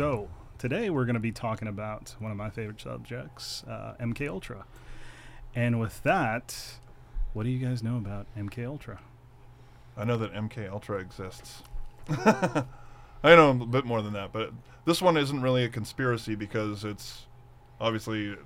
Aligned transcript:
So 0.00 0.30
today 0.56 0.88
we're 0.88 1.04
going 1.04 1.12
to 1.12 1.20
be 1.20 1.30
talking 1.30 1.68
about 1.68 2.14
one 2.20 2.30
of 2.30 2.36
my 2.38 2.48
favorite 2.48 2.80
subjects, 2.80 3.64
uh, 3.68 3.96
MK 4.00 4.30
Ultra. 4.30 4.64
And 5.54 5.78
with 5.78 6.02
that, 6.04 6.78
what 7.34 7.42
do 7.42 7.50
you 7.50 7.58
guys 7.58 7.82
know 7.82 7.98
about 7.98 8.26
MK 8.34 8.66
Ultra? 8.66 9.00
I 9.98 10.04
know 10.04 10.16
that 10.16 10.32
MK 10.32 10.72
Ultra 10.72 11.00
exists. 11.00 11.62
I 12.08 12.64
know 13.22 13.50
a 13.50 13.66
bit 13.66 13.84
more 13.84 14.00
than 14.00 14.14
that, 14.14 14.32
but 14.32 14.54
this 14.86 15.02
one 15.02 15.18
isn't 15.18 15.42
really 15.42 15.64
a 15.64 15.68
conspiracy 15.68 16.34
because 16.34 16.82
it's 16.82 17.26
obviously 17.78 18.36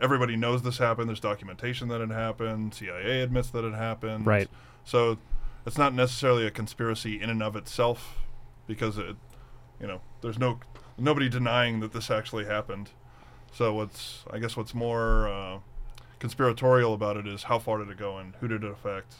everybody 0.00 0.36
knows 0.36 0.62
this 0.62 0.78
happened. 0.78 1.08
There's 1.08 1.18
documentation 1.18 1.88
that 1.88 2.00
it 2.00 2.10
happened. 2.10 2.72
CIA 2.72 3.22
admits 3.22 3.50
that 3.50 3.64
it 3.64 3.74
happened. 3.74 4.28
Right. 4.28 4.48
So 4.84 5.18
it's 5.66 5.76
not 5.76 5.92
necessarily 5.92 6.46
a 6.46 6.52
conspiracy 6.52 7.20
in 7.20 7.30
and 7.30 7.42
of 7.42 7.56
itself 7.56 8.18
because 8.68 8.96
it, 8.96 9.16
you 9.80 9.88
know, 9.88 10.02
there's 10.20 10.38
no 10.38 10.60
nobody 11.00 11.28
denying 11.28 11.80
that 11.80 11.92
this 11.92 12.10
actually 12.10 12.44
happened. 12.44 12.90
So 13.52 13.74
what's 13.74 14.24
I 14.30 14.38
guess 14.38 14.56
what's 14.56 14.74
more 14.74 15.28
uh, 15.28 15.58
conspiratorial 16.18 16.94
about 16.94 17.16
it 17.16 17.26
is 17.26 17.44
how 17.44 17.58
far 17.58 17.78
did 17.78 17.88
it 17.88 17.96
go 17.98 18.18
and 18.18 18.34
who 18.40 18.48
did 18.48 18.62
it 18.62 18.70
affect? 18.70 19.14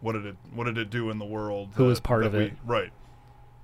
What 0.00 0.12
did 0.12 0.24
it 0.26 0.36
What 0.52 0.64
did 0.64 0.78
it 0.78 0.90
do 0.90 1.10
in 1.10 1.18
the 1.18 1.24
world? 1.26 1.70
Who 1.74 1.84
that- 1.84 1.88
was 1.88 2.00
part 2.00 2.24
of 2.24 2.32
we- 2.32 2.44
it. 2.44 2.52
Right. 2.64 2.92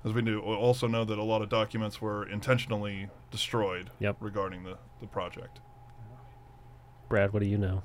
As 0.04 0.14
we 0.14 0.22
do, 0.22 0.40
we 0.40 0.54
also 0.54 0.86
know 0.86 1.04
that 1.04 1.18
a 1.18 1.22
lot 1.22 1.42
of 1.42 1.50
documents 1.50 2.00
were 2.00 2.26
intentionally 2.26 3.08
destroyed 3.30 3.90
Yep. 3.98 4.16
regarding 4.20 4.64
the, 4.64 4.78
the 5.00 5.06
project. 5.06 5.60
Brad, 7.10 7.34
what 7.34 7.42
do 7.42 7.48
you 7.48 7.58
know? 7.58 7.82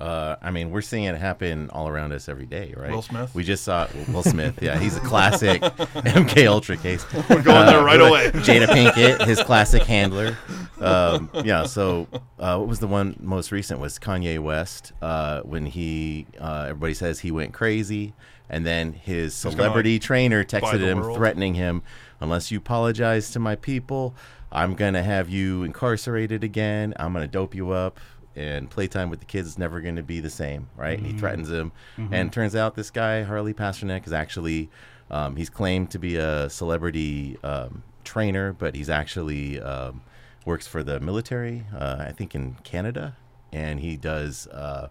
Uh, 0.00 0.36
I 0.40 0.50
mean, 0.50 0.70
we're 0.70 0.80
seeing 0.80 1.04
it 1.04 1.16
happen 1.16 1.68
all 1.70 1.86
around 1.86 2.12
us 2.12 2.28
every 2.28 2.46
day, 2.46 2.72
right? 2.74 2.90
Will 2.90 3.02
Smith? 3.02 3.34
We 3.34 3.44
just 3.44 3.64
saw 3.64 3.86
Will 4.08 4.22
Smith. 4.22 4.58
Yeah, 4.62 4.78
he's 4.78 4.96
a 4.96 5.00
classic 5.00 5.60
MK 5.62 6.46
Ultra 6.46 6.78
case. 6.78 7.04
We're 7.28 7.42
going 7.42 7.66
there 7.66 7.84
right 7.84 8.00
away. 8.00 8.30
Jada 8.36 8.66
Pinkett, 8.66 9.26
his 9.26 9.42
classic 9.44 9.82
handler. 9.82 10.38
Um, 10.80 11.28
yeah. 11.44 11.64
So, 11.64 12.08
uh, 12.38 12.56
what 12.56 12.68
was 12.68 12.78
the 12.78 12.86
one 12.86 13.14
most 13.20 13.52
recent? 13.52 13.78
Was 13.78 13.98
Kanye 13.98 14.38
West 14.38 14.92
uh, 15.02 15.42
when 15.42 15.66
he? 15.66 16.26
Uh, 16.40 16.66
everybody 16.68 16.94
says 16.94 17.20
he 17.20 17.30
went 17.30 17.52
crazy, 17.52 18.14
and 18.48 18.64
then 18.64 18.94
his 18.94 19.34
celebrity 19.34 19.98
trainer 19.98 20.44
texted 20.44 20.80
him, 20.80 21.00
world? 21.00 21.18
threatening 21.18 21.54
him, 21.54 21.82
"Unless 22.20 22.50
you 22.50 22.56
apologize 22.56 23.30
to 23.32 23.38
my 23.38 23.54
people, 23.54 24.14
I'm 24.50 24.74
gonna 24.74 25.02
have 25.02 25.28
you 25.28 25.62
incarcerated 25.62 26.42
again. 26.42 26.94
I'm 26.98 27.12
gonna 27.12 27.26
dope 27.26 27.54
you 27.54 27.70
up." 27.70 28.00
And 28.40 28.70
playtime 28.70 29.10
with 29.10 29.20
the 29.20 29.26
kids 29.26 29.48
is 29.48 29.58
never 29.58 29.80
going 29.80 29.96
to 29.96 30.02
be 30.02 30.20
the 30.20 30.30
same, 30.30 30.68
right? 30.76 30.98
He 30.98 31.12
threatens 31.12 31.50
him, 31.50 31.72
and 32.10 32.32
turns 32.32 32.56
out 32.56 32.74
this 32.74 32.90
guy 32.90 33.22
Harley 33.24 33.52
Pasternak 33.54 34.06
is 34.06 34.12
actually 34.12 34.70
um, 35.10 35.36
he's 35.36 35.50
claimed 35.50 35.90
to 35.90 35.98
be 35.98 36.16
a 36.16 36.48
celebrity 36.48 37.36
um, 37.42 37.82
trainer, 38.04 38.52
but 38.52 38.74
he's 38.74 38.88
actually 38.88 39.60
um, 39.60 40.00
works 40.46 40.66
for 40.66 40.82
the 40.82 41.00
military, 41.00 41.64
uh, 41.76 41.96
I 42.08 42.12
think 42.12 42.34
in 42.34 42.54
Canada, 42.64 43.16
and 43.52 43.80
he 43.80 43.96
does 43.96 44.46
uh, 44.46 44.88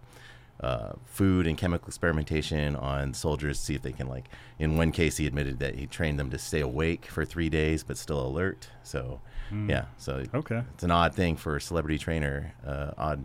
uh, 0.60 0.92
food 1.06 1.46
and 1.46 1.56
chemical 1.56 1.88
experimentation 1.88 2.76
on 2.76 3.14
soldiers 3.14 3.58
to 3.58 3.64
see 3.64 3.74
if 3.74 3.82
they 3.82 3.92
can 3.92 4.08
like. 4.08 4.26
In 4.58 4.76
one 4.76 4.92
case, 4.92 5.16
he 5.16 5.26
admitted 5.26 5.58
that 5.60 5.74
he 5.76 5.86
trained 5.86 6.18
them 6.20 6.30
to 6.30 6.38
stay 6.38 6.60
awake 6.60 7.06
for 7.06 7.24
three 7.24 7.48
days 7.48 7.82
but 7.82 7.96
still 7.96 8.20
alert. 8.24 8.68
So, 8.84 9.20
yeah, 9.66 9.86
so 9.96 10.22
Okay. 10.34 10.62
it's 10.74 10.84
an 10.84 10.90
odd 10.92 11.14
thing 11.14 11.34
for 11.36 11.56
a 11.56 11.60
celebrity 11.60 11.98
trainer, 11.98 12.52
uh, 12.64 12.90
odd, 12.98 13.24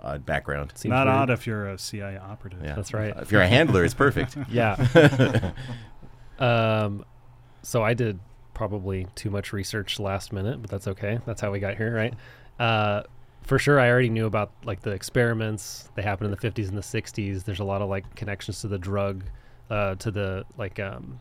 odd 0.00 0.24
background. 0.26 0.72
Seems 0.74 0.90
Not 0.90 1.06
weird. 1.06 1.16
odd 1.16 1.30
if 1.30 1.46
you're 1.46 1.68
a 1.70 1.78
CIA 1.78 2.16
operative. 2.18 2.60
Yeah, 2.62 2.74
That's 2.74 2.92
right. 2.94 3.14
If 3.16 3.32
you're 3.32 3.40
a 3.42 3.48
handler, 3.48 3.84
it's 3.84 3.94
perfect. 3.94 4.36
Yeah. 4.50 5.52
um, 6.38 7.04
so 7.62 7.82
I 7.82 7.94
did 7.94 8.18
probably 8.54 9.06
too 9.14 9.30
much 9.30 9.52
research 9.52 9.98
last 9.98 10.32
minute, 10.32 10.60
but 10.60 10.70
that's 10.70 10.88
okay. 10.88 11.18
That's 11.26 11.40
how 11.40 11.50
we 11.50 11.58
got 11.58 11.76
here, 11.76 11.94
right? 11.94 12.14
Uh, 12.58 13.02
for 13.42 13.58
sure, 13.58 13.78
I 13.78 13.88
already 13.90 14.08
knew 14.08 14.26
about 14.26 14.52
like 14.64 14.80
the 14.82 14.90
experiments. 14.90 15.88
They 15.94 16.02
happened 16.02 16.32
in 16.32 16.38
the 16.40 16.50
50s 16.50 16.68
and 16.68 16.76
the 16.76 16.82
60s. 16.82 17.44
There's 17.44 17.60
a 17.60 17.64
lot 17.64 17.82
of 17.82 17.88
like 17.88 18.14
connections 18.14 18.60
to 18.62 18.68
the 18.68 18.78
drug, 18.78 19.24
uh, 19.70 19.94
to 19.96 20.10
the 20.10 20.44
like 20.56 20.78
um, 20.80 21.20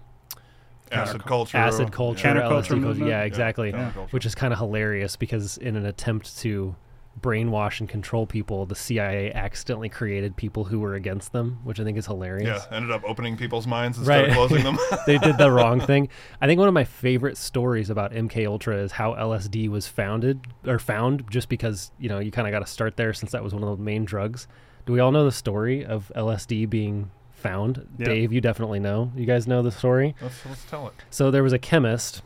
Acid 0.91 1.25
culture. 1.25 1.57
acid 1.57 1.91
culture, 1.91 2.27
Counterculture 2.27 2.81
culture. 2.81 2.99
Yeah, 2.99 3.07
Yeah, 3.07 3.21
exactly. 3.23 3.71
counterculture. 3.71 4.11
Which 4.13 4.25
is 4.25 4.35
kind 4.35 4.53
of 4.53 4.59
hilarious 4.59 5.15
because 5.15 5.57
in 5.57 5.75
an 5.75 5.85
attempt 5.85 6.37
to 6.39 6.75
brainwash 7.21 7.79
and 7.79 7.87
control 7.89 8.27
people, 8.27 8.65
the 8.65 8.75
CIA 8.75 9.31
accidentally 9.33 9.89
created 9.89 10.35
people 10.35 10.65
who 10.65 10.79
were 10.79 10.95
against 10.95 11.31
them, 11.31 11.59
which 11.63 11.79
I 11.79 11.83
think 11.83 11.97
is 11.97 12.05
hilarious. 12.05 12.67
Yeah, 12.69 12.75
ended 12.75 12.91
up 12.91 13.03
opening 13.05 13.37
people's 13.37 13.65
minds 13.65 13.97
instead 13.97 14.21
Right. 14.21 14.29
of 14.29 14.35
closing 14.35 14.63
them. 14.63 14.77
they 15.07 15.17
did 15.17 15.37
the 15.37 15.49
wrong 15.51 15.79
thing. 15.87 16.09
I 16.41 16.47
think 16.47 16.59
one 16.59 16.67
of 16.67 16.73
my 16.73 16.83
favorite 16.83 17.37
stories 17.37 17.89
about 17.89 18.11
MK 18.11 18.45
Ultra 18.47 18.77
is 18.77 18.91
how 18.93 19.13
LSD 19.13 19.69
was 19.69 19.87
founded 19.87 20.45
or 20.67 20.77
found 20.77 21.29
just 21.31 21.47
because, 21.49 21.91
you 21.99 22.09
know, 22.09 22.19
you 22.19 22.31
kind 22.31 22.47
of 22.47 22.51
got 22.51 22.59
to 22.59 22.71
start 22.71 22.97
there 22.97 23.13
since 23.13 23.31
that 23.31 23.43
was 23.43 23.53
one 23.53 23.63
of 23.63 23.77
the 23.77 23.83
main 23.83 24.05
drugs. 24.05 24.47
Do 24.85 24.93
we 24.93 24.99
all 24.99 25.11
know 25.11 25.25
the 25.25 25.31
story 25.31 25.83
of 25.85 26.11
LSD 26.15 26.69
being 26.69 27.09
found? 27.31 27.87
Yeah. 27.97 28.05
Dave, 28.05 28.33
you 28.33 28.41
definitely 28.41 28.79
know. 28.79 29.11
You 29.15 29.25
guys 29.25 29.47
know 29.47 29.61
the 29.63 29.71
story? 29.71 30.15
let's, 30.21 30.45
let's 30.45 30.65
tell 30.65 30.87
it. 30.89 30.93
So 31.09 31.31
there 31.31 31.43
was 31.43 31.53
a 31.53 31.59
chemist, 31.59 32.21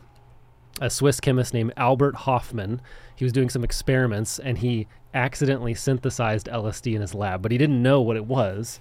a 0.80 0.90
Swiss 0.90 1.20
chemist 1.20 1.54
named 1.54 1.72
Albert 1.76 2.16
Hofmann. 2.16 2.80
He 3.20 3.24
was 3.24 3.34
doing 3.34 3.50
some 3.50 3.64
experiments 3.64 4.38
and 4.38 4.56
he 4.56 4.86
accidentally 5.12 5.74
synthesized 5.74 6.46
LSD 6.46 6.94
in 6.94 7.02
his 7.02 7.14
lab, 7.14 7.42
but 7.42 7.52
he 7.52 7.58
didn't 7.58 7.82
know 7.82 8.00
what 8.00 8.16
it 8.16 8.24
was. 8.24 8.80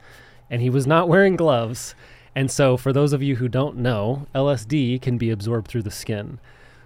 And 0.49 0.61
he 0.61 0.69
was 0.69 0.87
not 0.87 1.09
wearing 1.09 1.35
gloves. 1.35 1.93
And 2.33 2.49
so, 2.49 2.77
for 2.77 2.93
those 2.93 3.11
of 3.11 3.21
you 3.21 3.35
who 3.35 3.49
don't 3.49 3.75
know, 3.75 4.27
LSD 4.33 5.01
can 5.01 5.17
be 5.17 5.29
absorbed 5.29 5.67
through 5.67 5.81
the 5.81 5.91
skin. 5.91 6.39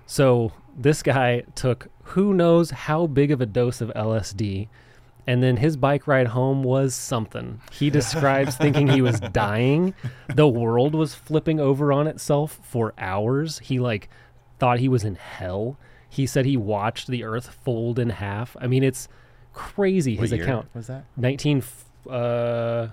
So, 0.08 0.52
this 0.76 1.04
guy 1.04 1.44
took 1.54 1.90
who 2.06 2.34
knows 2.34 2.72
how 2.72 3.06
big 3.06 3.30
of 3.30 3.40
a 3.40 3.46
dose 3.46 3.82
of 3.82 3.92
LSD. 3.96 4.68
And 5.28 5.44
then 5.44 5.58
his 5.58 5.78
bike 5.78 6.08
ride 6.08 6.30
home 6.30 6.64
was 6.64 6.96
something. 6.96 7.62
He 7.72 7.90
describes 7.92 8.56
thinking 8.56 8.88
he 8.88 9.04
was 9.04 9.20
dying. 9.20 9.94
The 10.28 10.48
world 10.48 10.96
was 10.96 11.14
flipping 11.14 11.60
over 11.60 11.94
on 11.94 12.08
itself 12.08 12.60
for 12.64 12.96
hours. 12.98 13.60
He 13.60 13.78
like 13.78 14.10
thought 14.58 14.80
he 14.80 14.90
was 14.90 15.04
in 15.04 15.14
hell. 15.14 15.78
He 16.14 16.28
said 16.28 16.46
he 16.46 16.58
watched 16.58 17.08
the 17.08 17.24
earth 17.24 17.50
fold 17.64 17.98
in 17.98 18.10
half. 18.12 18.56
I 18.62 18.68
mean, 18.68 18.84
it's 18.84 19.08
crazy 19.54 20.16
What 20.16 20.22
his 20.24 20.32
year 20.34 20.44
account. 20.44 20.68
was 20.76 20.88
that? 20.88 21.06
19. 21.18 21.64
Uh, 22.10 22.88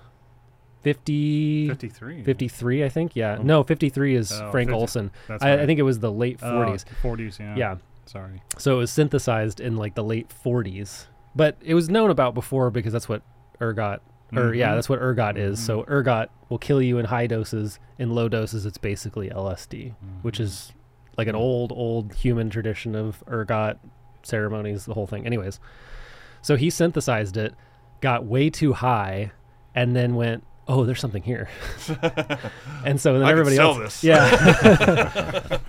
50, 0.81 1.67
53. 1.69 2.23
53 2.23 2.83
I 2.83 2.89
think. 2.89 3.15
Yeah. 3.15 3.37
No, 3.41 3.63
53 3.63 4.15
is 4.15 4.31
Oh, 4.31 4.49
Frank 4.51 4.69
50. 4.69 4.79
Olson. 4.81 5.11
That's 5.27 5.43
I, 5.43 5.61
I 5.61 5.65
think 5.65 5.79
it 5.79 5.83
was 5.83 5.99
the 5.99 6.11
late 6.11 6.39
40s. 6.39 6.85
Oh, 7.03 7.07
40s, 7.07 7.39
yeah. 7.39 7.55
yeah. 7.55 7.75
Sorry. 8.05 8.41
So 8.57 8.75
it 8.75 8.77
was 8.79 8.91
synthesized 8.91 9.59
in 9.59 9.77
like 9.77 9.93
the 9.95 10.03
late 10.03 10.29
40s. 10.43 11.05
But 11.35 11.57
it 11.61 11.75
was 11.75 11.89
known 11.89 12.09
about 12.09 12.33
before 12.33 12.71
because 12.71 12.91
that's 12.93 13.07
what 13.07 13.21
ergot 13.61 14.01
or 14.33 14.53
yeah, 14.55 14.71
Mhm. 14.71 14.75
that's 14.75 14.89
what 14.89 14.99
ergot 14.99 15.37
is. 15.37 15.63
So 15.63 15.85
ergot 15.87 16.29
will 16.49 16.57
kill 16.57 16.81
you 16.81 16.97
in 16.97 17.05
high 17.05 17.27
doses. 17.27 17.77
In 17.99 18.15
low 18.15 18.27
doses 18.27 18.65
it's 18.65 18.77
basically 18.79 19.29
LSD, 19.29 19.93
which 20.23 20.39
is 20.39 20.73
like 21.21 21.27
an 21.27 21.35
old 21.35 21.71
old 21.71 22.13
human 22.13 22.49
tradition 22.49 22.95
of 22.95 23.23
ergot 23.27 23.77
ceremonies, 24.23 24.85
the 24.85 24.93
whole 24.95 25.05
thing. 25.07 25.25
Anyways. 25.25 25.59
So 26.41 26.55
he 26.55 26.71
synthesized 26.71 27.37
it, 27.37 27.53
got 28.01 28.25
way 28.25 28.49
too 28.49 28.73
high 28.73 29.31
and 29.75 29.95
then 29.95 30.15
went, 30.15 30.43
"Oh, 30.67 30.85
there's 30.85 30.99
something 30.99 31.21
here." 31.21 31.47
and 32.83 32.99
so 32.99 33.19
then 33.19 33.27
I 33.27 33.31
everybody 33.31 33.57
sell 33.57 33.75
else 33.75 34.01
this. 34.01 34.03
Yeah. 34.03 35.59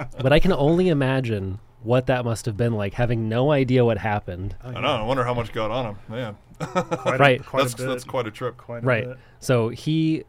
but 0.22 0.32
I 0.32 0.38
can 0.38 0.52
only 0.54 0.88
imagine 0.88 1.58
what 1.82 2.06
that 2.06 2.24
must 2.24 2.46
have 2.46 2.56
been 2.56 2.72
like 2.72 2.94
having 2.94 3.28
no 3.28 3.52
idea 3.52 3.84
what 3.84 3.98
happened. 3.98 4.56
Oh, 4.64 4.70
I 4.70 4.72
don't 4.72 4.82
know. 4.82 4.88
I 4.88 5.02
wonder 5.02 5.24
how 5.24 5.34
much 5.34 5.52
got 5.52 5.70
on 5.70 5.86
him. 5.86 5.98
Man, 6.08 6.36
Quite 6.58 7.20
Right. 7.20 7.40
A, 7.40 7.44
quite 7.44 7.62
that's 7.62 7.74
a 7.74 7.76
bit. 7.76 7.86
that's 7.88 8.04
quite 8.04 8.26
a 8.26 8.30
trip. 8.30 8.56
quite 8.56 8.82
a 8.82 8.86
right. 8.86 9.04
bit. 9.04 9.18
So 9.40 9.68
he 9.68 10.24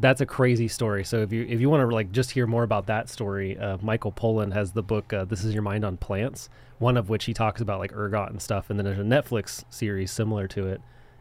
that's 0.00 0.20
a 0.20 0.26
crazy 0.26 0.68
story. 0.68 1.04
So 1.04 1.18
if 1.18 1.32
you 1.32 1.46
if 1.48 1.60
you 1.60 1.68
want 1.70 1.88
to 1.88 1.94
like 1.94 2.12
just 2.12 2.30
hear 2.32 2.46
more 2.46 2.62
about 2.62 2.86
that 2.86 3.08
story, 3.08 3.58
uh, 3.58 3.78
Michael 3.82 4.12
Pollan 4.12 4.52
has 4.52 4.72
the 4.72 4.82
book 4.82 5.12
uh, 5.12 5.24
"This 5.24 5.44
Is 5.44 5.52
Your 5.54 5.62
Mind 5.62 5.84
on 5.84 5.96
Plants," 5.96 6.48
one 6.78 6.96
of 6.96 7.08
which 7.08 7.24
he 7.26 7.34
talks 7.34 7.60
about 7.60 7.78
like 7.78 7.92
ergot 7.94 8.30
and 8.30 8.40
stuff, 8.40 8.70
and 8.70 8.78
then 8.78 8.84
there's 8.84 8.98
a 8.98 9.02
Netflix 9.02 9.64
series 9.70 10.10
similar 10.10 10.48
to 10.48 10.66
it. 10.68 10.80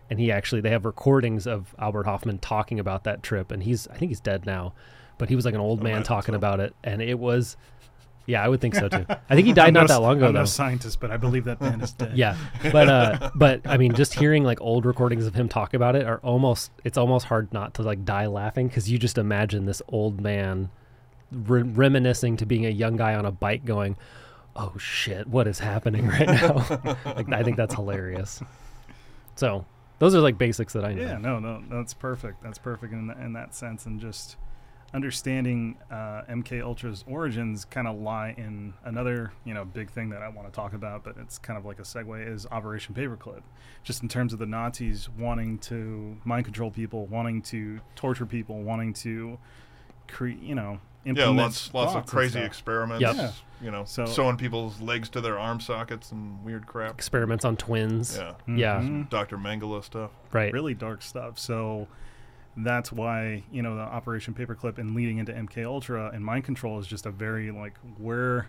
And 0.09 0.19
he 0.19 0.31
actually 0.31 0.61
they 0.61 0.69
have 0.71 0.85
recordings 0.85 1.47
of 1.47 1.73
Albert 1.79 2.03
Hofmann 2.05 2.39
talking 2.39 2.79
about 2.79 3.03
that 3.05 3.23
trip, 3.23 3.51
and 3.51 3.63
he's 3.63 3.87
I 3.87 3.95
think 3.97 4.09
he's 4.09 4.19
dead 4.19 4.45
now, 4.45 4.73
but 5.17 5.29
he 5.29 5.35
was 5.35 5.45
like 5.45 5.53
an 5.53 5.61
old 5.61 5.79
Oh, 5.79 5.83
man 5.83 6.03
talking 6.03 6.33
so. 6.33 6.37
about 6.37 6.59
it, 6.59 6.75
and 6.83 7.01
it 7.01 7.17
was, 7.19 7.55
yeah, 8.25 8.43
I 8.43 8.47
would 8.47 8.61
think 8.61 8.75
so 8.75 8.87
too. 8.87 9.05
I 9.29 9.35
think 9.35 9.47
he 9.47 9.53
died 9.53 9.73
not 9.73 9.87
no, 9.87 9.87
that 9.87 10.01
long 10.01 10.17
ago 10.17 10.27
I'm 10.27 10.33
though. 10.33 10.39
no 10.41 10.45
scientist, 10.45 10.99
but 10.99 11.11
I 11.11 11.17
believe 11.17 11.45
that 11.45 11.59
man 11.61 11.81
is 11.81 11.91
dead. 11.91 12.11
Yeah, 12.17 12.37
but 12.71 12.87
uh, 12.87 13.31
but 13.35 13.61
I 13.65 13.77
mean, 13.77 13.93
just 13.93 14.13
hearing 14.13 14.43
like 14.43 14.61
old 14.61 14.85
recordings 14.85 15.25
of 15.25 15.33
him 15.33 15.49
talk 15.49 15.73
about 15.73 15.95
it 15.95 16.05
are 16.05 16.19
almost 16.19 16.71
it's 16.83 16.97
almost 16.97 17.25
hard 17.25 17.51
not 17.53 17.73
to 17.75 17.83
like 17.83 18.05
die 18.05 18.27
laughing 18.27 18.67
because 18.67 18.89
you 18.89 18.97
just 18.97 19.17
imagine 19.17 19.65
this 19.65 19.81
old 19.87 20.21
man 20.21 20.69
re- 21.31 21.63
reminiscing 21.63 22.37
to 22.37 22.45
being 22.45 22.65
a 22.65 22.69
young 22.69 22.97
guy 22.97 23.15
on 23.15 23.25
a 23.25 23.31
bike, 23.31 23.65
going, 23.65 23.97
"Oh 24.55 24.73
shit, 24.77 25.27
what 25.27 25.47
is 25.47 25.59
happening 25.59 26.07
right 26.07 26.27
now?" 26.27 26.97
like 27.05 27.31
I 27.31 27.43
think 27.43 27.57
that's 27.57 27.75
hilarious. 27.75 28.41
So 29.35 29.65
those 29.99 30.15
are 30.15 30.19
like 30.19 30.37
basics 30.37 30.73
that 30.73 30.83
I 30.83 30.93
know. 30.93 31.03
Yeah, 31.03 31.17
no, 31.17 31.39
no, 31.39 31.63
that's 31.69 31.93
perfect. 31.93 32.41
That's 32.43 32.57
perfect 32.57 32.91
in, 32.93 33.09
in 33.21 33.33
that 33.33 33.53
sense. 33.55 33.85
And 33.85 33.99
just, 33.99 34.35
understanding 34.93 35.77
uh, 35.89 36.23
MK 36.29 36.61
Ultra's 36.61 37.03
origins 37.07 37.65
kind 37.65 37.87
of 37.87 37.97
lie 37.99 38.33
in 38.37 38.73
another, 38.83 39.31
you 39.45 39.53
know, 39.53 39.63
big 39.65 39.89
thing 39.89 40.09
that 40.09 40.21
I 40.21 40.29
want 40.29 40.47
to 40.47 40.53
talk 40.53 40.73
about, 40.73 41.03
but 41.03 41.15
it's 41.17 41.37
kind 41.37 41.57
of 41.57 41.65
like 41.65 41.79
a 41.79 41.83
segue 41.83 42.27
is 42.27 42.45
Operation 42.51 42.93
Paperclip. 42.93 43.41
Just 43.83 44.03
in 44.03 44.09
terms 44.09 44.33
of 44.33 44.39
the 44.39 44.45
Nazis 44.45 45.09
wanting 45.17 45.57
to 45.59 46.17
mind 46.25 46.45
control 46.45 46.71
people, 46.71 47.05
wanting 47.07 47.41
to 47.43 47.79
torture 47.95 48.25
people, 48.25 48.61
wanting 48.63 48.93
to 48.95 49.37
create, 50.07 50.41
you 50.41 50.55
know, 50.55 50.79
Yeah, 51.05 51.29
lots 51.29 51.73
lots 51.73 51.95
of 51.95 52.05
crazy 52.05 52.39
experiments. 52.39 53.01
Yep. 53.01 53.15
Yeah. 53.15 53.31
You 53.61 53.71
know, 53.71 53.85
So- 53.85 54.05
sewing 54.05 54.37
people's 54.37 54.81
legs 54.81 55.09
to 55.09 55.21
their 55.21 55.39
arm 55.39 55.59
sockets 55.59 56.11
and 56.11 56.43
weird 56.43 56.67
crap. 56.67 56.91
Experiments 56.91 57.45
on 57.45 57.55
twins. 57.57 58.17
Yeah. 58.17 58.33
Yeah. 58.47 58.81
Mhm. 58.81 59.09
Dr. 59.09 59.37
Mengele 59.37 59.83
stuff. 59.83 60.11
Right. 60.31 60.51
really 60.53 60.73
dark 60.73 61.01
stuff. 61.01 61.39
So 61.39 61.87
that's 62.57 62.91
why 62.91 63.43
you 63.51 63.61
know 63.61 63.75
the 63.75 63.81
Operation 63.81 64.33
Paperclip 64.33 64.77
and 64.77 64.93
leading 64.95 65.17
into 65.17 65.31
MK 65.31 65.65
Ultra 65.65 66.11
and 66.13 66.23
mind 66.23 66.43
control 66.43 66.79
is 66.79 66.87
just 66.87 67.05
a 67.05 67.11
very 67.11 67.51
like 67.51 67.77
where 67.97 68.47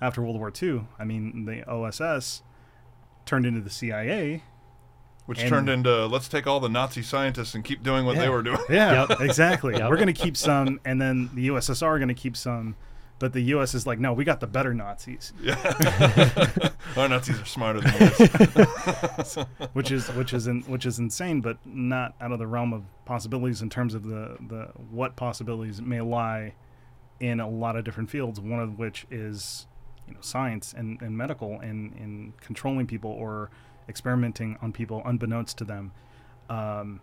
after 0.00 0.22
World 0.22 0.36
War 0.38 0.52
II. 0.62 0.82
I 0.98 1.04
mean, 1.04 1.44
the 1.44 1.68
OSS 1.68 2.42
turned 3.26 3.44
into 3.46 3.60
the 3.60 3.70
CIA. 3.70 4.42
Which 5.26 5.40
turned 5.40 5.68
into 5.68 6.06
let's 6.06 6.26
take 6.28 6.46
all 6.46 6.58
the 6.58 6.70
Nazi 6.70 7.02
scientists 7.02 7.54
and 7.54 7.62
keep 7.62 7.82
doing 7.82 8.06
what 8.06 8.16
they 8.16 8.30
were 8.30 8.42
doing. 8.42 8.60
Yeah, 8.70 9.06
Yep. 9.08 9.20
exactly. 9.20 9.74
Yep. 9.78 9.90
We're 9.90 9.96
going 9.96 10.06
to 10.06 10.12
keep 10.14 10.38
some, 10.38 10.80
and 10.86 10.98
then 10.98 11.28
the 11.34 11.48
USSR 11.48 11.82
are 11.86 11.98
going 11.98 12.08
to 12.08 12.14
keep 12.14 12.34
some. 12.34 12.76
But 13.20 13.32
the 13.32 13.40
U.S. 13.54 13.74
is 13.74 13.84
like, 13.86 13.98
no, 13.98 14.12
we 14.12 14.24
got 14.24 14.38
the 14.38 14.46
better 14.46 14.72
Nazis, 14.72 15.32
Yeah. 15.42 15.56
Our 16.96 17.08
Nazis 17.08 17.40
are 17.40 17.44
smarter 17.44 17.80
than 17.80 17.92
this. 17.98 19.34
which 19.72 19.90
is 19.90 20.08
which 20.12 20.32
is 20.32 20.46
in, 20.46 20.62
which 20.62 20.86
is 20.86 20.98
insane, 21.00 21.40
but 21.40 21.58
not 21.66 22.14
out 22.20 22.30
of 22.32 22.38
the 22.38 22.46
realm 22.46 22.72
of 22.72 22.84
possibilities 23.06 23.60
in 23.60 23.70
terms 23.70 23.94
of 23.94 24.04
the 24.04 24.36
the 24.48 24.68
what 24.90 25.16
possibilities 25.16 25.80
may 25.82 26.00
lie 26.00 26.54
in 27.20 27.40
a 27.40 27.48
lot 27.48 27.74
of 27.76 27.84
different 27.84 28.08
fields. 28.08 28.40
One 28.40 28.60
of 28.60 28.78
which 28.78 29.04
is 29.10 29.66
you 30.06 30.14
know 30.14 30.20
science 30.20 30.72
and, 30.76 31.02
and 31.02 31.16
medical 31.18 31.58
and 31.60 31.92
in 31.96 32.34
controlling 32.40 32.86
people 32.86 33.10
or 33.10 33.50
experimenting 33.88 34.56
on 34.62 34.72
people 34.72 35.02
unbeknownst 35.04 35.58
to 35.58 35.64
them. 35.64 35.90
Um, 36.48 37.00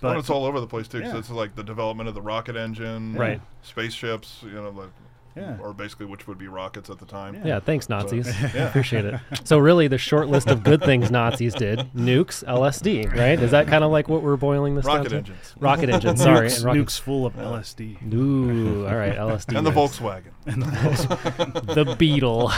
But 0.00 0.14
but 0.14 0.18
it's 0.18 0.30
all 0.30 0.44
over 0.46 0.58
the 0.60 0.66
place 0.66 0.88
too, 0.88 1.02
'cause 1.02 1.12
Yeah. 1.12 1.18
it's 1.18 1.30
like 1.30 1.54
the 1.54 1.62
development 1.64 2.08
of 2.08 2.14
the 2.14 2.22
rocket 2.22 2.56
engine, 2.56 3.12
Right. 3.14 3.40
Spaceships, 3.62 4.42
you 4.42 4.52
know, 4.54 4.70
like, 4.70 4.90
Yeah. 5.36 5.56
or 5.60 5.72
basically 5.74 6.06
which 6.06 6.26
would 6.28 6.38
be 6.38 6.46
rockets 6.48 6.90
at 6.90 6.98
the 6.98 7.06
time. 7.06 7.40
Yeah, 7.44 7.58
thanks, 7.60 7.88
Nazis. 7.88 8.26
yeah. 8.54 8.68
Appreciate 8.68 9.04
it. 9.04 9.20
So, 9.44 9.58
really, 9.58 9.88
the 9.88 9.98
short 9.98 10.28
list 10.28 10.48
of 10.48 10.62
good 10.62 10.82
things 10.82 11.10
Nazis 11.10 11.54
did 11.54 11.80
nukes, 11.94 12.44
LSD, 12.44 13.12
right? 13.16 13.40
Is 13.40 13.50
that 13.50 13.66
kind 13.66 13.82
of 13.84 13.90
like 13.90 14.08
what 14.08 14.22
we're 14.22 14.36
boiling 14.36 14.74
this 14.76 14.84
Rocket 14.84 15.10
down 15.10 15.10
to? 15.10 15.16
engines. 15.32 15.54
Rocket 15.58 15.88
engines, 15.90 16.22
sorry. 16.22 16.48
nukes, 16.48 16.64
rocket- 16.64 16.78
nukes 16.78 17.00
full 17.00 17.26
of 17.26 17.34
LSD. 17.34 18.12
Ooh, 18.14 18.86
all 18.86 18.94
right, 18.96 19.16
LSD. 19.16 19.56
And 19.56 19.66
the. 19.66 19.70
Volkswagen. 19.72 20.30
And 20.46 20.62
the 20.62 21.84
The 21.84 21.96
Beetle. 21.96 22.52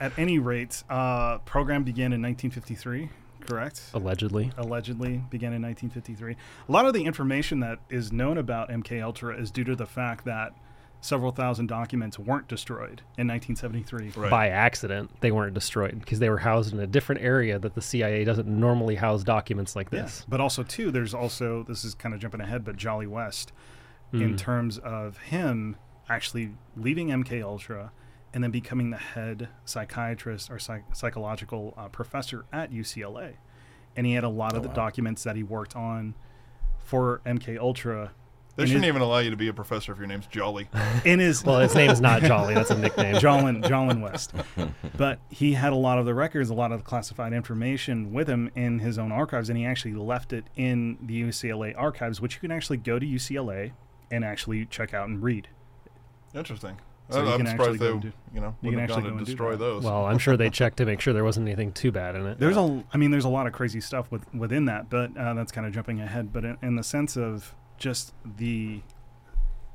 At 0.00 0.12
any 0.18 0.38
rate, 0.38 0.82
uh, 0.90 1.38
program 1.38 1.84
began 1.84 2.12
in 2.12 2.20
1953, 2.22 3.08
correct? 3.46 3.80
Allegedly. 3.94 4.50
Allegedly 4.56 5.22
began 5.30 5.52
in 5.52 5.62
1953. 5.62 6.34
A 6.68 6.72
lot 6.72 6.84
of 6.86 6.94
the 6.94 7.04
information 7.04 7.60
that 7.60 7.78
is 7.88 8.12
known 8.12 8.38
about 8.38 8.70
MK 8.70 9.02
Ultra 9.02 9.36
is 9.40 9.50
due 9.50 9.64
to 9.64 9.76
the 9.76 9.86
fact 9.86 10.24
that 10.24 10.52
several 11.00 11.30
thousand 11.30 11.66
documents 11.68 12.18
weren't 12.18 12.48
destroyed 12.48 13.02
in 13.16 13.28
1973. 13.28 14.10
Right. 14.16 14.30
By 14.30 14.48
accident, 14.48 15.10
they 15.20 15.30
weren't 15.30 15.54
destroyed 15.54 16.00
because 16.00 16.18
they 16.18 16.28
were 16.28 16.38
housed 16.38 16.72
in 16.74 16.80
a 16.80 16.86
different 16.86 17.20
area 17.22 17.58
that 17.58 17.74
the 17.74 17.80
CIA 17.82 18.24
doesn't 18.24 18.48
normally 18.48 18.96
house 18.96 19.22
documents 19.22 19.76
like 19.76 19.88
Yeah. 19.92 20.02
this. 20.02 20.26
But 20.28 20.40
also, 20.40 20.62
too, 20.64 20.90
there's 20.90 21.14
also 21.14 21.62
this 21.62 21.84
is 21.84 21.94
kind 21.94 22.14
of 22.14 22.20
jumping 22.20 22.40
ahead, 22.40 22.64
but 22.64 22.76
Jolly 22.76 23.06
West, 23.06 23.52
in 24.12 24.34
Mm. 24.34 24.38
terms 24.38 24.78
of 24.78 25.18
him 25.18 25.76
actually 26.08 26.54
leaving 26.76 27.10
MK 27.12 27.42
Ultra 27.42 27.92
and 28.34 28.42
then 28.42 28.50
becoming 28.50 28.90
the 28.90 28.96
head 28.96 29.48
psychiatrist 29.64 30.50
or 30.50 30.58
psych- 30.58 30.94
psychological 30.94 31.74
uh, 31.76 31.88
professor 31.88 32.44
at 32.52 32.72
UCLA, 32.72 33.34
and 33.96 34.06
he 34.06 34.14
had 34.14 34.24
a 34.24 34.28
lot 34.28 34.52
of 34.54 34.58
Oh, 34.60 34.62
the 34.62 34.68
wow. 34.68 34.74
documents 34.74 35.22
that 35.24 35.36
he 35.36 35.42
worked 35.42 35.76
on 35.76 36.14
for 36.78 37.20
MK 37.24 37.56
Ultra. 37.58 38.12
They 38.58 38.64
in 38.64 38.68
shouldn't 38.70 38.84
his- 38.86 38.88
even 38.90 39.02
allow 39.02 39.18
you 39.18 39.30
to 39.30 39.36
be 39.36 39.46
a 39.46 39.52
professor 39.52 39.92
if 39.92 39.98
your 39.98 40.08
name's 40.08 40.26
Jolly. 40.26 40.68
in 41.04 41.20
his 41.20 41.44
Well, 41.44 41.60
his 41.60 41.76
name 41.76 41.90
is 41.90 42.00
not 42.00 42.22
Jolly. 42.22 42.54
That's 42.54 42.70
a 42.72 42.76
nickname. 42.76 43.14
Jolyon 43.14 43.62
Jolyon 43.62 44.00
West. 44.02 44.34
But 44.96 45.20
he 45.30 45.52
had 45.52 45.72
a 45.72 45.76
lot 45.76 45.98
of 46.00 46.06
the 46.06 46.14
records, 46.14 46.50
a 46.50 46.54
lot 46.54 46.72
of 46.72 46.80
the 46.80 46.84
classified 46.84 47.32
information 47.32 48.12
with 48.12 48.28
him 48.28 48.50
in 48.56 48.80
his 48.80 48.98
own 48.98 49.12
archives, 49.12 49.48
and 49.48 49.56
he 49.56 49.64
actually 49.64 49.94
left 49.94 50.32
it 50.32 50.44
in 50.56 50.98
the 51.00 51.22
UCLA 51.22 51.72
archives, 51.78 52.20
which 52.20 52.34
you 52.34 52.40
can 52.40 52.50
actually 52.50 52.78
go 52.78 52.98
to 52.98 53.06
UCLA 53.06 53.70
and 54.10 54.24
actually 54.24 54.66
check 54.66 54.92
out 54.92 55.08
and 55.08 55.22
read. 55.22 55.46
Interesting. 56.34 56.78
So 57.10 57.22
you 57.22 57.30
I'm 57.30 57.36
can 57.38 57.46
actually 57.46 57.78
surprised 57.78 57.80
they, 57.80 57.86
go 57.88 57.98
do- 58.00 58.12
you 58.34 58.40
know, 58.40 58.56
you 58.60 58.70
can 58.72 58.80
actually 58.80 59.02
gone 59.02 59.12
go 59.12 59.16
and 59.18 59.26
destroy 59.26 59.54
those. 59.56 59.84
Well, 59.84 60.04
I'm 60.06 60.18
sure 60.18 60.36
they 60.36 60.50
checked 60.50 60.76
to 60.78 60.84
make 60.84 61.00
sure 61.00 61.14
there 61.14 61.24
wasn't 61.24 61.46
anything 61.46 61.72
too 61.72 61.90
bad 61.92 62.16
in 62.16 62.26
it. 62.26 62.38
There's 62.40 62.56
a, 62.56 62.84
I 62.92 62.96
mean, 62.98 63.10
there's 63.12 63.24
a 63.24 63.28
lot 63.30 63.46
of 63.46 63.52
crazy 63.54 63.80
stuff 63.80 64.10
with 64.10 64.22
within 64.34 64.64
that, 64.66 64.90
but 64.90 65.16
uh, 65.16 65.32
that's 65.34 65.52
kind 65.52 65.66
of 65.66 65.72
jumping 65.72 66.00
ahead. 66.00 66.32
But 66.32 66.44
in, 66.44 66.58
in 66.60 66.74
the 66.76 66.82
sense 66.82 67.16
of 67.16 67.54
just 67.78 68.12
the 68.36 68.82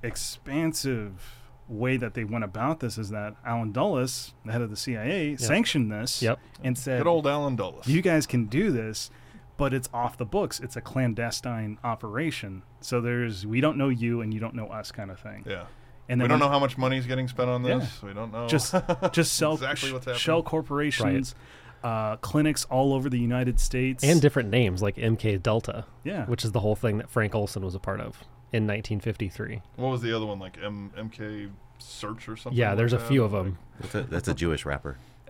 expansive 0.03 1.39
way 1.67 1.95
that 1.97 2.13
they 2.13 2.23
went 2.25 2.43
about 2.43 2.81
this 2.81 2.97
is 2.97 3.09
that 3.09 3.35
Allen 3.45 3.71
Dulles, 3.71 4.33
the 4.45 4.51
head 4.51 4.61
of 4.61 4.69
the 4.69 4.75
CIA, 4.75 5.35
sanctioned 5.37 5.91
this 5.91 6.21
Yep. 6.21 6.39
and 6.63 6.77
said, 6.77 6.99
Good 6.99 7.07
old 7.09 7.25
Allen 7.25 7.55
Dulles. 7.55 7.87
you 7.87 8.01
guys 8.01 8.27
can 8.27 8.45
do 8.45 8.71
this 8.71 9.09
but 9.55 9.73
it's 9.73 9.87
off 9.93 10.17
the 10.17 10.25
books 10.25 10.59
it's 10.59 10.75
a 10.75 10.81
clandestine 10.81 11.77
operation 11.83 12.63
so 12.81 12.99
there's 12.99 13.45
we 13.47 13.61
don't 13.61 13.77
know 13.77 13.87
you 13.89 14.19
and 14.21 14.33
you 14.33 14.39
don't 14.39 14.55
know 14.55 14.65
us 14.67 14.91
kind 14.91 15.09
of 15.11 15.19
thing 15.19 15.43
yeah. 15.47 15.65
and 16.09 16.21
We 16.21 16.27
don't 16.27 16.39
know 16.39 16.49
how 16.49 16.59
much 16.59 16.77
money 16.77 16.97
is 16.97 17.05
getting 17.05 17.27
spent 17.27 17.49
on 17.49 17.63
Yeah. 17.63 17.77
this. 17.77 18.01
We 18.03 18.13
don't 18.13 18.31
know. 18.33 18.47
just 18.47 18.73
just 19.13 19.33
sell 19.37 19.53
Exactly 19.53 19.89
sh- 19.89 19.93
what's 19.93 20.05
happening. 20.05 20.19
shell 20.19 20.43
corporations 20.43 21.33
uh, 21.83 22.15
clinics 22.17 22.65
all 22.65 22.93
over 22.93 23.09
the 23.09 23.19
united 23.19 23.59
states 23.59 24.03
and 24.03 24.21
different 24.21 24.49
names 24.49 24.81
like 24.81 24.95
MK 24.95 25.43
Delta, 25.43 25.85
yeah 26.03 26.25
which 26.25 26.45
is 26.45 26.51
the 26.53 26.59
whole 26.61 26.75
thing 26.75 26.97
that 26.99 27.09
Frank 27.09 27.35
Olson 27.35 27.63
was 27.65 27.75
a 27.75 27.79
part 27.79 27.99
of 27.99 28.23
in 28.53 28.65
1953. 28.67 29.61
what 29.75 29.89
was 29.89 30.01
the 30.01 30.15
other 30.15 30.25
one? 30.25 30.39
Like 30.39 30.57
M- 30.63 30.91
MK 30.97 31.49
Search 31.79 32.29
or 32.29 32.37
something? 32.37 32.57
Yeah, 32.57 32.69
like 32.69 32.77
there's 32.77 32.93
a 32.93 32.99
few 32.99 33.23
of 33.23 33.31
them. 33.31 33.57
That's 33.81 33.95
a, 33.95 34.01
that's 34.03 34.27
a 34.29 34.33
Jewish 34.33 34.65
rapper. 34.65 34.97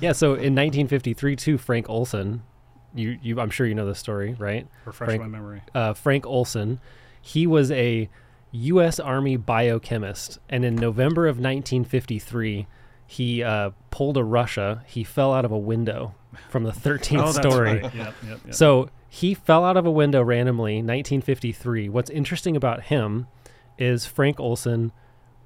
Yeah, 0.00 0.12
so 0.12 0.28
in 0.32 0.54
1953 0.54 1.36
too, 1.36 1.58
Frank 1.58 1.88
Olson, 1.88 2.42
you, 2.94 3.18
you 3.22 3.40
I'm 3.40 3.50
sure 3.50 3.66
you 3.66 3.74
know 3.74 3.86
this 3.86 3.98
story, 3.98 4.34
right? 4.38 4.66
refresh 4.84 5.06
Frank- 5.08 5.22
my 5.22 5.28
memory 5.28 5.62
uh, 5.74 5.92
Frank 5.94 6.26
Olson. 6.26 6.80
He 7.20 7.46
was 7.46 7.70
a 7.70 8.08
U.S. 8.52 8.98
Army 8.98 9.36
biochemist, 9.36 10.38
and 10.48 10.64
in 10.64 10.74
November 10.74 11.26
of 11.26 11.36
1953, 11.36 12.66
he 13.10 13.42
uh, 13.42 13.70
pulled 13.90 14.16
a 14.16 14.22
Russia. 14.22 14.84
He 14.86 15.02
fell 15.02 15.34
out 15.34 15.44
of 15.44 15.50
a 15.50 15.58
window 15.58 16.14
from 16.48 16.62
the 16.62 16.70
13th 16.70 17.22
oh 17.26 17.32
story. 17.32 17.80
right 17.80 17.92
yep, 17.92 18.14
yep, 18.24 18.40
yep. 18.44 18.54
So 18.54 18.88
he 19.08 19.34
fell 19.34 19.64
out 19.64 19.76
of 19.76 19.84
a 19.84 19.90
window 19.90 20.22
randomly, 20.22 20.74
1953. 20.74 21.88
What's 21.88 22.08
interesting 22.08 22.54
about 22.54 22.84
him 22.84 23.26
is 23.78 24.06
Frank 24.06 24.38
Olson 24.38 24.92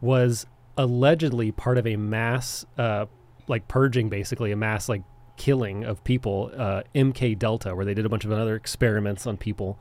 was 0.02 0.44
allegedly 0.76 1.52
part 1.52 1.78
of 1.78 1.86
a 1.86 1.96
mass, 1.96 2.66
uh, 2.76 3.06
like 3.48 3.66
purging, 3.66 4.10
basically 4.10 4.52
a 4.52 4.56
mass 4.56 4.86
like 4.86 5.02
killing 5.38 5.84
of 5.84 6.04
people, 6.04 6.50
uh, 6.54 6.82
MK 6.94 7.38
Delta, 7.38 7.74
where 7.74 7.86
they 7.86 7.94
did 7.94 8.04
a 8.04 8.10
bunch 8.10 8.26
of 8.26 8.32
other 8.32 8.56
experiments 8.56 9.26
on 9.26 9.38
people. 9.38 9.78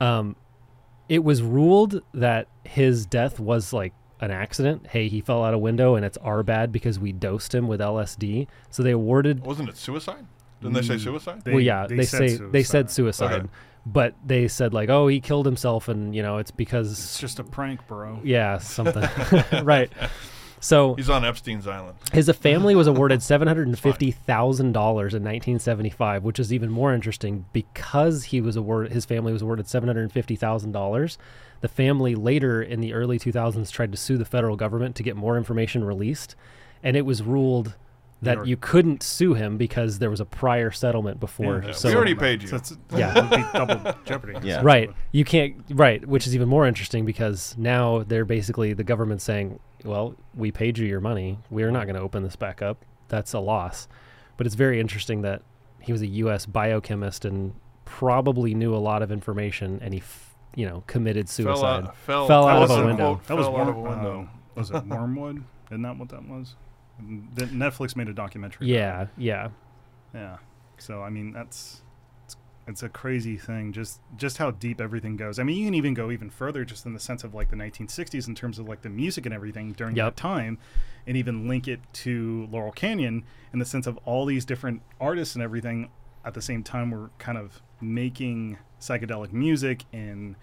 Um, 0.00 0.34
it 1.08 1.22
was 1.22 1.42
ruled 1.42 2.02
that 2.12 2.48
his 2.64 3.06
death 3.06 3.38
was 3.38 3.72
like 3.72 3.94
an 4.20 4.30
accident. 4.30 4.88
Hey, 4.88 5.08
he 5.08 5.20
fell 5.20 5.44
out 5.44 5.54
a 5.54 5.58
window, 5.58 5.94
and 5.94 6.04
it's 6.04 6.16
our 6.18 6.42
bad 6.42 6.72
because 6.72 6.98
we 6.98 7.12
dosed 7.12 7.54
him 7.54 7.68
with 7.68 7.80
LSD. 7.80 8.46
So 8.70 8.82
they 8.82 8.90
awarded 8.92 9.44
Wasn't 9.44 9.68
it 9.68 9.76
suicide? 9.76 10.26
Didn't 10.60 10.74
they 10.74 10.82
say 10.82 10.94
Mm, 10.96 11.00
suicide? 11.04 11.42
They- 11.44 11.52
well, 11.52 11.60
yeah, 11.60 11.86
they 11.86 11.96
they, 11.96 12.04
said 12.04 12.30
say 12.30 12.36
they 12.50 12.62
said 12.64 12.90
suicide. 12.90 13.28
suicide, 13.28 13.40
Okay. 13.42 13.48
but 13.86 14.14
they 14.26 14.48
said 14.48 14.74
like, 14.74 14.88
oh, 14.88 15.06
he 15.06 15.20
killed 15.20 15.46
himself, 15.46 15.86
and 15.88 16.14
you 16.16 16.22
know, 16.22 16.38
it's 16.38 16.50
because 16.50 16.90
it's 16.90 17.18
just 17.20 17.38
a 17.38 17.44
prank 17.44 17.86
bro 17.86 18.20
yeah, 18.24 18.58
something, 18.58 19.08
right? 19.64 19.90
So 20.60 20.94
He's 20.96 21.08
on 21.08 21.24
Epstein's 21.24 21.68
Island. 21.68 21.96
his 22.12 22.28
family 22.30 22.74
was 22.74 22.88
awarded 22.88 23.22
seven 23.22 23.46
hundred 23.46 23.68
and 23.68 23.78
fifty 23.78 24.10
thousand 24.10 24.72
dollars 24.72 25.14
in 25.14 25.22
nineteen 25.22 25.60
seventy 25.60 25.90
five, 25.90 26.24
which 26.24 26.40
is 26.40 26.52
even 26.52 26.68
more 26.70 26.92
interesting 26.92 27.44
because 27.52 28.24
he 28.24 28.40
was 28.40 28.56
awarded. 28.56 28.90
His 28.90 29.04
family 29.04 29.32
was 29.32 29.42
awarded 29.42 29.68
seven 29.68 29.88
hundred 29.88 30.02
and 30.02 30.12
fifty 30.12 30.34
thousand 30.34 30.72
dollars. 30.72 31.16
The 31.60 31.68
family 31.68 32.14
later 32.14 32.62
in 32.62 32.80
the 32.80 32.92
early 32.92 33.18
two 33.18 33.32
thousands 33.32 33.70
tried 33.70 33.90
to 33.92 33.98
sue 33.98 34.16
the 34.16 34.24
federal 34.24 34.56
government 34.56 34.94
to 34.96 35.02
get 35.02 35.16
more 35.16 35.36
information 35.36 35.82
released, 35.84 36.36
and 36.82 36.96
it 36.96 37.04
was 37.06 37.22
ruled 37.22 37.74
that 38.20 38.46
You're- 38.46 38.56
couldn't 38.60 39.02
sue 39.02 39.34
him 39.34 39.56
because 39.56 40.00
there 40.00 40.10
was 40.10 40.18
a 40.20 40.24
prior 40.24 40.72
settlement 40.72 41.20
before. 41.20 41.62
Yeah, 41.64 41.70
so 41.72 41.88
we 41.88 41.94
already 41.94 42.14
paid 42.16 42.42
you. 42.42 42.48
So 42.48 42.56
it's, 42.56 42.76
Yeah. 42.96 43.16
it 43.16 43.22
would 43.22 43.30
be 43.30 43.44
double 43.52 43.94
jeopardy 44.04 44.38
Yeah. 44.42 44.60
right 44.64 44.90
you 45.12 45.24
can't 45.24 45.54
right 45.70 46.04
which 46.04 46.26
is 46.26 46.34
even 46.34 46.48
more 46.48 46.66
interesting 46.66 47.04
because 47.04 47.54
now 47.56 48.02
they're 48.02 48.24
basically 48.24 48.72
the 48.72 48.82
government 48.82 49.22
saying 49.22 49.60
well 49.84 50.16
we 50.34 50.50
paid 50.50 50.78
you 50.78 50.86
your 50.86 51.00
money 51.00 51.38
we're 51.48 51.70
not 51.70 51.84
going 51.86 51.94
to 51.94 52.02
open 52.02 52.24
this 52.24 52.34
back 52.34 52.60
up 52.60 52.84
that's 53.06 53.34
a 53.34 53.38
loss 53.38 53.86
but 54.36 54.46
it's 54.46 54.56
very 54.56 54.80
interesting 54.80 55.22
that 55.22 55.42
he 55.80 55.92
was 55.92 56.02
a 56.02 56.06
us 56.08 56.44
biochemist 56.44 57.24
and 57.24 57.54
probably 57.84 58.52
knew 58.52 58.74
a 58.74 58.78
lot 58.78 59.00
of 59.02 59.12
information 59.12 59.78
and 59.80 59.94
he 59.94 60.00
f- 60.00 60.27
you 60.54 60.66
know, 60.66 60.82
committed 60.86 61.28
Fell 61.28 61.46
suicide. 61.54 61.84
out, 61.84 61.96
fell, 61.96 62.26
Fell 62.26 62.48
out 62.48 62.62
of 62.64 62.70
a 62.70 62.74
a 62.82 62.86
window. 62.86 63.14
quote, 63.16 63.26
That 63.26 63.36
was 63.36 63.46
fell 63.46 63.56
out 63.56 63.68
of 63.68 63.76
a 63.76 63.80
Worm- 63.80 63.90
window. 64.02 64.20
uh, 64.22 64.38
was 64.56 64.70
it 64.70 64.84
Wormwood? 64.86 65.44
Isn't 65.70 65.82
that 65.82 65.96
what 65.98 66.08
that 66.10 66.26
was? 66.28 66.56
Netflix 67.02 67.94
made 67.96 68.08
a 68.08 68.12
documentary. 68.12 68.70
about 68.72 69.08
Yeah, 69.18 69.32
yeah. 69.34 69.48
yeah. 70.14 70.36
So 70.78 71.02
I 71.02 71.10
mean, 71.10 71.32
that's 71.32 71.82
it's, 72.24 72.36
it's 72.66 72.82
a 72.82 72.88
crazy 72.88 73.36
thing. 73.36 73.72
Just 73.72 74.00
just 74.16 74.38
how 74.38 74.50
deep 74.50 74.80
everything 74.80 75.16
goes. 75.16 75.38
I 75.38 75.42
mean, 75.44 75.56
you 75.58 75.64
can 75.66 75.74
even 75.74 75.94
go 75.94 76.10
even 76.10 76.30
further, 76.30 76.64
just 76.64 76.86
in 76.86 76.94
the 76.94 77.00
sense 77.00 77.22
of 77.24 77.34
like 77.34 77.50
the 77.50 77.56
1960s, 77.56 78.26
in 78.26 78.34
terms 78.34 78.58
of 78.58 78.68
like 78.68 78.82
the 78.82 78.88
music 78.90 79.26
and 79.26 79.34
everything 79.34 79.72
during 79.72 79.94
Yep. 79.96 80.16
that 80.16 80.20
time, 80.20 80.58
and 81.06 81.16
even 81.16 81.46
link 81.48 81.68
it 81.68 81.80
to 81.94 82.48
Laurel 82.50 82.72
Canyon 82.72 83.24
in 83.52 83.58
the 83.58 83.64
sense 83.64 83.86
of 83.86 83.96
all 84.04 84.24
these 84.26 84.44
different 84.44 84.82
artists 85.00 85.34
and 85.34 85.42
everything 85.44 85.90
at 86.24 86.34
the 86.34 86.42
same 86.42 86.62
time 86.64 86.90
were 86.90 87.10
kind 87.18 87.38
of 87.38 87.62
making 87.80 88.58
psychedelic 88.80 89.32
music 89.32 89.84
and 89.92 90.36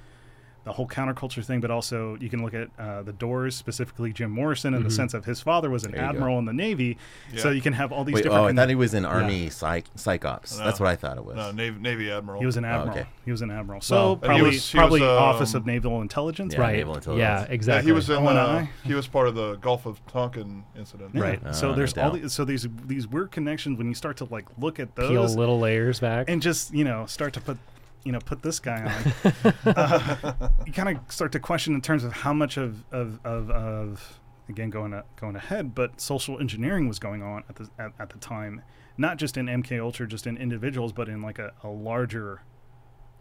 the 0.66 0.72
whole 0.74 0.88
counterculture 0.88 1.46
thing, 1.46 1.62
but 1.62 1.70
also 1.72 2.18
you 2.20 2.28
can 2.28 2.44
look 2.44 2.54
at 2.56 2.70
uh, 2.80 3.04
the 3.04 3.14
Doors, 3.14 3.56
specifically 3.56 4.12
Jim 4.12 4.32
Morrison, 4.32 4.74
in 4.74 4.82
the 4.84 4.90
Mhm. 4.90 4.94
sense 4.96 5.14
of 5.14 5.24
his 5.24 5.40
father 5.40 5.70
was 5.70 5.84
an 5.86 5.92
There 5.92 6.02
go. 6.02 6.08
admiral 6.08 6.40
in 6.40 6.46
the 6.46 6.54
Navy. 6.54 6.98
So 7.38 7.52
you 7.52 7.62
can 7.62 7.74
have 7.74 7.92
all 7.92 8.04
these 8.04 8.16
Wait, 8.16 8.24
different. 8.24 8.42
oh, 8.42 8.46
I 8.48 8.50
and 8.50 8.58
thought 8.58 8.70
he 8.70 8.76
was 8.76 8.94
in 8.96 9.06
Army 9.06 9.44
Yeah. 9.46 9.50
psych, 9.52 9.86
psych 9.96 10.26
ops. 10.26 10.58
No. 10.58 10.66
That's 10.66 10.80
what 10.80 10.90
I 10.90 10.96
thought 10.96 11.18
it 11.18 11.24
was. 11.24 11.36
No, 11.36 11.52
Navy, 11.52 11.80
Navy 11.80 12.12
admiral. 12.12 12.40
he 12.40 12.46
was 12.48 12.58
an 12.58 12.66
Oh, 12.66 12.70
admiral. 12.70 12.98
okay. 12.98 13.08
He 13.26 13.32
was 13.32 13.42
an 13.44 13.52
admiral. 13.52 13.82
So 13.82 13.96
Well- 13.96 14.12
And 14.14 14.22
he 14.22 14.28
probably 14.28 14.44
was- 14.50 14.72
he 14.72 14.78
probably 14.78 15.02
was, 15.02 15.10
Office 15.10 15.54
um, 15.56 15.62
of 15.62 15.68
Naval 15.68 16.02
Intelligence. 16.02 16.54
Yeah, 16.56 16.62
right. 16.62 16.76
naval 16.78 16.96
intelligence. 16.96 17.20
Yeah, 17.22 17.40
Yeah, 17.42 17.48
exactly. 17.54 17.86
he 17.90 17.92
was 17.94 18.10
in 18.10 18.16
Oh, 18.18 18.34
the, 18.34 18.68
he 18.84 18.94
was 18.96 19.08
part 19.08 19.28
of 19.28 19.36
the 19.36 19.56
Gulf 19.58 19.86
of 19.86 20.06
Tonkin 20.08 20.64
incident. 20.78 21.12
Yeah. 21.14 21.22
Right. 21.22 21.56
So 21.56 21.68
Oh, 21.68 21.70
no 21.72 21.76
there's 21.78 21.96
all 21.98 22.12
doubt. 22.12 22.22
these, 22.24 22.34
so 22.34 22.44
these 22.44 22.68
these 22.88 23.08
weird 23.08 23.30
connections 23.32 23.78
when 23.78 23.88
you 23.88 23.94
start 23.94 24.18
to 24.18 24.26
like 24.26 24.46
look 24.58 24.80
at 24.80 24.96
Peel 24.96 25.14
those 25.14 25.36
little 25.36 25.60
layers 25.60 26.00
back. 26.00 26.28
and 26.30 26.42
just 26.42 26.74
you 26.74 26.84
know 26.84 27.06
start 27.06 27.34
to 27.34 27.42
put 27.42 27.58
you 28.06 28.12
know 28.12 28.20
put 28.20 28.42
this 28.42 28.60
guy 28.60 28.82
on. 29.26 29.34
uh, 29.76 30.50
you 30.66 30.72
kind 30.72 30.98
of 30.98 31.12
start 31.12 31.34
to 31.34 31.40
question 31.40 31.74
in 31.74 31.82
terms 31.82 32.06
of 32.06 32.14
how 32.14 32.32
much 32.32 32.56
of 32.56 32.86
of 32.94 33.20
of, 33.26 33.50
of 33.50 34.20
again 34.48 34.70
going 34.70 34.94
a, 34.94 35.04
going 35.20 35.36
ahead, 35.36 35.76
but 35.76 36.00
social 36.00 36.40
engineering 36.40 36.88
was 36.88 37.00
going 37.00 37.22
on 37.22 37.44
at 37.50 37.56
the 37.56 37.70
at, 37.78 37.92
at 38.00 38.10
the 38.12 38.18
time, 38.20 38.62
not 38.98 39.18
just 39.18 39.36
in 39.36 39.48
MK 39.48 39.82
Ultra, 39.82 40.08
just 40.08 40.28
in 40.28 40.38
individuals, 40.38 40.94
but 40.94 41.10
in 41.10 41.22
like 41.22 41.40
a, 41.40 41.52
a 41.64 41.68
larger. 41.68 42.44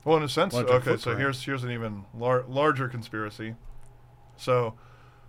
Well, 0.04 0.18
in 0.18 0.22
a 0.22 0.28
sense, 0.28 0.52
Larger 0.52 0.74
okay. 0.74 0.96
So 0.98 1.16
here's 1.16 1.42
here's 1.42 1.64
an 1.64 1.70
even 1.70 2.04
lar- 2.14 2.44
larger 2.46 2.88
conspiracy. 2.88 3.56
So, 4.36 4.74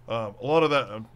um, 0.09 0.35
a 0.41 0.45
lot 0.45 0.63
of 0.63 0.69
that 0.71 0.89
um, 0.89 1.07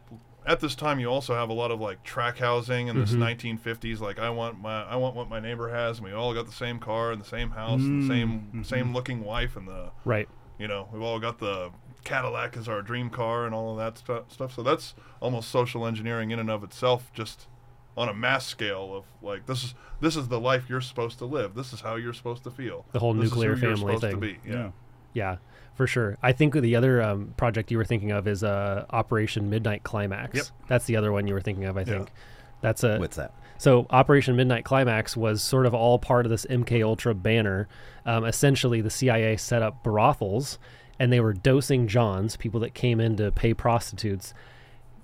at 0.45 0.59
this 0.61 0.73
time, 0.75 0.99
you 0.99 1.07
also 1.07 1.35
have 1.35 1.49
a 1.49 1.53
lot 1.53 1.69
of 1.71 1.79
like 1.79 2.03
track 2.03 2.37
housing 2.39 2.87
in 2.87 2.99
this 2.99 3.11
Mhm. 3.13 3.19
1950s. 3.19 4.01
Like, 4.01 4.19
I 4.19 4.29
want 4.29 4.59
my 4.59 4.83
I 4.83 4.95
want 4.95 5.15
what 5.15 5.29
my 5.29 5.39
neighbor 5.39 5.69
has, 5.69 5.97
and 5.99 6.07
we 6.07 6.13
all 6.13 6.33
got 6.33 6.45
the 6.45 6.51
same 6.51 6.79
car 6.79 7.11
and 7.11 7.21
the 7.21 7.25
same 7.27 7.51
house, 7.51 7.81
and 7.81 8.03
Mm, 8.03 8.07
the 8.07 8.13
same 8.13 8.49
mhm. 8.55 8.65
same 8.65 8.93
looking 8.93 9.23
wife, 9.23 9.55
and 9.55 9.67
the 9.67 9.91
right. 10.05 10.27
you 10.57 10.67
know 10.67 10.87
we've 10.91 11.01
all 11.01 11.19
got 11.19 11.39
the 11.39 11.71
Cadillac 12.05 12.55
as 12.55 12.69
our 12.69 12.81
dream 12.81 13.09
car 13.09 13.45
and 13.45 13.53
all 13.53 13.71
of 13.71 13.77
that 13.77 13.97
stu- 13.97 14.23
stuff. 14.29 14.53
So 14.53 14.63
that's 14.63 14.95
almost 15.19 15.49
social 15.49 15.85
engineering 15.85 16.31
in 16.31 16.39
and 16.39 16.49
of 16.49 16.63
itself, 16.63 17.11
just 17.13 17.47
on 17.97 18.07
a 18.07 18.13
mass 18.13 18.45
scale 18.45 18.95
of 18.95 19.03
like 19.21 19.45
this 19.45 19.63
is 19.65 19.75
this 19.99 20.15
is 20.15 20.29
the 20.29 20.39
life 20.39 20.69
you're 20.69 20.79
supposed 20.81 21.17
to 21.19 21.25
live. 21.25 21.55
This 21.55 21.73
is 21.73 21.81
how 21.81 21.95
you're 21.97 22.13
supposed 22.13 22.43
to 22.45 22.51
feel. 22.51 22.85
The 22.93 22.99
whole 22.99 23.13
This 23.13 23.25
is 23.25 23.31
nuclear 23.31 23.55
who 23.55 23.67
you're 23.67 23.75
family 23.75 23.95
supposed 23.97 24.01
thing. 24.01 24.11
To 24.11 24.17
be. 24.17 24.49
Yeah. 24.49 24.71
Yeah, 25.13 25.37
for 25.75 25.87
sure. 25.87 26.17
I 26.21 26.31
think 26.31 26.53
the 26.53 26.75
other 26.75 27.01
um, 27.01 27.33
project 27.37 27.71
you 27.71 27.77
were 27.77 27.85
thinking 27.85 28.11
of 28.11 28.27
is 28.27 28.43
uh, 28.43 28.85
Operation 28.89 29.49
Midnight 29.49 29.83
Climax. 29.83 30.35
Yep. 30.35 30.45
That's 30.67 30.85
the 30.85 30.95
other 30.95 31.11
one 31.11 31.27
you 31.27 31.33
were 31.33 31.41
thinking 31.41 31.65
of, 31.65 31.77
I 31.77 31.81
Yeah. 31.81 31.85
think. 31.85 32.11
That's 32.61 32.83
a 32.83 32.97
What's 32.97 33.15
that? 33.15 33.33
so 33.57 33.87
Operation 33.89 34.35
Midnight 34.35 34.65
Climax 34.65 35.15
was 35.15 35.41
sort 35.41 35.65
of 35.65 35.73
all 35.73 35.97
part 35.99 36.25
of 36.25 36.29
this 36.29 36.45
MK 36.49 36.83
Ultra 36.83 37.15
banner. 37.15 37.67
Um, 38.05 38.25
essentially, 38.25 38.81
the 38.81 38.89
CIA 38.89 39.37
set 39.37 39.61
up 39.61 39.81
brothels, 39.83 40.59
and 40.99 41.11
they 41.13 41.19
were 41.21 41.33
dosing 41.33 41.87
Johns, 41.87 42.35
people 42.35 42.59
that 42.61 42.73
came 42.73 42.99
in 42.99 43.15
to 43.17 43.31
pay 43.31 43.53
prostitutes, 43.53 44.33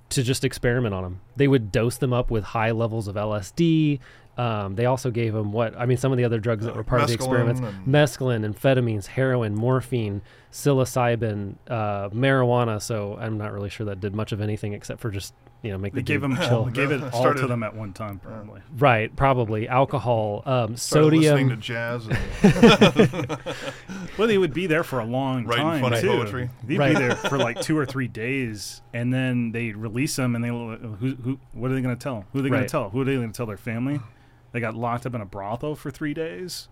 to 0.10 0.22
just 0.22 0.44
experiment 0.44 0.94
on 0.94 1.04
them. 1.04 1.22
They 1.36 1.48
would 1.48 1.72
dose 1.72 1.98
them 1.98 2.14
up 2.14 2.30
with 2.30 2.44
high 2.44 2.72
levels 2.72 3.08
of 3.08 3.16
LSD. 3.16 4.00
Um, 4.38 4.76
they 4.76 4.86
also 4.86 5.12
gave 5.12 5.34
them 5.34 5.52
what 5.54 5.78
I 5.80 5.86
mean, 5.86 5.98
some 5.98 6.12
of 6.12 6.18
the 6.18 6.26
other 6.26 6.40
drugs 6.40 6.66
that 6.66 6.74
Uh, 6.74 6.78
were 6.78 6.84
part 6.84 7.02
of 7.02 7.08
the 7.08 7.14
experiments: 7.14 7.62
and- 7.62 7.86
mescaline, 7.88 8.46
amphetamines, 8.46 9.06
heroin, 9.08 9.56
morphine, 9.56 10.22
psilocybin, 10.52 11.56
uh, 11.70 12.10
marijuana. 12.10 12.82
So 12.82 13.18
I'm 13.20 13.38
not 13.38 13.54
really 13.54 13.70
sure 13.70 13.86
that 13.88 14.00
did 14.02 14.14
much 14.16 14.32
of 14.32 14.42
anything 14.42 14.74
except 14.74 15.00
for 15.00 15.10
just 15.10 15.34
you 15.62 15.72
know 15.72 15.78
make 15.78 15.94
They 15.94 16.00
the 16.00 16.04
gave 16.04 16.22
dude 16.22 16.32
them 16.32 16.38
chill. 16.48 16.58
all, 16.60 16.66
gave 16.72 16.92
it 16.92 17.02
all 17.14 17.34
to 17.34 17.48
them 17.48 17.64
at 17.64 17.76
one 17.76 17.94
time, 17.94 18.20
probably. 18.20 18.62
Right, 18.78 19.16
probably 19.16 19.68
alcohol, 19.70 20.44
um, 20.46 20.76
Started 20.76 21.14
listening 21.20 21.50
to 21.50 21.56
jazz. 21.56 22.08
And, 22.08 22.18
Well, 24.18 24.28
they 24.30 24.38
would 24.38 24.54
be 24.54 24.66
there 24.68 24.84
for 24.84 25.00
a 25.00 25.06
long 25.06 25.46
Writing 25.46 25.64
time 25.66 25.82
funny 25.82 26.00
too. 26.02 26.08
poetry. 26.08 26.50
They'd 26.64 26.78
Right. 26.80 26.94
be 26.94 27.00
there 27.00 27.16
for 27.16 27.38
like 27.38 27.60
two 27.60 27.78
or 27.78 27.86
three 27.86 28.08
days, 28.08 28.82
and 28.94 29.14
then 29.14 29.52
they 29.52 29.72
release 29.72 30.16
them, 30.16 30.36
and 30.36 30.44
they 30.44 30.48
who 30.50 30.76
who 31.22 31.40
what 31.54 31.70
are 31.72 31.76
they 31.76 31.82
going 31.82 31.96
to 31.96 32.02
tell? 32.02 32.26
Who 32.32 32.40
are 32.40 32.42
they 32.42 32.50
going 32.50 32.62
Right. 32.62 32.68
to 32.68 32.72
tell? 32.72 32.90
Who 32.92 33.02
are 33.02 33.04
they 33.04 33.16
going 33.16 33.32
to 33.32 33.36
tell 33.36 33.46
their 33.46 33.58
family? 33.58 34.00
They 34.56 34.62
got 34.62 34.74
locked 34.74 35.06
up 35.06 35.14
in 35.14 35.20
a 35.20 35.26
brothel 35.26 35.76
for 35.76 35.92
three 35.92 36.14
days. 36.14 36.70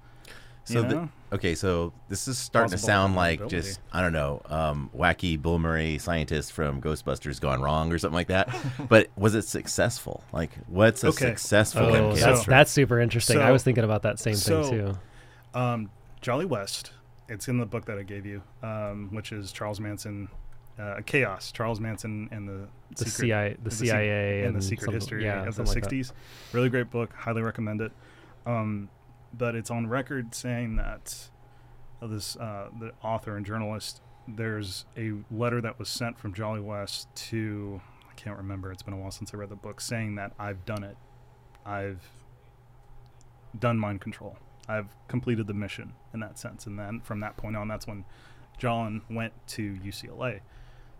So 0.63 0.79
you 0.83 0.87
the- 0.87 1.09
Okay, 1.33 1.53
so 1.53 1.91
this 2.07 2.29
is 2.29 2.37
starting 2.37 2.71
to 2.71 2.77
sound 2.77 3.13
like 3.15 3.49
just 3.49 3.81
I 3.91 4.01
don't 4.01 4.13
know, 4.13 4.41
um, 4.45 4.89
wacky 4.95 5.39
Bill 5.41 5.59
Murray 5.59 5.97
scientist 5.97 6.53
from 6.53 6.81
Ghostbusters 6.81 7.41
gone 7.41 7.61
wrong 7.61 7.91
or 7.91 7.97
something 7.97 8.15
like 8.15 8.27
that. 8.27 8.55
but 8.87 9.09
was 9.17 9.35
it 9.35 9.41
successful? 9.41 10.23
Like, 10.31 10.51
what's 10.67 11.03
a 11.03 11.07
Okay. 11.07 11.25
successful 11.25 11.87
Oh, 11.87 12.13
MK 12.13 12.19
that's 12.21 12.45
that's 12.45 12.71
super 12.71 13.01
interesting. 13.01 13.39
I 13.39 13.51
was 13.51 13.63
thinking 13.63 13.83
about 13.83 14.03
that 14.03 14.17
same 14.17 14.35
so- 14.35 14.63
thing 14.63 14.71
too. 15.53 15.59
um, 15.59 15.89
Jolly 16.21 16.45
West. 16.45 16.91
It's 17.27 17.49
in 17.49 17.57
the 17.57 17.65
book 17.65 17.83
that 17.87 17.97
I 17.97 18.03
gave 18.03 18.25
you, 18.25 18.43
um, 18.61 19.09
which 19.11 19.33
is 19.33 19.51
Charles 19.51 19.81
Manson, 19.81 20.29
uh, 20.79 21.01
Chaos. 21.05 21.51
Charles 21.51 21.79
Manson 21.79 22.29
and 22.31 22.47
the 22.47 22.67
The 22.95 23.05
secret- 23.05 23.11
CIA, 23.11 23.53
the 23.61 23.69
the 23.69 23.75
CIA, 23.75 24.43
and 24.45 24.55
the 24.55 24.61
secret 24.61 24.85
something- 24.85 24.99
history 24.99 25.23
yeah, 25.25 25.45
of 25.47 25.55
the 25.55 25.63
like 25.63 25.81
that. 25.83 25.89
60s. 25.91 26.11
Really 26.51 26.69
great 26.69 26.89
book. 26.91 27.13
Highly 27.13 27.41
recommend 27.41 27.81
it. 27.81 27.91
Um, 28.45 28.89
but 29.37 29.55
it's 29.55 29.71
on 29.71 29.87
record 29.87 30.33
saying 30.35 30.75
that 30.77 31.29
uh, 32.01 32.07
this 32.07 32.35
uh, 32.35 32.69
the 32.79 32.91
author 33.03 33.37
and 33.37 33.45
journalist. 33.45 34.01
There's 34.27 34.85
a 34.97 35.11
letter 35.29 35.59
that 35.61 35.77
was 35.79 35.89
sent 35.89 36.17
from 36.17 36.33
Jolly 36.33 36.61
West 36.61 37.07
to 37.29 37.81
I 38.09 38.13
can't 38.15 38.37
remember. 38.37 38.71
It's 38.71 38.83
been 38.83 38.93
a 38.93 38.97
while 38.97 39.11
since 39.11 39.33
I 39.33 39.37
read 39.37 39.49
the 39.49 39.55
book, 39.55 39.81
saying 39.81 40.15
that 40.15 40.31
I've 40.39 40.63
done 40.65 40.83
it. 40.83 40.95
I've 41.65 42.01
done 43.57 43.77
mind 43.77 44.01
control. 44.01 44.37
I've 44.67 44.87
completed 45.07 45.47
the 45.47 45.53
mission 45.53 45.93
in 46.13 46.19
that 46.21 46.39
sense. 46.39 46.65
And 46.65 46.79
then 46.79 47.01
from 47.01 47.19
that 47.19 47.35
point 47.37 47.55
on, 47.57 47.67
that's 47.67 47.85
when 47.85 48.05
John 48.57 49.01
went 49.09 49.33
to 49.49 49.73
UCLA. 49.83 50.39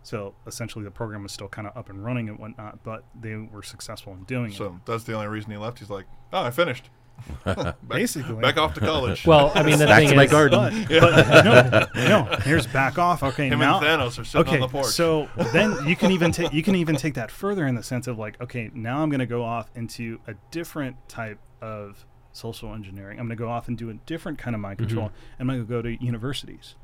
So 0.04 0.34
essentially, 0.46 0.84
the 0.84 0.90
program 0.90 1.22
was 1.24 1.32
still 1.32 1.48
kind 1.48 1.66
of 1.66 1.76
up 1.76 1.88
and 1.90 2.04
running 2.04 2.28
and 2.28 2.38
whatnot, 2.38 2.84
but 2.84 3.04
they 3.20 3.34
were 3.36 3.62
successful 3.62 4.12
in 4.12 4.22
doing 4.24 4.52
it. 4.52 4.56
so 4.56 4.78
that's 4.84 5.04
the 5.04 5.14
only 5.14 5.26
reason 5.28 5.50
he 5.50 5.56
left. 5.56 5.78
He's 5.80 5.90
like, 5.90 6.04
oh, 6.32 6.42
I 6.44 6.50
finished. 6.50 6.90
back, 7.44 7.76
Basically. 7.88 8.34
back 8.42 8.56
off 8.58 8.74
to 8.74 8.80
college. 8.80 9.24
Well, 9.26 9.52
I 9.54 9.62
mean, 9.62 9.78
the 9.78 9.86
Back 9.86 10.00
thing 10.00 10.08
to 10.10 10.16
my 10.16 10.24
is, 10.24 10.30
garden. 10.30 10.84
But, 10.88 11.00
but 11.00 11.94
no, 11.94 12.24
no. 12.24 12.36
Here's 12.42 12.66
back 12.66 12.98
off. 12.98 13.22
Okay, 13.22 13.48
Him 13.48 13.60
now 13.60 13.78
and 13.78 13.86
Thanos 13.86 14.18
are 14.18 14.24
sitting 14.24 14.40
okay, 14.46 14.56
on 14.56 14.60
the 14.60 14.68
porch. 14.68 14.86
so 14.86 15.28
then 15.52 15.76
you 15.86 15.94
can 15.96 16.10
even 16.10 16.32
take 16.32 16.52
you 16.52 16.62
can 16.62 16.74
even 16.74 16.96
take 16.96 17.14
that 17.14 17.30
further 17.30 17.66
in 17.66 17.76
the 17.76 17.82
sense 17.84 18.06
of 18.08 18.18
like, 18.18 18.38
okay, 18.42 18.70
now 18.74 19.00
I'm 19.02 19.10
going 19.10 19.20
to 19.20 19.26
go 19.26 19.42
off 19.44 19.70
into 19.76 20.18
a 20.26 20.34
different 20.50 20.96
type 21.08 21.38
of 21.62 22.04
social 22.32 22.74
engineering. 22.74 23.18
I'm 23.20 23.26
going 23.28 23.38
to 23.38 23.42
go 23.42 23.48
off 23.48 23.68
and 23.68 23.78
do 23.78 23.90
a 23.90 23.94
different 23.94 24.38
kind 24.38 24.54
of 24.56 24.60
mind 24.60 24.78
Mm-hmm. 24.80 24.88
control. 24.88 25.12
I'm 25.38 25.46
going 25.46 25.60
to 25.60 25.64
go 25.64 25.80
to 25.82 26.04
universities 26.04 26.74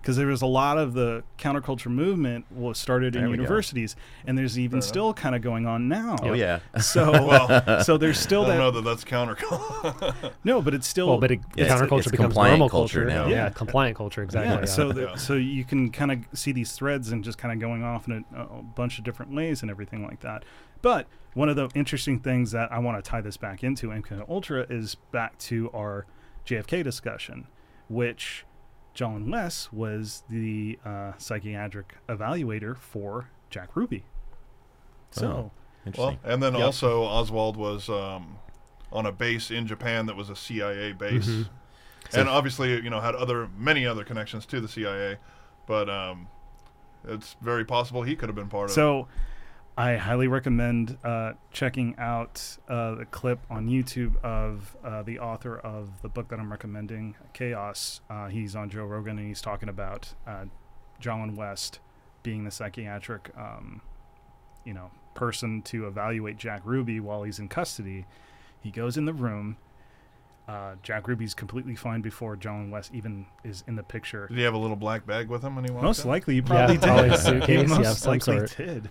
because 0.00 0.16
there 0.16 0.26
was 0.28 0.42
a 0.42 0.46
lot 0.46 0.78
of 0.78 0.94
the 0.94 1.22
counterculture 1.38 1.90
movement 1.90 2.46
was 2.50 2.78
started 2.78 3.14
in 3.16 3.22
There 3.22 3.30
we 3.30 3.36
go. 3.36 3.42
universities, 3.42 3.96
and 4.26 4.38
there's 4.38 4.58
even 4.58 4.70
Fair 4.70 4.76
enough. 4.78 4.88
still 4.88 5.14
kind 5.14 5.34
of 5.34 5.42
going 5.42 5.66
on 5.66 5.88
now. 5.88 6.16
oh 6.22 6.32
yeah. 6.32 6.60
So, 6.80 7.10
Well, 7.26 7.82
so 7.84 7.98
there's 7.98 8.18
I 8.18 8.22
still 8.22 8.42
don't 8.44 8.52
that. 8.52 8.58
know 8.58 8.70
that 8.70 8.84
that's 8.84 9.04
counter. 9.04 9.36
No, 10.44 10.62
but 10.62 10.72
it's 10.74 10.86
still. 10.86 11.08
well, 11.08 11.18
but 11.18 11.30
it, 11.32 11.40
Yeah, 11.56 11.64
it's- 11.64 11.80
counterculture 11.80 11.98
it's 12.00 12.10
becomes 12.10 12.26
compliant 12.28 12.52
normal 12.58 12.68
culture 12.70 13.04
culture, 13.04 13.14
now. 13.14 13.26
Yeah, 13.28 13.44
Yeah. 13.44 13.50
compliant 13.50 13.96
culture, 13.96 14.22
exactly. 14.22 14.52
Yeah, 14.54 14.58
yeah. 14.60 14.64
so 14.66 14.92
the, 14.92 15.02
Yeah. 15.02 15.14
so 15.16 15.34
you 15.34 15.64
can 15.64 15.90
kind 15.90 16.12
of 16.12 16.18
see 16.38 16.52
these 16.52 16.72
threads 16.72 17.10
and 17.12 17.22
just 17.24 17.38
kind 17.38 17.52
of 17.52 17.60
going 17.60 17.82
off 17.82 18.06
in 18.08 18.24
a, 18.34 18.40
a 18.42 18.62
bunch 18.62 18.98
of 18.98 19.04
different 19.04 19.34
ways 19.34 19.62
and 19.62 19.70
everything 19.70 20.02
like 20.04 20.20
that. 20.20 20.44
But 20.80 21.06
one 21.34 21.48
of 21.48 21.56
the 21.56 21.68
interesting 21.74 22.20
things 22.20 22.52
that 22.52 22.72
I 22.72 22.78
want 22.78 23.02
to 23.02 23.08
tie 23.10 23.20
this 23.20 23.36
back 23.36 23.62
into 23.64 23.88
MK 23.88 24.24
Ultra 24.28 24.64
is 24.70 24.94
back 25.12 25.36
to 25.40 25.70
our 25.74 26.06
JFK 26.46 26.82
discussion, 26.82 27.46
which 27.88 28.44
John 28.98 29.30
West 29.30 29.72
was 29.72 30.24
the 30.28 30.76
uh, 30.84 31.12
psychiatric 31.18 31.94
evaluator 32.08 32.76
for 32.76 33.28
Jack 33.48 33.76
Ruby. 33.76 34.02
So 35.12 35.52
Oh. 35.86 35.92
well, 35.96 36.18
and 36.24 36.42
then 36.42 36.54
Yep. 36.54 36.62
also 36.64 37.04
Oswald 37.04 37.56
was 37.56 37.88
um, 37.88 38.38
on 38.90 39.06
a 39.06 39.12
base 39.12 39.52
in 39.52 39.68
Japan 39.68 40.06
that 40.06 40.16
was 40.16 40.30
a 40.30 40.34
CIA 40.34 40.90
base, 40.94 41.28
Mhm. 41.28 41.48
So- 42.10 42.18
and 42.20 42.28
obviously 42.28 42.72
you 42.74 42.90
know 42.90 42.98
had 43.00 43.14
other 43.14 43.48
many 43.56 43.86
other 43.86 44.02
connections 44.02 44.44
to 44.46 44.60
the 44.60 44.66
CIA, 44.66 45.18
but 45.68 45.88
um, 45.88 46.26
it's 47.06 47.36
very 47.40 47.64
possible 47.64 48.02
he 48.02 48.16
could 48.16 48.28
have 48.28 48.34
been 48.36 48.48
part 48.48 48.64
of. 48.64 48.70
So, 48.72 49.06
I 49.78 49.96
highly 49.96 50.26
recommend 50.26 50.98
uh, 51.04 51.34
checking 51.52 51.94
out 51.98 52.58
uh, 52.68 52.96
the 52.96 53.04
clip 53.04 53.38
on 53.48 53.68
YouTube 53.68 54.16
of 54.24 54.76
uh, 54.84 55.02
the 55.04 55.20
author 55.20 55.56
of 55.56 56.02
the 56.02 56.08
book 56.08 56.28
that 56.30 56.40
I'm 56.40 56.50
recommending, 56.50 57.14
Chaos. 57.32 58.00
Uh, 58.10 58.26
he's 58.26 58.56
on 58.56 58.70
Joe 58.70 58.84
Rogan 58.84 59.18
and 59.18 59.28
he's 59.28 59.40
talking 59.40 59.68
about 59.68 60.14
uh, 60.26 60.46
John 60.98 61.36
West 61.36 61.78
being 62.24 62.42
the 62.44 62.50
psychiatric, 62.50 63.30
um, 63.38 63.80
you 64.64 64.74
know, 64.74 64.90
person 65.14 65.62
to 65.62 65.86
evaluate 65.86 66.38
Jack 66.38 66.62
Ruby 66.64 66.98
while 66.98 67.22
he's 67.22 67.38
in 67.38 67.46
custody. 67.48 68.04
He 68.60 68.72
goes 68.72 68.96
in 68.96 69.04
the 69.04 69.14
room. 69.14 69.58
Uh, 70.48 70.74
Jack 70.82 71.06
Ruby's 71.06 71.34
completely 71.34 71.76
fine 71.76 72.00
before 72.00 72.34
John 72.34 72.70
West 72.72 72.90
even 72.92 73.26
is 73.44 73.62
in 73.68 73.76
the 73.76 73.84
picture. 73.84 74.26
Did 74.26 74.38
he 74.38 74.42
have 74.42 74.54
a 74.54 74.58
little 74.58 74.76
black 74.76 75.06
bag 75.06 75.28
with 75.28 75.42
him 75.44 75.54
when 75.54 75.64
he 75.64 75.70
walked 75.70 75.84
Most 75.84 76.02
in? 76.04 76.10
likely, 76.10 76.34
he 76.34 76.42
probably 76.42 76.74
Yeah, 76.74 76.80
did. 76.80 76.86
probably 76.88 77.08
a 77.10 77.12
He 77.12 77.16
suitcase, 77.18 77.70
yeah, 77.70 77.78
most 77.78 78.06
likely 78.06 78.36
sort. 78.38 78.56
did. 78.56 78.90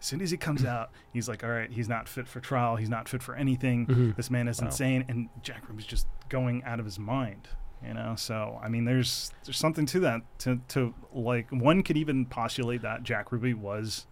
As 0.00 0.06
soon 0.06 0.20
as 0.20 0.30
he 0.30 0.36
comes 0.36 0.64
out, 0.64 0.90
he's 1.12 1.28
like, 1.28 1.42
"All 1.42 1.50
right, 1.50 1.70
he's 1.70 1.88
not 1.88 2.08
fit 2.08 2.28
for 2.28 2.40
trial. 2.40 2.76
He's 2.76 2.88
not 2.88 3.08
fit 3.08 3.22
for 3.22 3.34
anything. 3.34 3.86
Mhm. 3.86 4.16
This 4.16 4.30
man 4.30 4.46
is 4.48 4.60
Wow. 4.60 4.66
insane." 4.68 5.04
And 5.08 5.28
Jack 5.42 5.68
Ruby's 5.68 5.86
just 5.86 6.06
going 6.28 6.62
out 6.64 6.78
of 6.78 6.84
his 6.84 6.98
mind. 6.98 7.48
You 7.86 7.94
know, 7.94 8.14
so 8.16 8.58
I 8.62 8.68
mean, 8.68 8.84
there's 8.84 9.32
there's 9.44 9.56
something 9.58 9.86
to 9.86 10.00
that. 10.00 10.22
To 10.40 10.60
to 10.68 10.94
like, 11.12 11.48
one 11.50 11.82
could 11.82 11.96
even 11.96 12.26
postulate 12.26 12.82
that 12.82 13.02
Jack 13.04 13.30
Ruby 13.32 13.54
was 13.54 14.06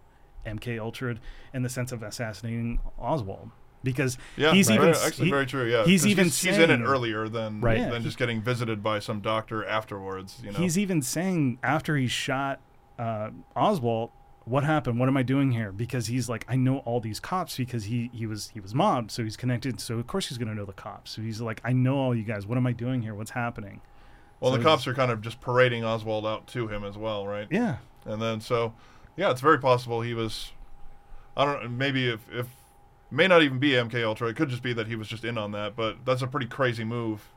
MK 0.45 0.79
Ultra 0.79 1.17
in 1.53 1.63
the 1.63 1.69
sense 1.69 1.91
of 1.91 2.03
assassinating 2.05 2.79
Oswald, 2.99 3.51
because 3.83 4.19
Yeah, 4.37 4.53
he's 4.53 4.69
very- 4.69 4.79
even 4.79 4.91
s- 4.91 5.05
actually 5.05 5.25
he- 5.27 5.31
very 5.33 5.47
true. 5.47 5.65
Yeah, 5.69 5.85
he's 5.85 6.03
'cause 6.03 6.07
even 6.13 6.25
he's, 6.27 6.41
he's 6.41 6.59
in 6.59 6.71
it 6.71 6.81
earlier 6.85 7.29
than 7.29 7.61
Right. 7.61 7.79
Than 7.91 8.03
he- 8.03 8.07
just 8.07 8.19
getting 8.19 8.41
visited 8.41 8.83
by 8.85 9.01
some 9.01 9.21
doctor 9.21 9.65
afterwards. 9.67 10.41
You 10.45 10.53
know, 10.53 10.59
He's 10.59 10.79
even 10.79 11.03
saying 11.03 11.59
after 11.65 11.97
he 11.97 12.07
shot 12.07 12.61
uh, 13.01 13.31
Oswald, 13.57 14.11
"What 14.47 14.65
happened? 14.65 14.99
What 14.99 15.09
am 15.09 15.17
I 15.17 15.23
doing 15.23 15.53
here?" 15.53 15.73
Because 15.73 16.07
he's 16.07 16.29
like, 16.29 16.47
"I 16.49 16.57
know 16.57 16.79
all 16.79 17.01
these 17.01 17.21
cops 17.21 17.57
because 17.57 17.85
he 17.85 18.11
he 18.15 18.27
was 18.27 18.49
he 18.55 18.61
was 18.61 18.75
mobbed, 18.75 19.11
so 19.11 19.23
he's 19.23 19.37
connected. 19.37 19.81
So 19.81 19.99
of 19.99 20.07
course 20.07 20.29
he's 20.29 20.39
gonna 20.39 20.55
know 20.55 20.65
the 20.65 20.73
cops. 20.73 21.11
So 21.11 21.23
he's 21.23 21.41
like, 21.41 21.61
I 21.65 21.73
know 21.73 21.97
all 21.99 22.15
you 22.15 22.23
guys. 22.25 22.47
What 22.47 22.57
am 22.57 22.67
I 22.67 22.73
doing 22.73 23.03
here? 23.03 23.15
What's 23.15 23.33
happening?" 23.33 23.81
well, 24.41 24.53
so 24.53 24.59
the 24.59 24.65
cops 24.65 24.87
are 24.87 24.95
kind 24.95 25.11
of 25.11 25.21
just 25.21 25.41
parading 25.41 25.85
Oswald 25.85 26.27
out 26.27 26.47
to 26.49 26.69
him 26.69 26.85
as 26.85 26.97
well, 26.97 27.27
right? 27.27 27.49
Yeah, 27.51 27.77
And 28.05 28.21
then 28.21 28.41
so, 28.41 28.75
yeah, 29.17 29.31
it's 29.31 29.41
very 29.41 29.59
possible 29.59 30.03
he 30.03 30.15
was. 30.15 30.53
I 31.37 31.45
don't 31.45 31.63
know. 31.63 31.69
Maybe 31.69 32.09
if 32.09 32.21
if 32.33 32.47
may 33.11 33.27
not 33.27 33.43
even 33.43 33.59
be 33.59 33.71
MK 33.71 34.05
Ultra. 34.05 34.29
It 34.29 34.37
could 34.37 34.49
just 34.49 34.63
be 34.63 34.73
that 34.73 34.87
he 34.87 34.97
was 34.97 35.09
just 35.09 35.25
in 35.25 35.39
on 35.39 35.53
that. 35.53 35.77
But 35.77 36.05
that's 36.05 36.23
a 36.23 36.27
pretty 36.27 36.47
crazy 36.47 36.85
move, 36.85 37.29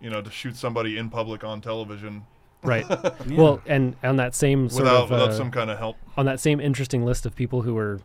you 0.00 0.10
know, 0.10 0.22
to 0.22 0.30
shoot 0.30 0.56
somebody 0.56 0.96
in 0.96 1.10
public 1.10 1.44
on 1.44 1.60
television 1.60 2.24
Right. 2.62 2.84
yeah. 2.90 3.12
Well, 3.30 3.60
and 3.66 3.96
on 4.02 4.16
that 4.16 4.34
same 4.34 4.68
sort 4.68 4.84
without 4.84 5.04
of 5.04 5.10
without 5.10 5.30
uh, 5.30 5.36
some 5.36 5.50
kind 5.50 5.70
of 5.70 5.78
help. 5.78 5.96
on 6.16 6.26
that 6.26 6.40
same 6.40 6.60
interesting 6.60 7.04
list 7.04 7.26
of 7.26 7.34
people 7.34 7.62
who 7.62 7.74
were 7.74 8.00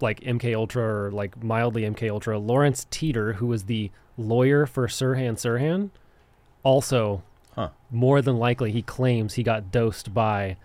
like 0.00 0.20
MK 0.20 0.54
Ultra 0.54 1.06
or 1.06 1.10
like 1.10 1.42
mildly 1.42 1.82
MK 1.82 2.10
Ultra, 2.10 2.38
Lawrence 2.38 2.86
Teeter, 2.90 3.34
who 3.34 3.46
was 3.46 3.64
the 3.64 3.90
lawyer 4.16 4.66
for 4.66 4.86
Sirhan 4.88 5.34
Sirhan, 5.34 5.90
also 6.62 7.22
Huh. 7.54 7.68
more 7.90 8.20
than 8.20 8.36
likely 8.36 8.72
he 8.72 8.82
claims 8.82 9.34
he 9.34 9.44
got 9.44 9.70
dosed 9.70 10.12
by 10.12 10.56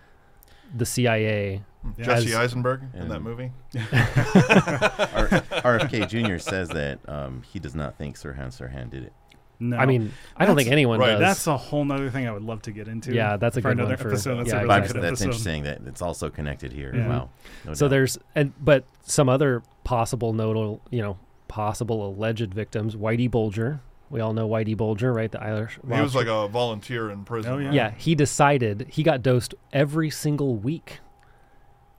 the 0.74 0.84
CIA. 0.84 1.62
Jesse 1.98 2.30
as- 2.30 2.34
Eisenberg 2.34 2.82
in 2.94 3.08
that 3.08 3.20
movie. 3.20 3.52
R- 3.76 3.80
RFK 5.78 6.08
Jr. 6.08 6.38
says 6.38 6.68
that 6.70 6.98
um, 7.08 7.42
he 7.42 7.58
does 7.58 7.74
not 7.74 7.96
think 7.96 8.16
Sirhan 8.18 8.48
Sirhan 8.48 8.90
did 8.90 9.04
it. 9.04 9.12
No. 9.60 9.76
I 9.76 9.86
mean, 9.86 10.12
I 10.36 10.46
don't 10.46 10.56
think 10.56 10.70
anyone 10.70 10.98
right, 10.98 11.10
does. 11.12 11.20
that's 11.20 11.46
a 11.46 11.56
whole 11.56 11.84
nother 11.84 12.10
thing 12.10 12.26
I 12.26 12.32
would 12.32 12.42
love 12.42 12.62
to 12.62 12.72
get 12.72 12.88
into. 12.88 13.12
Yeah, 13.14 13.36
that's 13.36 13.56
a 13.56 13.62
for 13.62 13.68
good 13.68 13.78
another 13.78 13.90
one 13.94 13.98
for- 13.98 14.08
episode. 14.08 14.36
That's 14.38 14.48
yeah, 14.48 14.54
a 14.56 14.58
really 14.64 14.68
But 14.68 14.92
good 14.92 15.02
that's 15.02 15.20
episode. 15.20 15.24
interesting 15.26 15.62
that 15.64 15.80
it's 15.86 16.02
also 16.02 16.30
connected 16.30 16.72
here. 16.72 16.92
Yeah. 16.94 17.08
Wow. 17.08 17.30
No 17.66 17.74
so 17.74 17.84
doubt. 17.86 17.90
there's 17.90 18.18
and 18.34 18.52
but 18.62 18.84
some 19.02 19.28
other 19.28 19.62
possible 19.84 20.32
nodal, 20.32 20.80
you 20.90 21.02
know, 21.02 21.18
possible 21.48 22.08
alleged 22.08 22.52
victims. 22.54 22.96
Whitey 22.96 23.30
Bulger. 23.30 23.80
We 24.08 24.20
all 24.20 24.32
know 24.32 24.48
Whitey 24.48 24.76
Bulger, 24.76 25.12
right? 25.12 25.30
The 25.30 25.40
Irish. 25.40 25.78
He 25.86 26.00
was 26.00 26.16
like 26.16 26.26
a 26.26 26.48
volunteer 26.48 27.10
in 27.10 27.24
prison. 27.24 27.52
Oh, 27.52 27.58
yeah. 27.58 27.66
right? 27.66 27.74
Yeah, 27.74 27.90
he 27.96 28.16
decided 28.16 28.86
he 28.90 29.04
got 29.04 29.22
dosed 29.22 29.54
every 29.72 30.10
single 30.10 30.56
week. 30.56 30.98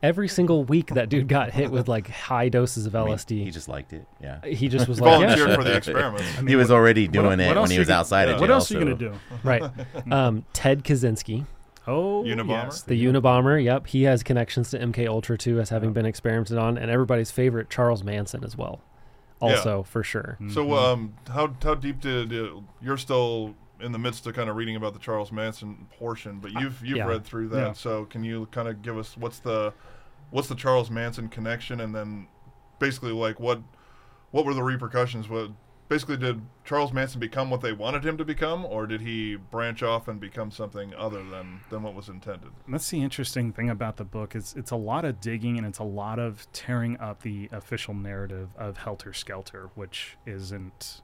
Every 0.04 0.28
single 0.28 0.64
week, 0.64 0.88
that 0.96 1.10
dude 1.10 1.28
got 1.28 1.52
hit 1.52 1.70
with 1.70 1.88
like 1.88 2.10
high 2.10 2.50
doses 2.50 2.88
of 2.88 2.96
I 2.96 3.04
mean, 3.06 3.14
LSD. 3.16 3.44
he 3.44 3.52
just 3.52 3.68
liked 3.68 3.94
it. 3.94 4.08
Yeah. 4.20 4.44
he 4.44 4.68
just 4.68 4.88
was 4.88 5.00
like, 5.00 5.12
yeah, 5.12 5.18
volunteered 5.20 5.48
sure. 5.50 5.56
for 5.58 5.64
the 5.64 5.76
experiments. 5.78 6.24
I 6.38 6.42
mean, 6.42 6.48
he 6.48 6.56
was 6.56 6.70
what- 6.70 6.76
already 6.78 7.08
doing 7.08 7.26
what 7.28 7.40
it 7.40 7.56
when 7.60 7.70
he 7.70 7.78
was 7.80 7.90
outside 7.92 8.24
yeah. 8.24 8.32
of 8.32 8.36
jail. 8.38 8.42
What 8.42 8.50
else 8.52 8.72
are 8.72 8.74
you 8.74 8.80
gonna 8.80 8.96
do? 8.96 9.14
right. 9.44 9.64
Um, 10.12 10.44
Ted 10.54 10.84
Kaczynski, 10.84 11.46
Oh, 11.88 12.24
Unabomber? 12.24 12.48
yes, 12.50 12.82
the 12.84 13.06
Unabomber. 13.06 13.64
Yep, 13.64 13.88
he 13.88 14.04
has 14.04 14.24
connections 14.24 14.70
to 14.72 14.80
MK 14.80 15.08
Ultra 15.08 15.38
too, 15.38 15.60
as 15.60 15.70
having 15.70 15.94
been 15.94 16.06
experimented 16.06 16.58
on, 16.58 16.78
and 16.78 16.90
everybody's 16.92 17.30
favorite 17.32 17.70
Charles 17.70 18.04
Manson 18.04 18.44
as 18.44 18.58
well. 18.58 18.82
Yeah. 19.42 19.50
Also, 19.56 19.84
for 19.84 20.04
sure. 20.04 20.38
So, 20.52 20.66
Mhm. 20.66 20.78
um, 20.94 21.14
how 21.28 21.54
how 21.64 21.74
deep 21.76 22.00
did 22.00 22.32
uh, 22.34 22.60
you're 22.82 22.98
still 22.98 23.56
in 23.82 23.92
the 23.92 24.00
midst 24.00 24.26
of 24.28 24.34
kind 24.34 24.50
of 24.50 24.56
reading 24.56 24.76
about 24.76 24.94
the 24.94 25.00
Charles 25.00 25.32
Manson 25.32 25.88
portion, 25.98 26.40
but 26.40 26.52
you've 26.54 26.84
you've 26.86 26.98
Yeah. 26.98 27.08
read 27.08 27.24
through 27.26 27.50
that. 27.50 27.58
Yeah. 27.68 27.74
So, 27.74 28.06
can 28.06 28.24
you 28.24 28.48
kind 28.52 28.68
of 28.68 28.82
give 28.82 28.98
us 28.98 29.18
what's 29.18 29.40
the 29.40 29.74
what's 30.30 30.48
the 30.48 30.56
Charles 30.56 30.90
Manson 30.90 31.28
connection, 31.30 31.80
and 31.82 31.94
then 31.94 32.28
basically 32.80 33.12
like 33.12 33.40
what 33.40 33.62
what 34.32 34.46
were 34.46 34.54
the 34.54 34.64
repercussions? 34.64 35.28
What 35.28 35.52
basically 35.90 36.16
did 36.16 36.42
Charles 36.64 36.94
Manson 36.94 37.20
become 37.20 37.50
what 37.50 37.60
they 37.60 37.74
wanted 37.74 38.06
him 38.06 38.18
to 38.18 38.24
become, 38.24 38.64
or 38.66 38.88
did 38.88 39.02
he 39.02 39.36
branch 39.36 39.84
off 39.84 40.08
and 40.08 40.22
become 40.22 40.50
something 40.50 40.94
other 40.96 41.22
than 41.22 41.60
than 41.70 41.84
what 41.84 41.94
was 41.94 42.08
intended? 42.08 42.50
That's 42.68 42.90
the 42.90 43.04
interesting 43.04 43.52
thing 43.52 43.70
about 43.70 43.98
the 43.98 44.06
book 44.06 44.34
is 44.36 44.54
it's 44.58 44.72
a 44.72 44.78
lot 44.78 45.04
of 45.04 45.20
digging 45.20 45.58
and 45.58 45.68
it's 45.68 45.80
a 45.80 45.84
lot 45.84 46.18
of 46.18 46.48
tearing 46.54 46.98
up 47.00 47.24
the 47.24 47.50
official 47.52 47.94
narrative 47.94 48.50
of 48.58 48.78
Helter 48.78 49.12
Skelter, 49.12 49.70
which 49.76 50.16
isn't 50.26 51.02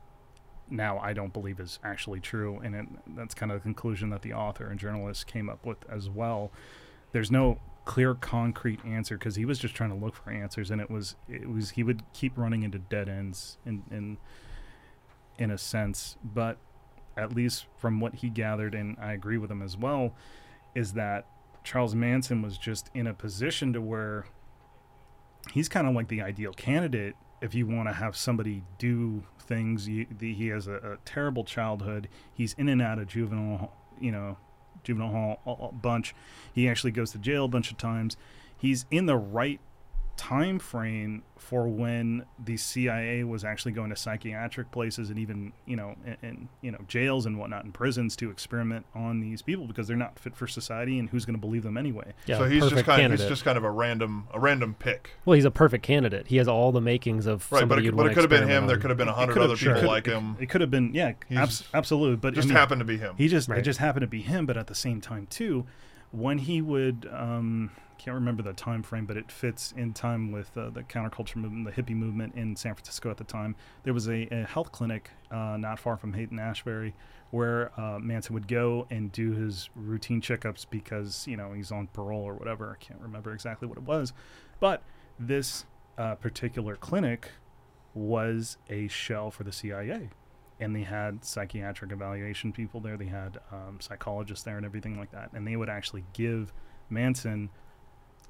now 0.70 1.00
I 1.00 1.14
don't 1.14 1.34
believe 1.34 1.60
is 1.60 1.80
actually 1.84 2.20
true, 2.20 2.60
and 2.64 2.76
it, 2.76 2.86
that's 3.16 3.34
kind 3.34 3.52
of 3.52 3.60
the 3.60 3.64
conclusion 3.64 4.10
that 4.10 4.22
the 4.22 4.34
author 4.34 4.68
and 4.68 4.80
journalist 4.80 5.28
came 5.28 5.50
up 5.50 5.66
with 5.66 5.78
as 5.90 6.10
well. 6.10 6.52
There's 7.12 7.32
no 7.32 7.60
clear, 7.86 8.14
concrete 8.14 8.84
answer 8.86 9.18
because 9.18 9.36
he 9.36 9.46
was 9.46 9.60
just 9.60 9.74
trying 9.74 9.90
to 9.90 9.96
look 9.96 10.16
for 10.16 10.30
answers, 10.30 10.72
and 10.72 10.82
it 10.82 10.92
was 10.92 11.16
it 11.30 11.50
was 11.50 11.72
he 11.72 11.84
would 11.84 12.04
keep 12.14 12.38
running 12.38 12.64
into 12.64 12.80
dead 12.80 13.10
ends 13.10 13.58
in 13.66 13.84
in 13.90 14.18
in 15.40 15.52
a 15.52 15.58
sense, 15.58 16.18
but 16.24 16.58
at 17.16 17.34
least 17.34 17.66
from 17.78 18.00
what 18.00 18.16
he 18.16 18.30
gathered, 18.30 18.76
and 18.76 18.98
I 19.00 19.14
agree 19.14 19.38
with 19.38 19.50
him 19.50 19.62
as 19.62 19.76
well, 19.76 20.14
is 20.76 20.94
that 20.94 21.26
Charles 21.64 21.96
Manson 21.96 22.42
was 22.42 22.58
just 22.58 22.90
in 22.94 23.08
a 23.08 23.14
position 23.14 23.74
to 23.74 23.82
where 23.82 24.26
he's 25.52 25.70
kind 25.70 25.88
of 25.88 25.96
like 25.96 26.08
the 26.08 26.22
ideal 26.22 26.54
candidate 26.54 27.16
if 27.42 27.54
you 27.54 27.68
want 27.68 27.88
to 27.88 27.94
have 27.94 28.16
somebody 28.16 28.64
do 28.78 29.24
things. 29.40 29.88
You, 29.88 30.08
the, 30.18 30.34
he 30.34 30.48
has 30.48 30.68
a, 30.68 30.76
a 30.76 30.98
terrible 31.06 31.44
childhood. 31.44 32.08
He's 32.34 32.54
in 32.58 32.70
and 32.70 32.82
out 32.82 33.00
of 33.00 33.08
juvenile, 33.08 33.72
you 34.00 34.12
know, 34.12 34.38
juvenile 34.84 35.12
hall 35.12 35.42
a, 35.46 35.66
a 35.66 35.72
bunch. 35.72 36.16
He 36.54 36.68
actually 36.68 36.92
goes 36.92 37.12
to 37.12 37.18
jail 37.18 37.46
a 37.46 37.50
bunch 37.50 37.72
of 37.72 37.78
times. 37.78 38.18
He's 38.58 38.86
in 38.90 39.06
the 39.06 39.18
right 39.18 39.60
time 40.18 40.58
frame 40.60 41.22
for 41.38 41.68
when 41.68 42.26
the 42.44 42.58
CIA 42.58 43.24
was 43.24 43.44
actually 43.46 43.72
going 43.72 43.92
to 43.92 43.96
psychiatric 43.96 44.72
places 44.72 45.10
and 45.12 45.20
even 45.20 45.54
you 45.66 45.76
know 45.76 45.96
and, 46.06 46.18
and 46.24 46.48
you 46.62 46.72
know 46.72 46.80
jails 46.88 47.26
and 47.28 47.38
whatnot 47.38 47.64
and 47.64 47.74
prisons 47.74 48.16
to 48.18 48.30
experiment 48.32 48.86
on 48.96 49.20
these 49.22 49.42
people 49.44 49.68
because 49.68 49.88
they're 49.88 49.96
not 49.96 50.18
fit 50.20 50.36
for 50.36 50.48
society 50.48 50.98
and 50.98 51.10
who's 51.12 51.24
going 51.26 51.36
to 51.36 51.40
believe 51.40 51.62
them 51.64 51.78
anyway. 51.78 52.14
Yeah, 52.26 52.40
so 52.40 52.46
he's 52.46 52.62
just 52.64 52.72
perfect 52.72 52.88
kind 52.88 53.14
of 53.14 53.20
he's 53.20 53.30
just 53.30 53.46
kind 53.46 53.58
of 53.58 53.64
a 53.64 53.70
random 53.72 54.28
a 54.34 54.40
random 54.40 54.76
pick. 54.78 55.12
well, 55.26 55.36
he's 55.36 55.46
a 55.46 55.52
perfect 55.52 55.84
candidate. 55.84 56.28
He 56.28 56.38
has 56.38 56.48
all 56.48 56.72
the 56.72 56.82
makings 56.82 57.28
of 57.28 57.50
Right, 57.52 57.68
but 57.68 57.78
it, 57.78 57.86
you'd 57.86 57.92
but 57.96 58.04
want 58.08 58.12
it 58.12 58.16
could 58.16 58.24
have 58.24 58.30
been 58.32 58.42
him. 58.50 58.66
experiment 58.66 58.68
There 58.70 58.78
could 58.80 58.90
have 58.90 58.98
been 58.98 59.08
a 59.08 59.14
hundred 59.14 59.34
could've- 59.34 59.52
other 59.52 59.56
people 59.58 59.76
could- 59.76 59.84
like 59.86 60.08
it- 60.08 60.14
him. 60.14 60.36
It 60.40 60.50
could 60.50 60.62
have 60.62 60.72
been 60.72 60.94
yeah, 60.96 61.14
abs- 61.32 61.64
absolutely. 61.74 62.16
But 62.18 62.34
I 62.34 62.36
just 62.38 62.48
mean, 62.48 62.58
happened 62.58 62.80
to 62.80 62.86
be 62.86 62.98
him. 62.98 63.14
He 63.18 63.28
just 63.28 63.48
Right. 63.48 63.60
it 63.60 63.62
just 63.62 63.80
happened 63.80 64.02
to 64.02 64.08
be 64.08 64.22
him, 64.24 64.46
but 64.48 64.58
at 64.58 64.68
the 64.68 64.76
same 64.76 65.00
time 65.02 65.28
too, 65.30 65.66
when 66.12 66.38
he 66.38 66.62
would 66.62 67.10
um, 67.12 67.72
can't 67.98 68.16
remember 68.16 68.44
the 68.44 68.54
time 68.54 68.84
frame, 68.84 69.06
but 69.06 69.18
it 69.18 69.32
fits 69.32 69.74
in 69.76 69.94
time 69.94 70.32
with 70.32 70.56
uh, 70.58 70.70
the 70.70 70.84
counterculture 70.84 71.38
movement, 71.38 71.66
the 71.66 71.82
hippie 71.82 71.96
movement 71.96 72.36
in 72.36 72.56
San 72.56 72.74
Francisco 72.76 73.10
at 73.10 73.18
the 73.18 73.24
time. 73.24 73.56
There 73.84 73.94
was 73.94 74.08
a, 74.08 74.28
a 74.32 74.46
health 74.46 74.72
clinic 74.72 75.10
uh, 75.32 75.58
not 75.60 75.80
far 75.80 75.98
from 75.98 76.14
Haight-Ashbury 76.14 76.94
where 77.32 77.72
uh, 77.78 78.00
Manson 78.00 78.34
would 78.34 78.48
go 78.48 78.88
and 78.90 79.12
do 79.12 79.34
his 79.34 79.70
routine 79.76 80.22
checkups 80.22 80.66
because 80.70 81.28
you 81.28 81.36
know 81.36 81.52
he's 81.52 81.72
on 81.72 81.88
parole 81.88 82.24
or 82.24 82.34
whatever. 82.34 82.78
I 82.80 82.84
can't 82.84 83.02
remember 83.02 83.34
exactly 83.34 83.68
what 83.68 83.78
it 83.78 83.84
was, 83.84 84.14
but 84.60 84.84
this 85.20 85.66
uh, 85.98 86.16
particular 86.16 86.76
clinic 86.76 87.32
was 87.94 88.58
a 88.70 88.88
shell 88.88 89.32
for 89.32 89.44
the 89.44 89.52
CIA 89.52 90.10
and 90.60 90.76
they 90.76 90.84
had 90.84 91.24
psychiatric 91.24 91.92
evaluation 91.92 92.52
people 92.52 92.80
there. 92.80 92.98
They 92.98 93.06
had 93.06 93.40
um, 93.52 93.78
psychologists 93.80 94.44
there 94.44 94.58
and 94.58 94.66
everything 94.66 94.98
like 94.98 95.12
that. 95.12 95.30
And 95.34 95.46
they 95.48 95.56
would 95.56 95.70
actually 95.70 96.04
give 96.14 96.52
Manson 96.90 97.50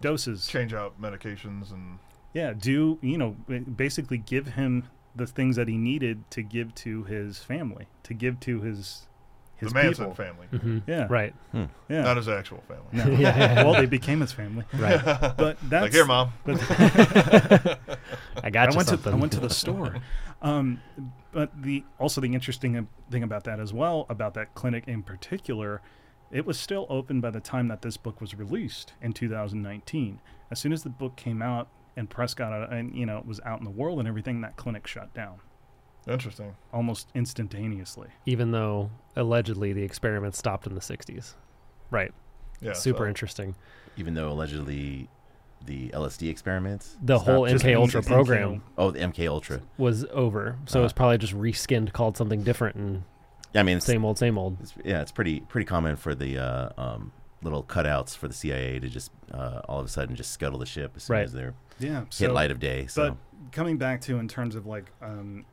doses. 0.02 0.48
Change 0.48 0.74
out 0.74 1.02
medications 1.02 1.72
and 1.72 2.00
Yeah, 2.34 2.54
do 2.54 3.00
you 3.02 3.18
know 3.18 3.32
basically 3.76 4.18
give 4.18 4.48
him 4.50 4.84
the 5.16 5.26
things 5.26 5.56
that 5.56 5.68
he 5.68 5.78
needed 5.78 6.30
to 6.32 6.44
give 6.44 6.76
to 6.76 7.04
his 7.06 7.40
family, 7.40 7.88
to 8.04 8.13
give 8.13 8.40
to 8.42 8.62
his 8.62 9.04
his 9.56 9.70
the 9.70 9.74
Manson 9.74 10.06
people. 10.12 10.13
family, 10.13 10.46
Mhm. 10.54 10.84
Yeah, 10.86 11.08
Right. 11.10 11.34
Yeah. 11.54 12.02
not 12.04 12.18
his 12.18 12.28
actual 12.30 12.63
family. 12.68 12.86
No. 12.92 13.06
Yeah. 13.20 13.63
well, 13.63 13.74
they 13.74 13.88
became 13.88 14.20
his 14.22 14.32
family. 14.32 14.66
Right. 14.74 15.04
But 15.04 15.58
that's 15.63 15.82
like 15.82 15.94
here, 15.94 16.06
mom. 16.06 16.34
But 16.46 16.60
I 18.47 18.49
got 18.49 18.69
I 18.69 18.71
you 18.71 18.77
went 18.77 18.88
something. 18.88 19.12
to 19.12 19.17
I 19.17 19.19
went 19.19 19.33
to 19.33 19.39
the 19.41 19.49
store. 19.49 19.95
Um, 20.39 20.81
but 21.31 21.63
the 21.63 21.83
also 21.97 22.21
the 22.21 22.31
interesting 22.31 22.88
thing 23.10 23.23
about 23.23 23.43
that 23.45 23.60
as 23.60 23.73
well 23.73 24.05
about 24.07 24.36
that 24.36 24.53
clinic 24.53 24.83
in 24.88 25.01
particular, 25.01 25.81
it 26.29 26.45
was 26.45 26.60
still 26.60 26.86
open 26.89 27.21
by 27.21 27.31
the 27.31 27.39
time 27.39 27.69
that 27.69 27.81
this 27.81 27.97
book 27.97 28.21
was 28.21 28.36
released 28.36 28.93
in 29.01 29.13
2019. 29.13 30.19
As 30.51 30.60
soon 30.60 30.73
as 30.73 30.83
the 30.83 30.91
book 30.91 31.15
came 31.15 31.41
out 31.41 31.69
and 31.95 32.07
press 32.07 32.36
got 32.36 32.53
out 32.53 32.71
and 32.71 32.95
you 32.95 33.03
know 33.07 33.17
it 33.17 33.25
was 33.25 33.39
out 33.45 33.57
in 33.57 33.65
the 33.65 33.71
world 33.71 33.97
and 33.97 34.07
everything, 34.07 34.41
that 34.41 34.57
clinic 34.57 34.86
shut 34.86 35.12
down 35.15 35.39
Interesting. 36.07 36.55
almost 36.71 37.07
instantaneously. 37.15 38.10
Even 38.27 38.51
though 38.51 38.91
allegedly 39.15 39.73
the 39.73 39.81
experiment 39.81 40.36
stopped 40.36 40.67
in 40.67 40.75
the 40.75 40.81
60s. 40.81 41.33
Right. 41.89 42.13
Yeah. 42.62 42.73
Super 42.73 43.05
so- 43.05 43.10
interesting. 43.10 43.55
Even 43.97 44.13
though 44.13 44.29
allegedly 44.31 45.10
the 45.65 45.89
LSD 45.89 46.30
experiments, 46.30 46.98
The 47.04 47.17
stopped. 47.17 47.30
whole 47.30 47.43
MK 47.46 47.76
Ultra 47.76 48.02
program 48.04 48.54
MK 48.56 48.62
oh 48.78 48.91
the 48.91 49.00
MK 49.00 49.28
Ultra. 49.30 49.62
was 49.78 50.06
over, 50.12 50.58
so 50.65 50.82
Uh. 50.82 50.86
it's 50.86 50.93
probably 50.93 51.17
just 51.17 51.34
reskinned, 51.34 51.91
called 51.93 52.15
something 52.17 52.43
different, 52.43 52.76
and 52.78 53.04
Yeah, 53.54 53.62
I 53.62 53.63
mean, 53.63 53.82
same 53.82 54.06
old, 54.06 54.17
same 54.17 54.38
old. 54.38 54.58
it's 54.62 54.74
yeah, 54.86 55.02
it's 55.02 55.12
pretty 55.12 55.41
pretty 55.41 55.65
common 55.65 55.96
for 55.96 56.15
the 56.15 56.38
uh, 56.38 56.70
um, 56.78 57.12
little 57.41 57.63
cutouts 57.63 58.15
for 58.15 58.28
the 58.28 58.34
CIA 58.34 58.80
to 58.80 58.88
just 58.89 59.12
uh, 59.34 59.62
all 59.67 59.80
of 59.80 59.86
a 59.86 59.89
sudden 59.89 60.15
just 60.15 60.32
scuttle 60.32 60.60
the 60.60 60.65
ship 60.65 60.93
as 60.96 61.04
soon 61.04 61.15
Right. 61.15 61.24
as 61.26 61.34
they're 61.34 61.54
Yeah. 61.80 62.02
hit 62.02 62.13
So, 62.13 62.32
light 62.34 62.50
of 62.52 62.60
day. 62.60 62.88
So 62.88 63.10
But 63.12 63.52
coming 63.52 63.78
back 63.78 64.02
to 64.02 64.17
in 64.20 64.28
terms 64.28 64.56
of 64.56 64.65
like 64.65 64.91
um, 65.02 65.46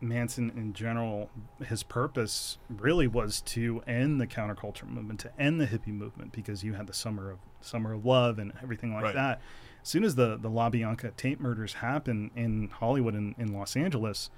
Manson 0.00 0.50
in 0.50 0.72
general, 0.74 1.30
his 1.64 1.82
purpose 1.82 2.58
really 2.68 3.06
was 3.06 3.40
to 3.42 3.82
end 3.86 4.20
the 4.20 4.26
counterculture 4.26 4.86
movement, 4.86 5.20
to 5.20 5.32
end 5.40 5.58
the 5.60 5.66
hippie 5.66 5.86
movement, 5.94 6.32
because 6.32 6.62
you 6.62 6.74
had 6.74 6.86
the 6.86 6.92
summer 6.92 7.30
of 7.30 7.38
summer 7.66 7.92
of 7.94 8.04
love 8.06 8.38
and 8.38 8.52
everything 8.62 8.92
like 8.94 9.04
Right. 9.04 9.14
that. 9.14 9.40
As 9.82 9.88
soon 9.88 10.04
as 10.04 10.14
the 10.16 10.36
the 10.36 10.50
LaBianca 10.50 11.14
Tate 11.16 11.40
murders 11.40 11.74
happen 11.74 12.30
in 12.34 12.68
Hollywood 12.68 13.14
and 13.14 13.34
in 13.38 13.52
Los 13.52 13.76
Angeles, 13.76 14.30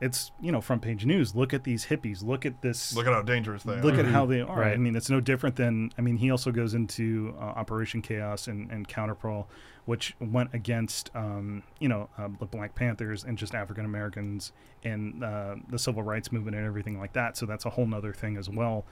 it's 0.00 0.30
you 0.42 0.52
know 0.52 0.60
front 0.60 0.82
page 0.82 1.06
news. 1.06 1.34
Look 1.34 1.54
at 1.54 1.64
these 1.64 1.86
hippies. 1.86 2.22
Look 2.22 2.44
at 2.44 2.60
this. 2.60 2.94
Look 2.94 3.06
at 3.06 3.12
how 3.14 3.22
dangerous 3.22 3.62
they 3.62 3.80
Look 3.80 3.94
are. 3.94 4.00
at 4.00 4.06
how 4.06 4.26
they 4.26 4.42
are. 4.42 4.62
I 4.64 4.76
mean, 4.76 4.94
it's 4.94 5.08
no 5.08 5.20
different 5.20 5.56
than. 5.56 5.90
I 5.96 6.02
mean, 6.02 6.18
he 6.18 6.30
also 6.30 6.50
goes 6.52 6.74
into 6.74 7.34
uh, 7.38 7.44
Operation 7.44 8.02
Chaos 8.02 8.46
and, 8.46 8.70
and 8.70 8.86
COINTELPRO, 8.86 9.46
which 9.86 10.14
went 10.20 10.52
against, 10.52 11.10
um, 11.14 11.62
you 11.78 11.88
know, 11.88 12.10
uh, 12.18 12.28
the 12.38 12.44
Black 12.44 12.74
Panthers 12.74 13.24
and 13.24 13.38
just 13.38 13.54
African 13.54 13.86
Americans 13.86 14.52
and 14.84 15.24
uh, 15.24 15.56
the 15.70 15.78
civil 15.78 16.02
rights 16.02 16.30
movement 16.30 16.56
and 16.56 16.66
everything 16.66 16.98
like 16.98 17.14
that. 17.14 17.36
So 17.38 17.46
that's 17.46 17.64
a 17.64 17.70
whole 17.70 17.86
nother 17.86 18.12
thing 18.12 18.36
as 18.36 18.50
well. 18.50 18.84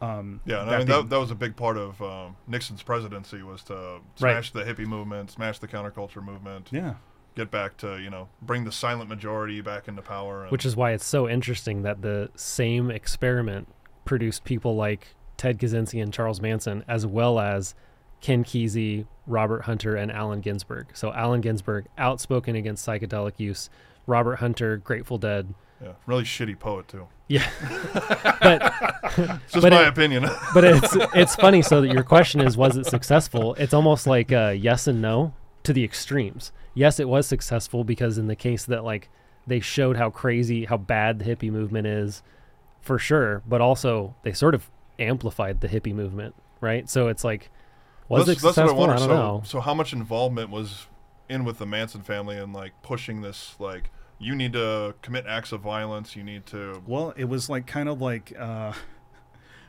Um, 0.00 0.40
Yeah, 0.44 0.60
and 0.60 0.68
that 0.68 0.74
I 0.74 0.78
mean 0.78 0.86
being- 0.86 1.00
that, 1.02 1.10
that 1.10 1.18
was 1.20 1.30
a 1.30 1.34
big 1.34 1.56
part 1.56 1.76
of 1.76 2.00
um, 2.02 2.36
Nixon's 2.46 2.82
presidency 2.82 3.42
was 3.42 3.62
to 3.64 4.00
smash 4.16 4.50
the 4.52 4.62
hippie 4.64 4.86
movement, 4.86 5.30
smash 5.30 5.58
the 5.58 5.68
counterculture 5.68 6.22
movement, 6.22 6.68
yeah. 6.70 6.94
get 7.34 7.50
back 7.50 7.76
to 7.78 7.98
you 7.98 8.10
know 8.10 8.28
bring 8.42 8.64
the 8.64 8.72
silent 8.72 9.08
majority 9.08 9.60
back 9.60 9.88
into 9.88 10.02
power. 10.02 10.42
And, 10.42 10.52
Which 10.52 10.66
is 10.66 10.76
why 10.76 10.92
it's 10.92 11.06
so 11.06 11.28
interesting 11.28 11.82
that 11.82 12.02
the 12.02 12.30
same 12.34 12.90
experiment 12.90 13.68
produced 14.04 14.44
people 14.44 14.76
like 14.76 15.14
Ted 15.36 15.58
Kaczynski 15.58 16.02
and 16.02 16.12
Charles 16.12 16.40
Manson, 16.40 16.84
as 16.88 17.06
well 17.06 17.38
as 17.40 17.74
Ken 18.20 18.44
Kesey, 18.44 19.06
Robert 19.26 19.62
Hunter, 19.62 19.96
and 19.96 20.10
Allen 20.12 20.40
Ginsberg. 20.40 20.88
So 20.94 21.12
Allen 21.12 21.40
Ginsberg, 21.40 21.86
outspoken 21.98 22.54
against 22.56 22.86
psychedelic 22.86 23.38
use. 23.38 23.68
Robert 24.06 24.36
Hunter, 24.36 24.76
Grateful 24.76 25.18
Dead. 25.18 25.52
Yeah, 25.82 25.92
really 26.06 26.24
shitty 26.24 26.58
poet 26.58 26.88
too. 26.88 27.06
Yeah, 27.28 27.48
but 28.40 28.72
It's 29.18 29.52
just 29.52 29.62
But 29.62 29.72
my 29.72 29.82
it- 29.82 29.88
opinion. 29.88 30.22
but 30.54 30.64
it's 30.64 30.96
it's 31.14 31.34
funny. 31.36 31.62
So 31.62 31.80
that 31.80 31.92
your 31.92 32.02
question 32.04 32.40
is, 32.40 32.56
was 32.56 32.76
it 32.76 32.86
successful? 32.86 33.54
It's 33.54 33.74
almost 33.74 34.06
like 34.06 34.30
yes 34.30 34.86
and 34.86 35.02
no 35.02 35.34
to 35.64 35.72
the 35.72 35.84
extremes. 35.84 36.52
Yes, 36.74 37.00
it 37.00 37.08
was 37.08 37.26
successful 37.26 37.82
because 37.84 38.18
in 38.18 38.26
the 38.26 38.36
case 38.36 38.64
that 38.66 38.84
like 38.84 39.08
they 39.46 39.60
showed 39.60 39.96
how 39.96 40.10
crazy, 40.10 40.64
how 40.64 40.76
bad 40.76 41.18
the 41.18 41.24
hippie 41.24 41.50
movement 41.50 41.86
is, 41.86 42.22
for 42.80 42.98
sure. 42.98 43.42
But 43.46 43.60
also 43.60 44.14
they 44.22 44.32
sort 44.32 44.54
of 44.54 44.70
amplified 44.98 45.60
the 45.60 45.68
hippie 45.68 45.94
movement, 45.94 46.34
right? 46.60 46.88
So 46.88 47.08
it's 47.08 47.24
like, 47.24 47.50
was 48.08 48.26
that's, 48.26 48.40
it 48.40 48.42
that's 48.42 48.56
what 48.56 48.62
I 48.64 48.66
successful? 48.68 48.84
I, 48.84 48.86
don't 48.86 48.98
so, 49.00 49.08
know. 49.08 49.42
so 49.44 49.60
how 49.60 49.74
much 49.74 49.92
involvement 49.92 50.50
was 50.50 50.86
in 51.28 51.44
with 51.44 51.58
the 51.58 51.66
Manson 51.66 52.02
family 52.02 52.36
and 52.38 52.52
like 52.52 52.72
pushing 52.82 53.20
this 53.22 53.56
like 53.58 53.90
you 54.18 54.34
need 54.34 54.52
to 54.54 54.94
commit 55.02 55.26
acts 55.26 55.52
of 55.52 55.60
violence, 55.60 56.16
you 56.16 56.22
need 56.22 56.46
to 56.46 56.82
Well, 56.86 57.12
it 57.16 57.24
was 57.24 57.48
like 57.48 57.66
kind 57.66 57.88
of 57.88 58.00
like 58.00 58.32
uh, 58.38 58.72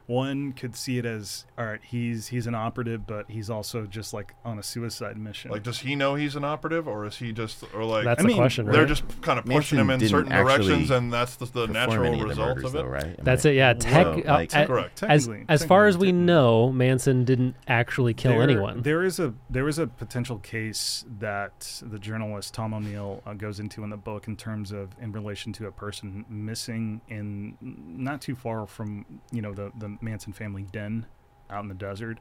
one 0.07 0.53
could 0.53 0.75
see 0.75 0.97
it 0.97 1.05
as 1.05 1.45
all 1.57 1.65
right. 1.65 1.81
He's 1.83 2.27
he's 2.27 2.47
an 2.47 2.55
operative, 2.55 3.05
but 3.05 3.29
he's 3.29 3.49
also 3.49 3.85
just 3.85 4.13
like 4.13 4.33
on 4.45 4.57
a 4.57 4.63
suicide 4.63 5.17
mission. 5.17 5.51
like 5.51 5.63
does 5.63 5.79
he 5.79 5.95
know 5.95 6.15
he's 6.15 6.35
an 6.35 6.43
operative 6.45 6.87
or 6.87 7.05
is 7.05 7.17
he 7.17 7.31
just 7.33 7.63
or 7.73 7.83
like 7.83 8.05
That's 8.05 8.19
I 8.19 8.23
the 8.23 8.27
mean, 8.29 8.37
question, 8.37 8.65
right? 8.65 8.73
they're 8.73 8.85
just 8.85 9.03
kind 9.21 9.37
of 9.37 9.45
pushing 9.45 9.77
Manson 9.77 9.79
him 9.79 9.89
in 9.89 10.07
certain 10.07 10.31
directions 10.31 10.89
and 10.91 11.11
that's 11.11 11.35
the, 11.35 11.45
the 11.45 11.67
natural 11.67 12.05
any 12.05 12.15
of 12.15 12.21
the 12.21 12.27
result 12.27 12.47
murders, 12.49 12.63
of 12.63 12.75
it. 12.75 12.77
though, 12.79 12.83
right? 12.89 13.03
I 13.03 13.07
mean, 13.07 13.15
That's 13.21 13.45
it. 13.45 13.55
Yeah. 13.55 13.73
Tech. 13.73 14.05
so, 14.05 14.11
uh, 14.21 14.33
like- 14.33 14.55
uh, 14.55 14.65
Correct. 14.65 15.03
as 15.03 15.25
Technically- 15.27 15.45
as 15.49 15.65
far 15.65 15.87
as 15.87 15.97
we 15.97 16.11
know, 16.13 16.71
Manson 16.71 17.25
didn't 17.25 17.55
actually 17.67 18.13
kill 18.13 18.31
There- 18.31 18.41
anyone. 18.43 18.81
There 18.83 19.03
is 19.03 19.19
a 19.19 19.33
there 19.49 19.67
is 19.67 19.77
a 19.77 19.87
potential 19.87 20.37
case 20.39 21.03
that 21.19 21.81
the 21.85 21.99
journalist 21.99 22.53
Tom 22.53 22.73
O'Neill 22.73 23.21
uh, 23.25 23.33
goes 23.33 23.59
into 23.59 23.83
in 23.83 23.89
the 23.89 23.97
book 23.97 24.27
in 24.27 24.35
terms 24.37 24.71
of 24.71 24.89
in 25.01 25.11
relation 25.11 25.51
to 25.53 25.67
a 25.67 25.71
person 25.71 26.25
missing 26.29 27.01
in 27.09 27.57
not 27.61 28.21
too 28.21 28.35
far 28.35 28.65
from 28.65 29.05
you 29.31 29.41
know 29.41 29.53
the 29.53 29.71
the 29.77 29.96
Manson 30.01 30.33
family 30.33 30.63
den 30.71 31.05
out 31.49 31.63
in 31.63 31.69
the 31.69 31.75
desert. 31.75 32.19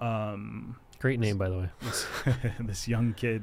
Um, 0.00 0.76
Great 0.98 1.20
name, 1.20 1.36
by 1.36 1.48
the 1.48 1.58
way. 1.58 1.70
this, 1.82 2.06
this 2.60 2.88
young 2.88 3.14
kid 3.14 3.42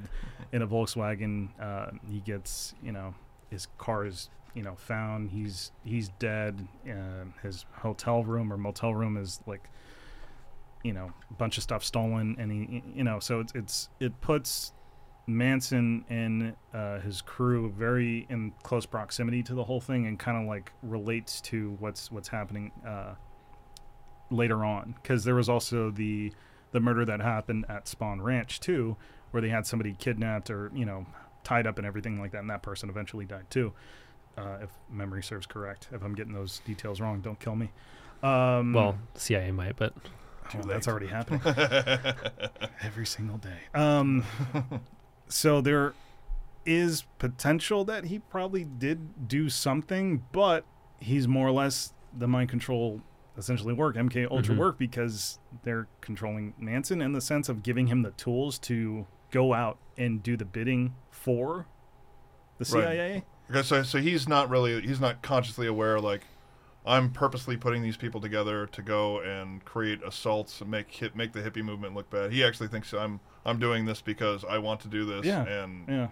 in 0.51 0.61
a 0.61 0.67
Volkswagen. 0.67 1.49
Uh, 1.59 1.91
he 2.09 2.19
gets, 2.19 2.73
you 2.83 2.91
know, 2.91 3.13
his 3.49 3.67
car 3.77 4.05
is, 4.05 4.29
you 4.55 4.63
know, 4.63 4.75
found. 4.75 5.29
He's 5.29 5.71
he's 5.83 6.09
dead. 6.19 6.67
Uh, 6.85 7.25
his 7.41 7.65
hotel 7.73 8.23
room 8.23 8.51
or 8.51 8.57
motel 8.57 8.93
room 8.95 9.17
is 9.17 9.39
like, 9.45 9.69
you 10.83 10.93
know, 10.93 11.13
a 11.29 11.33
bunch 11.33 11.57
of 11.57 11.63
stuff 11.63 11.83
stolen, 11.83 12.35
and 12.39 12.51
he, 12.51 12.83
you 12.95 13.03
know, 13.03 13.19
so 13.19 13.39
it's 13.39 13.53
it's 13.53 13.89
it 13.99 14.19
puts 14.19 14.73
Manson 15.27 16.05
and 16.09 16.55
uh, 16.73 16.99
his 16.99 17.21
crew 17.21 17.71
very 17.71 18.25
in 18.29 18.51
close 18.63 18.85
proximity 18.85 19.43
to 19.43 19.53
the 19.53 19.63
whole 19.63 19.79
thing, 19.79 20.07
and 20.07 20.17
kind 20.17 20.41
of 20.41 20.47
like 20.47 20.71
relates 20.81 21.39
to 21.41 21.77
what's 21.79 22.11
what's 22.11 22.27
happening 22.27 22.71
uh, 22.85 23.13
later 24.29 24.63
on, 24.63 24.95
because 25.01 25.23
there 25.23 25.35
was 25.35 25.49
also 25.49 25.91
the 25.91 26.31
the 26.71 26.79
murder 26.79 27.05
that 27.05 27.21
happened 27.21 27.65
at 27.69 27.85
Spahn 27.85 28.21
Ranch 28.21 28.59
too, 28.59 28.97
where 29.31 29.41
they 29.41 29.49
had 29.49 29.65
somebody 29.67 29.93
kidnapped 29.93 30.49
or 30.49 30.71
you 30.73 30.85
know 30.85 31.05
tied 31.43 31.67
up 31.67 31.77
and 31.77 31.85
everything 31.85 32.19
like 32.19 32.31
that, 32.31 32.39
and 32.39 32.49
that 32.49 32.63
person 32.63 32.89
eventually 32.89 33.25
died 33.25 33.49
too, 33.49 33.73
uh, 34.37 34.57
if 34.61 34.69
memory 34.89 35.21
serves 35.23 35.45
correct. 35.45 35.87
If 35.91 36.03
I'm 36.03 36.15
getting 36.15 36.33
those 36.33 36.59
details 36.59 36.99
wrong, 37.01 37.21
don't 37.21 37.39
kill 37.39 37.55
me. 37.55 37.71
Um, 38.21 38.73
Well, 38.73 38.97
CIA 39.15 39.51
might, 39.51 39.75
but 39.75 39.93
oh, 40.55 40.61
that's 40.65 40.87
already 40.87 41.07
happening 41.07 41.41
every 42.81 43.05
single 43.05 43.37
day. 43.37 43.59
Um, 43.73 44.23
so 45.27 45.59
there 45.61 45.93
is 46.65 47.03
potential 47.19 47.83
that 47.85 48.05
he 48.05 48.19
probably 48.19 48.63
did 48.63 49.27
do 49.27 49.49
something, 49.49 50.23
but 50.31 50.63
he's 50.99 51.27
more 51.27 51.47
or 51.47 51.51
less 51.51 51.93
the 52.17 52.27
mind 52.27 52.49
control 52.49 53.01
essentially 53.37 53.73
work, 53.73 53.95
MK 53.97 54.25
Ultra 54.29 54.55
Mhm. 54.55 54.59
work, 54.59 54.77
because 54.77 55.39
they're 55.63 55.87
controlling 56.01 56.53
Manson 56.57 57.01
in 57.01 57.13
the 57.13 57.21
sense 57.21 57.49
of 57.49 57.63
giving 57.63 57.87
him 57.87 58.01
the 58.03 58.11
tools 58.11 58.59
to 58.59 59.07
go 59.31 59.53
out 59.53 59.77
and 59.97 60.21
do 60.21 60.37
the 60.37 60.45
bidding 60.45 60.93
for 61.09 61.65
the 62.59 62.65
Right. 62.75 62.83
CIA. 62.83 63.23
Okay, 63.49 63.61
so 63.63 63.83
so 63.83 63.97
he's 63.99 64.27
not 64.27 64.49
really 64.49 64.81
he's 64.81 65.01
not 65.01 65.21
consciously 65.21 65.67
aware 65.67 65.99
like 65.99 66.21
I'm 66.85 67.11
purposely 67.11 67.55
putting 67.55 67.81
these 67.81 67.95
people 67.97 68.19
together 68.19 68.67
to 68.67 68.81
go 68.81 69.19
and 69.21 69.63
create 69.63 70.01
assaults 70.03 70.59
and 70.59 70.69
make 70.69 70.91
hit, 70.91 71.15
make 71.15 71.31
the 71.31 71.41
hippie 71.41 71.63
movement 71.63 71.95
look 71.95 72.09
bad. 72.09 72.31
He 72.33 72.43
actually 72.43 72.67
thinks 72.67 72.93
I'm 72.93 73.19
I'm 73.45 73.57
doing 73.59 73.85
this 73.85 74.01
because 74.01 74.43
I 74.45 74.57
want 74.59 74.79
to 74.81 74.87
do 74.87 75.05
this 75.05 75.25
Yeah. 75.25 75.43
and 75.45 75.87
Yeah, 75.87 76.07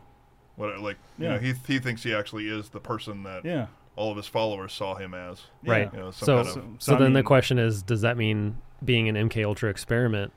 what 0.56 0.80
like 0.80 0.98
Yeah. 1.18 1.24
you 1.28 1.34
know 1.36 1.40
he 1.40 1.54
he 1.74 1.80
thinks 1.80 2.04
he 2.04 2.14
actually 2.14 2.48
is 2.48 2.70
the 2.70 2.80
person 2.80 3.24
that 3.24 3.46
yeah, 3.46 3.68
all 4.02 4.12
of 4.12 4.18
his 4.18 4.28
followers 4.28 4.74
saw 4.74 4.96
him 4.96 5.14
as. 5.14 5.42
Right. 5.66 5.90
You 5.94 6.00
know, 6.00 6.12
some 6.12 6.26
So- 6.26 6.36
kind 6.38 6.48
of, 6.48 6.54
So, 6.54 6.92
so 6.92 6.96
I 6.96 7.00
then 7.00 7.14
the 7.14 7.24
question 7.24 7.60
is, 7.60 7.84
does 7.84 8.02
that 8.02 8.18
mean 8.18 8.58
being 8.84 9.08
an 9.08 9.16
MK 9.16 9.46
Ultra 9.46 9.70
experiment, 9.70 10.34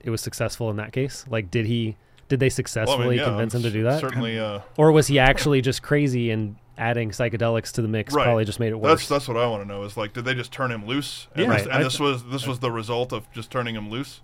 it 0.00 0.10
was 0.10 0.20
successful 0.22 0.70
in 0.70 0.76
that 0.76 0.92
case? 0.92 1.24
Like, 1.28 1.50
did 1.50 1.66
he? 1.66 1.96
Did 2.28 2.40
they 2.40 2.46
well, 2.46 2.48
I 2.48 2.48
successfully 2.48 3.08
mean, 3.10 3.18
yeah, 3.18 3.24
convince 3.26 3.54
him 3.54 3.62
to 3.62 3.70
do 3.70 3.82
that, 3.82 4.00
Certainly, 4.00 4.38
uh, 4.38 4.60
or 4.78 4.90
was 4.92 5.06
he 5.08 5.18
actually 5.18 5.60
just 5.60 5.82
crazy 5.82 6.30
and 6.30 6.56
adding 6.78 7.10
psychedelics 7.10 7.70
to 7.72 7.82
the 7.82 7.86
mix 7.88 8.14
Right. 8.14 8.24
probably 8.24 8.46
just 8.46 8.58
made 8.58 8.70
it 8.72 8.80
worse? 8.80 9.06
that's 9.06 9.28
what 9.28 9.36
I 9.36 9.46
want 9.46 9.62
to 9.62 9.68
know 9.68 9.82
is 9.82 9.98
like 9.98 10.14
did 10.14 10.24
they 10.24 10.32
just 10.34 10.50
turn 10.50 10.72
him 10.72 10.86
loose? 10.86 11.28
And 11.34 11.42
Yeah. 11.44 11.48
this, 11.52 11.66
Right. 11.66 11.74
and 11.74 11.80
I 11.80 11.82
this 11.84 12.00
was 12.00 12.24
this 12.24 12.46
was 12.46 12.60
the 12.60 12.72
result 12.72 13.12
of 13.12 13.30
just 13.32 13.50
turning 13.50 13.74
him 13.74 13.90
loose, 13.90 14.22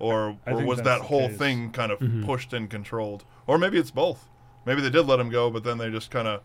or 0.00 0.36
I 0.44 0.50
or 0.54 0.64
was 0.66 0.82
that 0.82 1.02
whole 1.02 1.28
thing 1.28 1.70
kind 1.70 1.92
of 1.92 2.00
Mhm. 2.00 2.24
pushed 2.26 2.52
and 2.52 2.68
controlled, 2.68 3.24
or 3.46 3.58
maybe 3.58 3.78
it's 3.78 3.92
both. 3.92 4.28
Maybe 4.66 4.80
they 4.80 4.90
did 4.90 5.06
let 5.06 5.20
him 5.20 5.30
go, 5.30 5.48
but 5.48 5.62
then 5.62 5.78
they 5.78 5.88
just 5.88 6.10
kind 6.10 6.26
of 6.26 6.40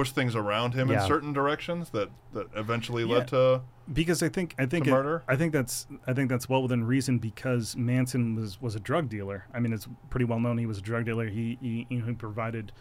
push 0.00 0.10
things 0.12 0.34
around 0.34 0.72
him 0.74 0.90
in 0.90 1.00
certain 1.06 1.32
directions 1.32 1.90
that 1.90 2.08
that 2.32 2.46
eventually 2.56 3.04
Yeah. 3.04 3.16
led 3.18 3.28
to 3.28 3.62
because 3.92 4.22
I 4.22 4.28
think 4.28 4.54
I 4.58 4.66
think 4.66 4.86
it- 4.86 4.90
murder? 4.90 5.22
I 5.28 5.36
think 5.36 5.52
that's 5.52 5.86
I 6.06 6.12
think 6.14 6.30
that's 6.30 6.48
well 6.48 6.62
within 6.62 6.84
reason 6.84 7.18
because 7.18 7.76
Manson 7.76 8.34
was 8.34 8.60
was 8.60 8.74
a 8.74 8.80
drug 8.80 9.08
dealer. 9.08 9.44
I 9.52 9.60
mean, 9.60 9.72
it's 9.72 9.88
pretty 10.08 10.24
well 10.24 10.40
known 10.40 10.56
he 10.58 10.66
was 10.66 10.78
a 10.78 10.82
drug 10.82 11.04
dealer. 11.04 11.26
He 11.26 11.58
he, 11.60 11.86
you 11.90 11.98
know, 12.00 12.06
he 12.06 12.12
provided 12.14 12.72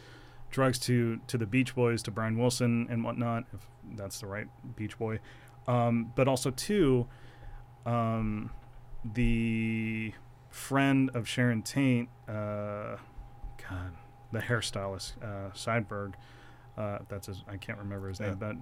drugs 0.51 0.79
to 0.79 1.19
to 1.27 1.37
the 1.37 1.45
Beach 1.45 1.75
Boys, 1.75 2.01
to 2.03 2.11
Brian 2.11 2.37
Wilson 2.37 2.87
and 2.89 3.03
whatnot, 3.03 3.43
if 3.53 3.67
that's 3.97 4.19
the 4.21 4.27
right 4.27 4.47
Beach 4.75 4.97
Boy. 4.97 5.19
Um, 5.67 6.11
but 6.15 6.27
also 6.27 6.51
too, 6.51 7.07
um, 7.85 8.51
the 9.03 10.13
friend 10.49 11.09
of 11.13 11.27
Sharon 11.27 11.61
Tate, 11.63 12.07
uh, 12.27 12.95
God, 13.69 13.91
the 14.31 14.39
hairstylist 14.39 15.13
uh, 15.21 15.51
Sebring. 15.53 16.13
Uh, 16.79 16.99
that's 17.09 17.27
his. 17.27 17.43
I 17.47 17.57
can't 17.57 17.77
remember 17.77 18.07
his 18.09 18.19
Yeah. 18.19 18.27
name, 18.27 18.35
but 18.39 18.55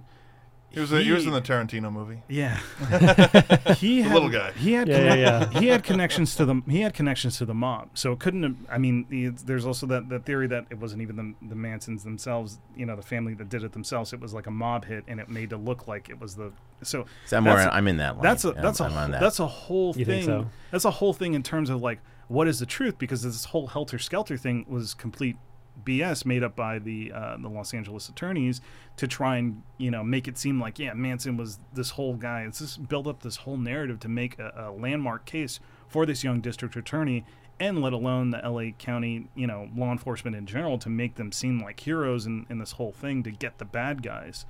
he 0.70 0.80
was 0.80 0.90
he 0.90 1.10
was 1.12 1.24
in 1.24 1.32
the 1.32 1.40
Tarantino 1.40 1.90
movie. 1.90 2.20
yeah. 2.28 2.58
he 3.74 4.02
had, 4.02 4.12
little 4.12 4.28
guy. 4.28 4.52
He 4.52 4.72
had 4.72 4.88
Yeah, 4.88 5.14
yeah, 5.14 5.44
conne- 5.46 5.62
he 5.62 5.68
had 5.68 5.82
connections 5.84 6.34
to 6.36 6.44
the 6.44 6.62
he 6.68 6.80
had 6.82 6.92
connections 6.94 7.38
to 7.38 7.44
the 7.46 7.54
mob. 7.54 7.90
So 7.94 8.12
it 8.12 8.18
couldn't 8.18 8.42
have, 8.42 8.56
I 8.70 8.76
mean 8.78 9.06
the, 9.08 9.28
there's 9.28 9.64
also 9.64 9.86
that, 9.86 10.08
that 10.10 10.24
theory 10.26 10.46
that 10.48 10.66
it 10.70 10.78
wasn't 10.78 11.02
even 11.02 11.16
the, 11.16 11.34
the 11.48 11.54
Mansons 11.54 12.04
themselves, 12.04 12.58
you 12.76 12.84
know, 12.86 12.96
the 12.96 13.02
family 13.02 13.34
that 13.34 13.48
did 13.48 13.62
it 13.64 13.72
themselves. 13.72 14.12
It 14.12 14.20
was 14.20 14.34
like 14.34 14.46
a 14.46 14.50
mob 14.50 14.84
hit 14.84 15.04
and 15.08 15.20
it 15.20 15.28
made 15.28 15.50
to 15.50 15.56
look 15.56 15.88
like 15.88 16.08
it 16.10 16.20
was 16.20 16.34
the 16.34 16.52
so 16.82 17.06
So 17.26 17.36
I'm 17.38 17.44
more. 17.44 17.54
That's- 17.56 17.74
I'm 17.74 17.88
in 17.88 17.96
that 17.98 18.14
line. 18.16 18.22
that's 18.22 18.44
a 18.44 18.48
I'm- 18.52 18.62
that's 18.62 18.80
a 18.80 18.84
I'm 18.84 18.92
on 18.92 18.96
whole- 18.98 19.12
that. 19.12 19.20
that's 19.20 19.40
a 19.40 19.46
whole 19.46 19.88
You 19.96 20.04
thing. 20.04 20.22
think 20.22 20.24
so? 20.26 20.50
That's 20.70 20.84
a 20.84 20.90
whole 20.90 21.12
thing 21.14 21.34
in 21.34 21.42
terms 21.42 21.70
of 21.70 21.80
like 21.80 22.00
what 22.28 22.46
is 22.46 22.58
the 22.58 22.66
truth 22.66 22.98
because 22.98 23.22
this 23.22 23.46
whole 23.46 23.68
helter 23.68 23.98
skelter 23.98 24.36
thing 24.36 24.66
was 24.68 24.92
complete 24.92 25.36
BS 25.84 26.24
made 26.24 26.42
up 26.42 26.56
by 26.56 26.78
the 26.78 27.12
uh, 27.12 27.36
the 27.36 27.48
Los 27.48 27.74
Angeles 27.74 28.08
attorneys 28.08 28.60
to 28.96 29.06
try 29.06 29.36
and 29.36 29.62
you 29.76 29.90
know 29.90 30.02
make 30.02 30.28
it 30.28 30.38
seem 30.38 30.60
like 30.60 30.78
yeah 30.78 30.94
Manson 30.94 31.36
was 31.36 31.58
this 31.72 31.90
whole 31.90 32.14
guy. 32.14 32.42
It's 32.42 32.58
just 32.58 32.88
build 32.88 33.06
up 33.06 33.22
this 33.22 33.36
whole 33.36 33.56
narrative 33.56 34.00
to 34.00 34.08
make 34.08 34.38
a, 34.38 34.52
a 34.56 34.70
landmark 34.72 35.24
case 35.24 35.60
for 35.88 36.06
this 36.06 36.24
young 36.24 36.40
district 36.40 36.76
attorney 36.76 37.24
and 37.60 37.82
let 37.82 37.92
alone 37.92 38.30
the 38.30 38.38
LA 38.38 38.70
County 38.78 39.28
you 39.34 39.46
know 39.46 39.68
law 39.74 39.92
enforcement 39.92 40.36
in 40.36 40.46
general 40.46 40.78
to 40.78 40.88
make 40.88 41.16
them 41.16 41.32
seem 41.32 41.60
like 41.60 41.80
heroes 41.80 42.26
in, 42.26 42.46
in 42.48 42.58
this 42.58 42.72
whole 42.72 42.92
thing 42.92 43.22
to 43.22 43.30
get 43.30 43.58
the 43.58 43.64
bad 43.64 44.02
guys. 44.02 44.46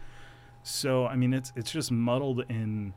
So 0.62 1.06
I 1.06 1.16
mean 1.16 1.32
it's 1.32 1.52
it's 1.56 1.70
just 1.70 1.90
muddled 1.90 2.44
in 2.48 2.94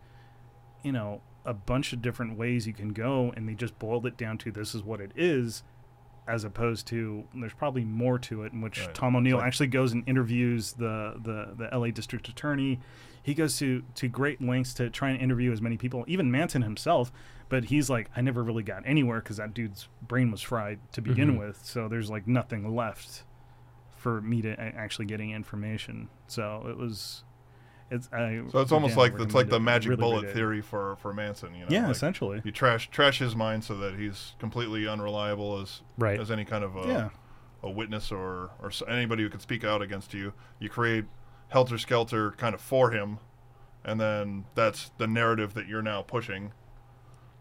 you 0.84 0.92
know 0.92 1.22
a 1.46 1.54
bunch 1.54 1.92
of 1.92 2.02
different 2.02 2.38
ways 2.38 2.68
you 2.68 2.74
can 2.74 2.90
go 2.90 3.34
and 3.36 3.50
they 3.50 3.54
just 3.54 3.78
boiled 3.80 4.06
it 4.06 4.16
down 4.16 4.38
to 4.38 4.52
this 4.52 4.76
is 4.76 4.84
what 4.84 5.02
it 5.02 5.12
is 5.16 5.64
as 6.28 6.44
opposed 6.44 6.88
to 6.88 7.24
there's 7.36 7.54
probably 7.54 7.84
more 7.84 8.18
to 8.20 8.44
it 8.44 8.54
in 8.54 8.62
which 8.62 8.80
Right. 8.86 8.94
Tom 8.96 9.16
O'Neill 9.16 9.38
Like- 9.38 9.48
actually 9.48 9.68
goes 9.68 9.92
and 9.92 10.04
interviews 10.08 10.74
the, 10.74 11.16
the 11.22 11.68
the 11.70 11.78
LA 11.78 11.92
district 11.92 12.28
attorney 12.30 12.80
he 13.24 13.34
goes 13.34 13.58
to 13.60 13.84
to 13.96 14.08
great 14.08 14.42
lengths 14.42 14.74
to 14.76 14.90
try 14.90 15.10
and 15.10 15.20
interview 15.22 15.52
as 15.52 15.62
many 15.62 15.78
people 15.78 16.04
even 16.08 16.32
Manson 16.32 16.62
himself 16.62 17.12
but 17.50 17.66
he's 17.66 17.90
like 17.90 18.10
I 18.16 18.22
never 18.22 18.44
really 18.44 18.64
got 18.64 18.84
anywhere 18.86 19.20
because 19.20 19.38
that 19.38 19.54
dude's 19.54 19.88
brain 20.02 20.32
was 20.32 20.42
fried 20.42 20.80
to 20.94 21.02
begin 21.02 21.36
Mhm. 21.36 21.40
with 21.40 21.66
so 21.66 21.88
there's 21.88 22.10
like 22.10 22.28
nothing 22.28 22.74
left 22.76 23.24
for 23.96 24.22
me 24.22 24.42
to 24.44 24.60
actually 24.60 25.06
getting 25.06 25.32
information 25.32 26.10
so 26.28 26.66
it 26.70 26.78
was 26.78 27.24
it's 27.92 28.10
I, 28.12 28.42
So 28.52 28.60
it's 28.60 28.72
almost 28.72 28.98
like 28.98 29.14
it's 29.20 29.36
like 29.36 29.50
the 29.50 29.58
it. 29.58 29.60
magic 29.60 29.90
Really 29.92 30.00
bullet 30.00 30.24
read 30.26 30.34
theory 30.34 30.62
for 30.62 30.96
for 30.98 31.14
Manson. 31.14 31.54
You 31.54 31.62
know, 31.62 31.68
yeah 31.70 31.82
like 31.88 31.92
essentially 31.96 32.42
you 32.44 32.52
trash 32.52 32.90
trash 32.90 33.20
his 33.20 33.36
mind 33.36 33.64
so 33.64 33.76
that 33.78 33.96
he's 34.00 34.34
completely 34.40 34.88
unreliable 34.88 35.60
as 35.62 35.82
Right. 35.98 36.20
as 36.20 36.32
any 36.32 36.46
kind 36.46 36.64
of 36.64 36.76
a, 36.78 36.88
yeah 36.88 37.10
a 37.62 37.70
witness 37.70 38.12
or 38.12 38.50
or 38.62 38.72
anybody 38.88 39.22
who 39.24 39.30
could 39.30 39.42
speak 39.42 39.64
out 39.64 39.82
against 39.84 40.14
you. 40.14 40.34
You 40.60 40.70
create 40.70 41.06
helter 41.50 41.78
skelter 41.78 42.32
kind 42.32 42.56
of 42.56 42.62
for 42.62 42.92
him, 42.92 43.20
and 43.84 44.00
then 44.00 44.46
that's 44.56 44.90
the 44.98 45.06
narrative 45.06 45.54
that 45.54 45.68
you're 45.68 45.82
now 45.84 46.02
pushing. 46.02 46.54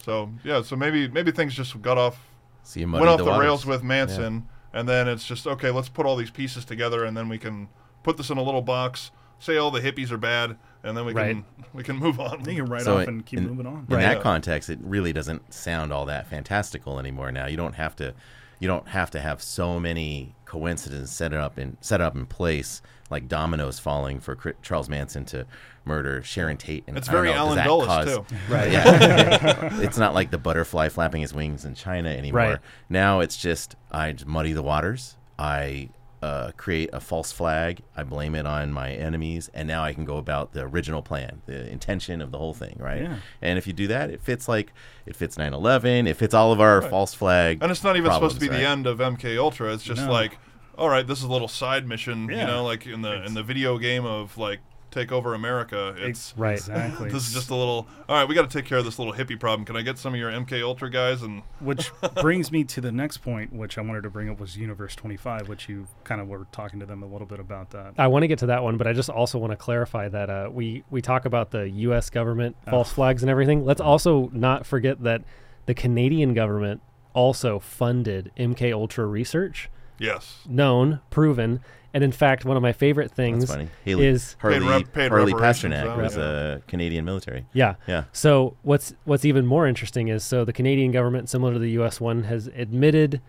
So 0.05 0.33
yeah, 0.45 0.63
so 0.63 0.77
maybe 0.77 1.09
maybe 1.09 1.31
things 1.31 1.55
just 1.55 1.81
got 1.81 1.97
off 1.99 2.27
See, 2.63 2.85
went 2.85 3.07
off 3.07 3.19
the, 3.19 3.25
waters. 3.25 3.41
rails 3.41 3.67
with 3.67 3.83
Manson, 3.83 4.49
and 4.73 4.89
then 4.89 5.09
it's 5.09 5.25
just 5.27 5.47
okay. 5.47 5.71
Let's 5.71 5.89
put 5.89 6.07
all 6.07 6.17
these 6.17 6.31
pieces 6.31 6.65
together, 6.65 7.05
and 7.05 7.17
then 7.17 7.29
we 7.29 7.39
can 7.39 7.69
put 8.03 8.17
this 8.17 8.31
in 8.31 8.37
a 8.39 8.43
little 8.43 8.63
box. 8.63 9.11
Say 9.41 9.57
all 9.57 9.71
the 9.73 9.81
hippies 9.81 10.11
are 10.13 10.17
bad, 10.19 10.57
and 10.85 10.97
then 10.97 11.05
we 11.05 11.13
Right. 11.13 11.33
can 11.35 11.45
we 11.75 11.83
can 11.83 11.97
move 11.97 12.21
on. 12.21 12.41
you 12.49 12.63
can 12.63 12.67
write 12.67 12.83
So 12.83 12.99
off 12.99 13.03
in- 13.05 13.09
and 13.09 13.27
keep 13.27 13.39
in- 13.41 13.49
moving 13.49 13.67
on 13.67 13.87
In 13.89 13.97
Right. 13.97 14.03
that 14.03 14.17
Yeah. 14.19 14.23
context, 14.23 14.71
it 14.71 14.79
really 14.83 15.13
doesn't 15.13 15.53
sound 15.53 15.93
all 15.93 16.07
that 16.07 16.29
fantastical 16.29 16.99
anymore. 16.99 17.33
Now 17.33 17.47
you 17.47 17.57
don't 17.57 17.75
have 17.75 17.97
to, 17.97 18.15
you 18.61 18.69
don't 18.69 18.89
have 18.89 19.11
to 19.13 19.21
have 19.21 19.43
so 19.43 19.81
many 19.81 20.35
coincidences 20.45 21.11
set 21.11 21.33
up 21.33 21.59
in 21.59 21.77
set 21.81 22.01
up 22.01 22.15
in 22.15 22.27
place 22.27 22.83
like 23.09 23.27
dominoes 23.29 23.79
falling 23.81 24.21
for 24.21 24.37
Charles 24.63 24.89
Manson 24.89 25.25
to 25.27 25.45
murder 25.85 26.23
Sharon 26.23 26.57
Tate. 26.57 26.85
And 26.87 26.97
It's 26.99 27.09
very 27.09 27.29
know, 27.29 27.33
does 27.35 27.41
Allen 27.57 27.65
Dulles 27.65 27.87
cause- 27.87 28.07
too. 28.19 28.25
Right. 28.49 28.71
Yeah, 28.73 29.81
it's 29.81 29.97
not 29.99 30.13
like 30.15 30.31
the 30.31 30.39
butterfly 30.39 30.89
flapping 30.91 31.23
his 31.23 31.33
wings 31.33 31.65
in 31.65 31.75
China 31.75 32.11
anymore. 32.11 32.39
Right. 32.41 32.59
Now 32.91 33.21
it's 33.21 33.37
just 33.37 33.75
I 33.91 34.15
muddy 34.27 34.53
the 34.53 34.63
waters. 34.63 35.17
I 35.39 35.89
uh, 36.23 36.53
create 36.57 36.91
a 36.93 37.01
false 37.01 37.33
flag. 37.33 37.81
I 37.97 38.03
blame 38.03 38.35
it 38.35 38.47
on 38.47 38.73
my 38.73 38.93
enemies, 38.93 39.51
and 39.55 39.67
now 39.67 39.83
I 39.83 39.93
can 39.95 40.05
go 40.05 40.17
about 40.19 40.53
the 40.53 40.61
original 40.63 41.01
plan, 41.03 41.41
the 41.47 41.69
intention 41.71 42.21
of 42.21 42.31
the 42.31 42.39
whole 42.39 42.53
thing, 42.55 42.77
right? 42.79 43.03
Yeah. 43.03 43.17
And 43.41 43.59
if 43.59 43.67
you 43.67 43.73
do 43.73 43.87
that, 43.89 44.11
it 44.11 44.21
fits 44.21 44.47
like 44.49 44.73
it 45.07 45.17
fits 45.17 45.37
9/11. 45.37 46.07
It 46.07 46.15
fits 46.15 46.35
all 46.35 46.53
of 46.53 46.61
our 46.61 46.83
false 46.83 47.15
flag. 47.15 47.59
And 47.63 47.71
it's 47.71 47.83
not 47.83 47.97
even 47.97 48.13
supposed 48.13 48.35
to 48.35 48.41
be 48.41 48.49
problems, 48.49 48.65
the 48.65 48.69
end 48.71 48.87
of 48.87 48.99
MK 49.01 49.39
Ultra. 49.39 49.73
It's 49.73 49.83
just 49.85 50.03
No. 50.03 50.13
like, 50.13 50.39
all 50.77 50.89
right, 50.89 51.07
this 51.07 51.19
is 51.19 51.25
a 51.25 51.33
little 51.33 51.49
side 51.49 51.87
mission. 51.87 52.29
You 52.29 52.37
know, 52.37 52.65
like 52.65 52.87
in 52.87 53.03
the 53.03 53.25
in 53.25 53.35
the 53.35 53.43
video 53.43 53.79
game 53.79 54.05
of 54.05 54.37
like 54.37 54.61
take 54.91 55.13
over 55.13 55.35
America. 55.35 55.95
It's 55.99 56.35
Right. 56.37 56.59
exactly 56.59 57.11
this 57.13 57.27
is 57.27 57.35
just 57.35 57.51
a 57.51 57.55
little. 57.55 57.87
All 58.09 58.17
right, 58.17 58.29
we 58.29 58.35
got 58.35 58.49
to 58.49 58.59
take 58.59 58.67
care 58.67 58.79
of 58.79 58.85
this 58.85 58.99
little 58.99 59.13
hippie 59.15 59.39
problem. 59.39 59.65
Can 59.65 59.77
I 59.77 59.83
get 59.83 59.99
some 59.99 60.15
of 60.15 60.21
your 60.21 60.31
MK 60.31 60.63
Ultra 60.63 60.91
guys? 60.91 61.23
And 61.23 61.43
which 61.61 61.91
brings 62.21 62.51
me 62.53 62.65
to 62.65 62.81
the 62.81 62.93
next 62.93 63.19
point 63.19 63.53
which 63.53 63.77
i 63.79 63.81
wanted 63.81 64.03
to 64.03 64.11
bring 64.11 64.29
up 64.31 64.41
was 64.41 64.57
universe 64.57 64.97
25 64.97 65.49
which 65.49 65.69
you 65.69 65.87
kind 66.05 66.21
of 66.21 66.29
were 66.29 66.47
talking 66.53 66.81
to 66.81 66.87
them 66.87 67.03
a 67.03 67.07
little 67.07 67.27
bit 67.27 67.39
about 67.39 67.71
that 67.71 67.93
I 67.99 68.07
want 68.07 68.23
to 68.23 68.29
get 68.29 68.39
to 68.41 68.47
that 68.47 68.63
one, 68.63 68.77
but 68.77 68.87
I 68.87 68.93
just 68.93 69.11
also 69.11 69.39
want 69.39 69.53
to 69.53 69.57
clarify 69.57 70.09
that 70.09 70.31
uh, 70.31 70.49
we 70.53 70.85
we 70.91 71.03
talk 71.03 71.25
about 71.25 71.51
the 71.51 71.69
U.S. 71.69 72.11
government 72.11 72.57
false 72.69 72.93
flags 72.93 73.23
and 73.23 73.31
everything. 73.31 73.65
Let's 73.65 73.81
also 73.81 74.31
not 74.33 74.67
forget 74.67 75.03
that 75.03 75.23
the 75.67 75.75
Canadian 75.75 76.35
government 76.35 76.81
also 77.13 77.59
funded 77.59 78.31
MK 78.39 78.73
Ultra 78.73 79.07
research, 79.07 79.69
yes, 80.01 80.41
known, 80.49 81.01
proven, 81.11 81.61
and 81.95 82.03
in 82.03 82.11
fact, 82.13 82.45
one 82.45 82.57
of 82.57 82.63
my 82.63 82.73
favorite 82.73 83.11
things 83.13 83.45
That's 83.45 83.53
funny. 83.57 83.69
Haley, 83.85 84.07
is 84.07 84.37
Harley, 84.41 84.59
Paid 84.61 84.69
rep- 84.69 85.11
Harley 85.11 85.33
reparations, 85.33 85.75
Pasternak 85.75 85.85
though, 85.97 86.03
was 86.03 86.17
yeah. 86.17 86.23
a 86.23 86.59
Canadian 86.61 87.05
military. 87.05 87.47
yeah. 87.53 87.75
Yeah. 87.87 88.05
So 88.13 88.57
what's 88.63 88.95
what's 89.05 89.25
even 89.25 89.47
more 89.47 89.67
interesting 89.67 90.09
is 90.09 90.25
so 90.25 90.45
the 90.45 90.53
Canadian 90.53 90.91
government, 90.91 91.29
similar 91.29 91.53
to 91.53 91.59
the 91.59 91.71
U.S. 91.73 92.01
one, 92.01 92.25
has 92.25 92.49
admitted 92.49 93.21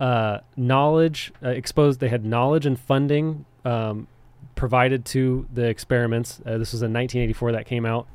uh, 0.00 0.38
knowledge, 0.56 1.32
uh, 1.42 1.48
exposed. 1.50 2.00
They 2.00 2.08
had 2.08 2.24
knowledge 2.24 2.66
and 2.66 2.78
funding 2.78 3.44
um, 3.64 4.06
provided 4.54 5.04
to 5.06 5.46
the 5.52 5.64
experiments. 5.66 6.40
Uh, 6.44 6.58
this 6.58 6.72
was 6.72 6.82
in 6.82 6.92
1984 6.92 7.52
that 7.52 7.66
came 7.66 7.86
out. 7.86 8.06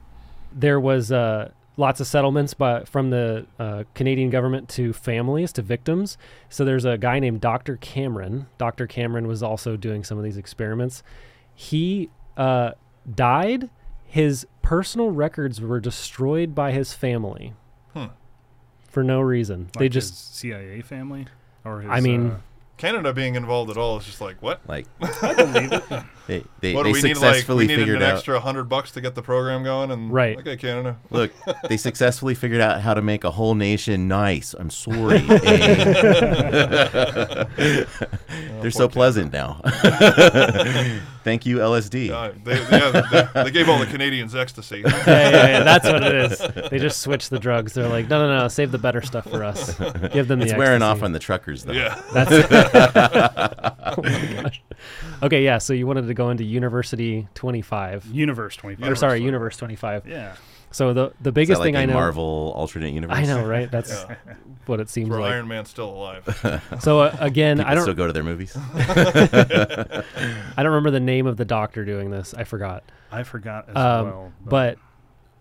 There 0.54 0.80
was 0.80 1.12
uh, 1.12 1.50
lots 1.78 2.00
of 2.00 2.08
settlements 2.08 2.54
by, 2.54 2.84
from 2.84 3.10
the 3.10 3.46
uh, 3.60 3.84
Canadian 3.96 4.30
government 4.30 4.70
to 4.70 4.94
families, 4.94 5.52
to 5.54 5.62
victims. 5.62 6.18
So 6.50 6.66
there's 6.66 6.86
a 6.86 6.98
guy 6.98 7.20
named 7.20 7.42
Dr. 7.42 7.78
Cameron. 7.78 8.48
Dr. 8.58 8.88
Cameron 8.88 9.28
was 9.28 9.42
also 9.42 9.78
doing 9.78 10.04
some 10.04 10.18
of 10.18 10.24
these 10.24 10.38
experiments. 10.38 11.02
He 11.56 12.10
uh, 12.38 12.72
died. 13.14 13.70
His 14.06 14.46
personal 14.62 15.12
records 15.12 15.62
were 15.62 15.80
destroyed 15.80 16.54
by 16.54 16.72
his 16.72 16.94
family 16.94 17.54
Hmm. 17.94 18.06
for 18.88 19.04
no 19.04 19.20
reason. 19.22 19.70
they 19.78 19.86
Like 19.86 19.94
his 19.94 20.10
just 20.12 20.36
cia 20.38 20.82
family 20.82 21.28
or 21.66 21.82
his, 21.82 21.90
I 21.92 22.00
mean, 22.02 22.32
uh, 22.32 22.38
Canada 22.78 23.14
being 23.14 23.36
involved 23.36 23.70
at 23.70 23.78
all 23.78 23.98
is 23.98 24.06
just 24.06 24.22
like 24.22 24.42
what? 24.42 24.60
Like 24.68 24.88
i 25.22 25.34
believe 25.34 25.72
it 25.74 25.84
they 26.28 26.44
they, 26.60 26.74
What 26.74 26.84
they 26.84 26.92
do 26.94 26.94
we 26.94 27.02
need? 27.02 27.18
Like 27.18 27.26
successfully 27.36 27.68
we 27.68 27.76
needed 27.76 27.96
an 27.96 28.04
out. 28.04 28.14
extra 28.16 28.40
hundred 28.40 28.66
bucks 28.66 28.92
to 28.92 29.02
get 29.02 29.16
the 29.16 29.22
program 29.22 29.64
going, 29.64 29.92
and 29.92 30.12
Right. 30.12 30.38
Okay, 30.38 30.56
Canada. 30.58 30.98
Look, 31.10 31.32
they 31.68 31.78
successfully 31.78 32.36
figured 32.36 32.62
out 32.62 32.82
how 32.82 32.94
to 32.94 33.02
make 33.02 33.24
a 33.24 33.32
whole 33.32 33.56
nation 33.56 34.08
nice. 34.08 34.54
I'm 34.54 34.70
sorry. 34.70 35.26
eh? 35.30 35.46
They're 38.62 38.72
so 38.72 38.88
pleasant 38.88 39.34
now. 39.34 39.62
Thank 41.24 41.46
you, 41.46 41.58
LSD. 41.58 42.10
Uh, 42.12 42.32
they, 42.44 42.60
yeah, 42.60 43.28
they, 43.34 43.44
they 43.44 43.52
gave 43.52 43.70
all 43.70 43.78
the 43.80 43.86
Canadians 43.86 44.34
ecstasy. 44.36 44.82
yeah, 44.86 45.04
yeah, 45.06 45.30
yeah, 45.48 45.64
that's 45.64 45.86
what 45.86 46.04
it 46.04 46.16
is. 46.32 46.40
They 46.72 46.80
just 46.80 47.02
switch 47.02 47.30
the 47.30 47.38
drugs. 47.40 47.74
They're 47.74 47.88
like, 47.88 48.10
no, 48.10 48.26
no, 48.28 48.40
no, 48.40 48.48
save 48.48 48.72
the 48.72 48.80
better 48.80 49.02
stuff 49.02 49.26
for 49.30 49.44
us. 49.44 49.78
Give 50.12 50.28
them 50.28 50.40
the. 50.40 50.46
It's 50.46 50.56
wearing 50.56 50.82
off 50.82 51.04
on 51.04 51.12
the 51.12 51.20
truckers, 51.20 51.64
though. 51.64 51.74
yeah. 51.74 52.02
That's. 52.14 52.32
oh 52.32 54.02
my 54.04 54.42
gosh. 54.44 54.62
Okay, 55.24 55.44
yeah. 55.44 55.58
So 55.60 55.74
you 55.74 55.86
wanted 55.88 56.08
to 56.08 56.14
go 56.14 56.30
into 56.32 56.44
University 56.44 57.28
25, 57.36 58.06
universe 58.08 58.56
25 58.56 58.92
or 58.92 58.96
sorry, 58.96 59.20
Universe. 59.20 59.56
Universe 59.56 59.58
25. 59.58 60.08
yeah 60.08 60.36
So 60.72 60.94
the 60.94 61.14
the 61.22 61.30
Is 61.30 61.34
biggest 61.34 61.60
that 61.60 61.60
like 61.60 61.66
thing 61.68 61.76
a 61.76 61.80
I 61.80 61.86
know, 61.86 61.94
Marvel 61.94 62.54
alternate 62.56 62.94
universe? 62.94 63.18
I 63.18 63.26
know, 63.26 63.46
right? 63.46 63.70
That's 63.70 63.92
Yeah. 63.92 64.16
what 64.68 64.80
it 64.80 64.90
seems 64.90 65.10
Where 65.10 65.20
like. 65.20 65.34
Iron 65.34 65.48
Man's 65.48 65.70
still 65.70 65.90
alive. 65.90 66.24
So 66.80 67.02
uh, 67.02 67.16
again, 67.20 67.58
People 67.58 67.72
I 67.72 67.76
don't 67.76 67.84
still 67.84 67.94
go 67.94 68.08
to 68.08 68.14
their 68.14 68.24
movies. 68.24 68.56
I 68.58 70.04
don't 70.58 70.66
remember 70.66 70.92
the 70.92 71.00
name 71.00 71.28
of 71.28 71.38
the 71.38 71.46
doctor 71.46 71.86
doing 71.86 72.10
this. 72.12 72.34
I 72.34 72.44
forgot. 72.44 72.84
I 73.12 73.24
forgot 73.24 73.70
as 73.70 73.76
Um, 73.76 74.06
well. 74.06 74.34
but 74.46 74.78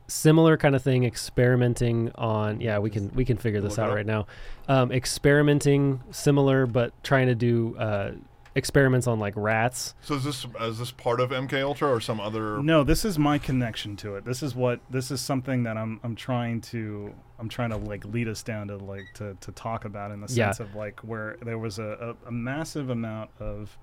similar 0.08 0.56
kind 0.56 0.74
of 0.74 0.82
thing 0.82 1.04
experimenting 1.04 2.10
on 2.16 2.60
yeah 2.60 2.78
we 2.80 2.90
can 2.90 3.12
we 3.14 3.24
can 3.24 3.36
figure 3.36 3.60
this 3.60 3.78
out 3.78 3.94
right 3.94 4.06
now 4.06 4.26
um, 4.68 4.90
experimenting 4.90 6.02
similar 6.10 6.66
but 6.66 6.92
trying 7.04 7.28
to 7.28 7.34
do 7.36 7.76
uh, 7.78 8.10
experiments 8.54 9.06
on 9.06 9.20
like 9.20 9.32
rats 9.36 9.94
so 10.00 10.14
is 10.14 10.24
this 10.24 10.44
is 10.60 10.78
this 10.78 10.90
part 10.90 11.20
of 11.20 11.30
MK 11.30 11.62
Ultra 11.62 11.88
or 11.88 12.00
some 12.00 12.18
other? 12.20 12.60
no, 12.62 12.82
this 12.82 13.04
is 13.04 13.18
my 13.18 13.38
connection 13.38 13.96
to 13.96 14.16
it. 14.16 14.24
This 14.24 14.42
is 14.42 14.54
what 14.54 14.80
this 14.90 15.10
is 15.10 15.20
something 15.20 15.62
that 15.62 15.76
I'm 15.76 16.00
I'm 16.02 16.16
trying 16.16 16.60
to 16.62 17.14
I'm 17.38 17.48
trying 17.48 17.70
to 17.70 17.76
like 17.76 18.04
lead 18.04 18.26
us 18.28 18.42
down 18.42 18.68
to 18.68 18.76
like 18.76 19.06
to, 19.14 19.36
to 19.40 19.52
talk 19.52 19.84
about 19.84 20.10
in 20.10 20.20
the 20.20 20.26
Yeah. 20.32 20.46
sense 20.50 20.60
of 20.60 20.74
like 20.74 21.00
where 21.00 21.36
there 21.42 21.58
was 21.58 21.78
a, 21.78 22.16
a, 22.24 22.28
a 22.28 22.32
massive 22.32 22.90
amount 22.90 23.30
of 23.38 23.78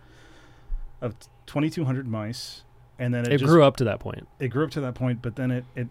of 1.02 1.16
2,200 1.46 2.08
mice, 2.08 2.64
and 3.00 3.14
then 3.14 3.26
it, 3.26 3.34
it 3.34 3.38
just, 3.38 3.50
grew 3.50 3.64
up 3.64 3.78
to 3.78 3.84
that 3.84 4.00
point 4.00 4.28
it 4.40 4.48
grew 4.50 4.64
up 4.66 4.72
to 4.72 4.82
that 4.82 4.96
point, 4.96 5.22
but 5.22 5.36
then 5.36 5.52
it, 5.52 5.64
it 5.76 5.88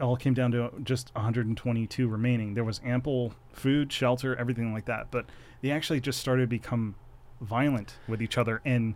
all 0.00 0.16
came 0.16 0.34
down 0.34 0.50
to 0.52 0.70
just 0.82 1.14
122 1.14 2.06
remaining. 2.08 2.54
There 2.54 2.64
was 2.64 2.80
ample 2.84 3.34
food, 3.52 3.92
shelter, 3.92 4.36
everything 4.36 4.72
like 4.72 4.84
that, 4.84 5.10
but 5.10 5.26
they 5.62 5.70
actually 5.70 6.00
just 6.00 6.20
started 6.20 6.42
to 6.42 6.46
become 6.46 6.94
violent 7.44 7.94
with 8.08 8.20
each 8.22 8.36
other, 8.38 8.60
and 8.64 8.94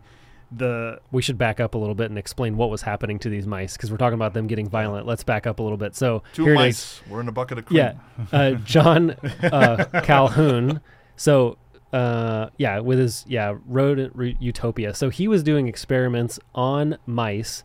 the 0.51 0.99
we 1.13 1.21
should 1.21 1.37
back 1.37 1.61
up 1.61 1.75
a 1.75 1.79
little 1.79 1.95
bit 1.95 2.09
and 2.09 2.19
explain 2.19 2.57
what 2.57 2.71
was 2.71 2.81
happening 2.81 3.19
to 3.19 3.29
these 3.29 3.47
mice 3.47 3.75
because 3.77 3.91
we're 3.91 3.99
talking 3.99 4.15
about 4.15 4.33
them 4.33 4.47
getting 4.47 4.67
violent 4.67 5.07
let's 5.07 5.23
back 5.23 5.47
up 5.47 5.59
a 5.59 5.63
little 5.63 5.77
bit 5.77 5.95
so 5.95 6.23
Two 6.33 6.45
here 6.45 6.55
it 6.55 6.57
is. 6.57 6.61
mice. 6.61 7.01
We're 7.07 7.21
in 7.21 7.29
a 7.29 7.33
bucket 7.33 7.59
of 7.59 7.67
cream. 7.67 7.77
Yeah, 7.77 7.95
uh, 8.33 8.51
John 8.65 9.11
uh, 9.43 9.85
Calhoun. 10.05 10.81
So 11.17 11.59
uh, 11.93 12.49
yeah, 12.57 12.79
with 12.81 12.99
his 12.99 13.27
yeah 13.29 13.57
rodent 13.67 14.17
re- 14.17 14.37
utopia. 14.41 14.95
So 14.95 15.11
he 15.11 15.29
was 15.29 15.43
doing 15.43 15.69
experiments 15.69 16.39
on 16.55 16.97
mice. 17.07 17.63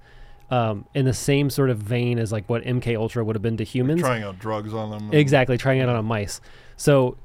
Um, 0.52 0.86
in 0.93 1.06
the 1.06 1.13
same 1.13 1.50
sort 1.50 1.72
of 1.72 1.80
vein 1.80 2.19
as 2.19 2.32
like 2.32 2.48
what 2.48 2.63
MK 2.63 2.96
Ultra 2.96 3.24
would 3.24 3.36
have 3.36 3.41
been 3.41 3.58
to 3.58 3.63
humans, 3.63 4.02
Trying 4.02 4.22
out 4.22 4.38
drugs 4.38 4.72
on 4.72 4.91
them. 4.91 5.10
exactly 5.12 5.58
trying 5.58 5.80
it 5.80 5.89
on 5.89 6.06
mice. 6.06 6.41
So 6.78 7.17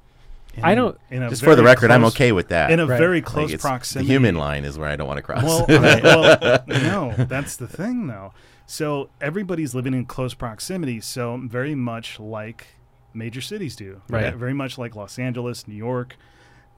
in, 0.58 0.64
I 0.64 0.74
don't- 0.74 0.98
in 1.10 1.22
a 1.22 1.28
Just 1.30 1.42
for 1.42 1.50
the 1.50 1.56
very 1.62 1.66
record, 1.74 1.90
I'm 1.90 2.04
okay 2.06 2.32
with 2.32 2.48
that. 2.48 2.70
in 2.70 2.80
a 2.80 2.86
Right. 2.86 2.98
very 2.98 3.20
close 3.22 3.50
it's- 3.50 3.60
proximity. 3.62 4.06
The 4.06 4.12
human 4.12 4.34
line 4.36 4.64
is 4.64 4.78
where 4.78 4.88
I 4.88 4.96
don't 4.96 5.06
want 5.06 5.18
to 5.18 5.22
cross. 5.22 5.42
Well, 5.44 5.64
well, 5.68 6.64
no, 6.66 7.14
that's 7.16 7.56
the 7.56 7.66
thing, 7.66 8.06
though. 8.06 8.32
So 8.66 9.08
everybody's 9.20 9.74
living 9.74 9.94
in 9.94 10.04
close 10.04 10.34
proximity. 10.34 11.00
So 11.00 11.40
very 11.44 11.74
much 11.74 12.20
like 12.20 12.66
major 13.14 13.40
cities 13.40 13.74
do, 13.74 14.02
Right. 14.10 14.34
Very 14.34 14.52
much 14.54 14.76
like 14.78 14.94
Los 14.94 15.18
Angeles, 15.18 15.66
New 15.66 15.74
York, 15.74 16.16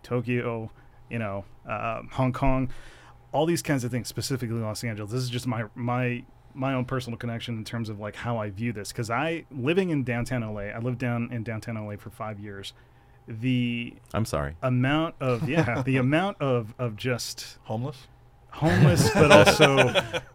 Tokyo, 0.02 0.70
you 1.08 1.18
know, 1.18 1.44
uh, 1.68 2.02
Hong 2.12 2.32
Kong, 2.32 2.70
all 3.32 3.46
these 3.46 3.62
kinds 3.62 3.84
of 3.84 3.90
things. 3.90 4.08
Specifically, 4.08 4.58
Los 4.60 4.82
Angeles. 4.84 5.10
This 5.12 5.22
is 5.22 5.30
just 5.30 5.46
my 5.46 5.64
my 5.74 6.22
my 6.54 6.74
own 6.74 6.84
personal 6.84 7.16
connection 7.16 7.56
in 7.56 7.64
terms 7.64 7.88
of 7.88 8.00
like 8.00 8.16
how 8.16 8.38
I 8.38 8.50
view 8.50 8.72
this 8.72 8.90
because 8.90 9.10
I 9.10 9.44
living 9.50 9.90
in 9.90 10.02
downtown 10.04 10.42
LA. 10.42 10.62
I 10.62 10.78
lived 10.78 10.98
down 10.98 11.28
in 11.32 11.42
downtown 11.44 11.76
LA 11.76 11.96
for 11.96 12.10
five 12.10 12.38
years. 12.40 12.72
The 13.30 13.94
I'm 14.12 14.24
sorry. 14.24 14.56
amount 14.62 15.14
of 15.20 15.48
yeah, 15.48 15.82
the 15.86 15.96
amount 15.98 16.40
of 16.40 16.74
of 16.78 16.96
just 16.96 17.58
homeless. 17.64 18.08
homeless, 18.50 19.08
but 19.14 19.30
also 19.48 19.76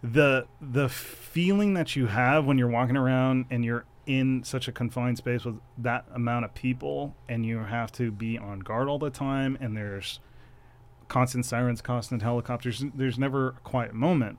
the 0.01 0.47
the 0.61 0.87
feeling 0.89 1.73
that 1.73 1.95
you 1.97 2.07
have 2.07 2.45
when 2.45 2.57
you're 2.57 2.69
walking 2.69 2.95
around 2.95 3.45
and 3.49 3.65
you're 3.65 3.83
in 4.05 4.43
such 4.43 4.67
a 4.67 4.71
confined 4.71 5.17
space 5.17 5.43
with 5.45 5.59
that 5.77 6.05
amount 6.13 6.45
of 6.45 6.53
people, 6.53 7.15
and 7.27 7.45
you 7.45 7.57
have 7.57 7.91
to 7.91 8.11
be 8.11 8.37
on 8.37 8.59
guard 8.59 8.87
all 8.87 8.99
the 8.99 9.09
time, 9.09 9.57
and 9.59 9.75
there's 9.75 10.19
constant 11.07 11.45
sirens, 11.45 11.81
constant 11.81 12.21
helicopters. 12.21 12.83
There's 12.95 13.19
never 13.19 13.49
a 13.49 13.53
quiet 13.63 13.93
moment. 13.93 14.37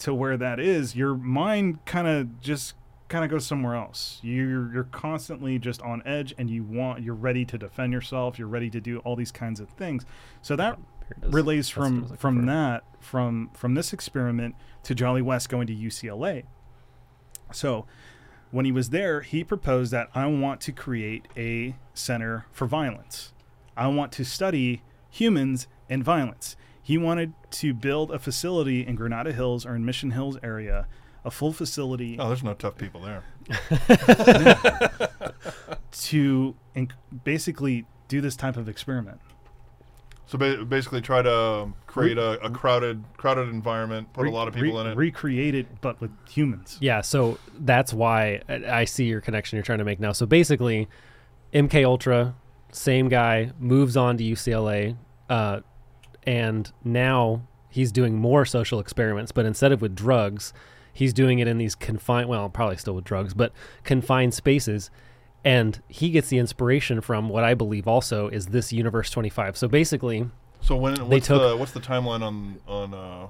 To 0.00 0.12
where 0.14 0.36
that 0.36 0.60
is, 0.60 0.94
your 0.94 1.14
mind 1.14 1.84
kind 1.86 2.06
of 2.06 2.40
just 2.40 2.74
kind 3.08 3.24
of 3.24 3.30
goes 3.30 3.46
somewhere 3.46 3.74
else. 3.74 4.18
You're 4.22 4.72
you're 4.72 4.84
constantly 4.84 5.58
just 5.58 5.80
on 5.82 6.02
edge, 6.06 6.34
and 6.38 6.50
you 6.50 6.62
want 6.62 7.02
you're 7.02 7.14
ready 7.14 7.44
to 7.44 7.58
defend 7.58 7.92
yourself. 7.92 8.38
You're 8.38 8.48
ready 8.48 8.70
to 8.70 8.80
do 8.80 8.98
all 9.00 9.16
these 9.16 9.32
kinds 9.32 9.60
of 9.60 9.68
things. 9.70 10.04
So 10.42 10.56
that 10.56 10.78
is. 11.22 11.32
relays 11.32 11.68
That's 11.68 11.76
what 11.76 11.86
I 11.86 12.00
was 12.00 12.08
from 12.08 12.16
from 12.16 12.40
for. 12.40 12.46
that 12.46 12.84
from 13.00 13.50
from 13.54 13.74
this 13.74 13.92
experiment 13.92 14.54
to 14.84 14.94
Jolly 14.94 15.22
West 15.22 15.48
going 15.48 15.66
to 15.66 15.74
UCLA. 15.74 16.44
So 17.52 17.86
when 18.50 18.64
he 18.64 18.72
was 18.72 18.90
there, 18.90 19.20
he 19.22 19.44
proposed 19.44 19.92
that 19.92 20.08
I 20.14 20.26
want 20.26 20.60
to 20.62 20.72
create 20.72 21.28
a 21.36 21.76
center 21.94 22.46
for 22.52 22.66
violence. 22.66 23.32
I 23.76 23.88
want 23.88 24.12
to 24.12 24.24
study 24.24 24.82
humans 25.10 25.66
and 25.88 26.02
violence. 26.02 26.56
He 26.82 26.96
wanted 26.96 27.34
to 27.50 27.74
build 27.74 28.10
a 28.10 28.18
facility 28.18 28.86
in 28.86 28.94
Granada 28.94 29.32
Hills 29.32 29.66
or 29.66 29.74
in 29.74 29.84
Mission 29.84 30.12
Hills 30.12 30.38
area, 30.42 30.86
a 31.26 31.30
full 31.30 31.52
facility 31.52 32.16
Oh, 32.18 32.28
there's 32.28 32.42
no 32.44 32.54
tough 32.54 32.78
people 32.78 33.02
there. 33.02 33.22
to 35.92 36.54
inc- 36.74 36.92
basically 37.24 37.84
do 38.08 38.20
this 38.20 38.36
type 38.36 38.56
of 38.56 38.68
experiment. 38.68 39.20
So 40.26 40.38
ba- 40.38 40.64
basically, 40.64 41.00
try 41.00 41.22
to 41.22 41.36
um, 41.36 41.74
create 41.86 42.18
a, 42.18 42.44
a 42.44 42.50
crowded 42.50 43.04
crowded 43.16 43.48
environment, 43.48 44.12
put 44.12 44.26
a 44.26 44.30
lot 44.30 44.48
of 44.48 44.54
people 44.54 44.74
re- 44.74 44.80
in 44.80 44.86
it. 44.88 44.96
Recreate 44.96 45.54
it, 45.54 45.80
but 45.80 46.00
with 46.00 46.10
humans. 46.28 46.78
Yeah, 46.80 47.00
so 47.00 47.38
that's 47.60 47.92
why 47.92 48.40
I 48.48 48.80
I 48.80 48.84
see 48.86 49.04
your 49.04 49.20
connection 49.20 49.56
you're 49.56 49.62
trying 49.64 49.78
to 49.78 49.84
make 49.84 50.00
now. 50.00 50.12
So 50.12 50.26
basically, 50.26 50.88
MK 51.52 51.84
Ultra, 51.84 52.34
same 52.72 53.08
guy, 53.08 53.52
moves 53.60 53.96
on 53.96 54.16
to 54.16 54.24
UCLA, 54.24 54.96
uh, 55.30 55.60
and 56.24 56.72
now 56.82 57.42
he's 57.70 57.92
doing 57.92 58.16
more 58.16 58.44
social 58.44 58.80
experiments, 58.80 59.30
but 59.30 59.46
instead 59.46 59.70
of 59.70 59.80
with 59.80 59.94
drugs, 59.94 60.52
he's 60.96 61.12
doing 61.12 61.38
it 61.38 61.46
in 61.48 61.58
these 61.58 61.74
confined, 61.74 62.28
well, 62.28 62.48
probably 62.48 62.76
still 62.76 62.94
with 62.94 63.04
drugs, 63.04 63.34
but 63.34 63.52
confined 63.84 64.34
spaces. 64.34 64.90
And 65.44 65.80
he 65.88 66.10
gets 66.10 66.28
the 66.28 66.38
inspiration 66.38 67.00
from 67.00 67.28
what 67.28 67.44
I 67.44 67.54
believe 67.54 67.86
also 67.86 68.28
is 68.28 68.46
this 68.46 68.72
Universe 68.72 69.10
25. 69.10 69.56
So 69.56 69.68
basically, 69.68 70.28
so 70.60 70.74
when 70.76 70.96
what's 71.08 71.26
took- 71.28 71.40
the 71.40 71.56
what's 71.56 71.72
the 71.72 71.80
timeline 71.80 72.22
on 72.22 72.58
on 72.66 72.92
uh, 72.94 73.28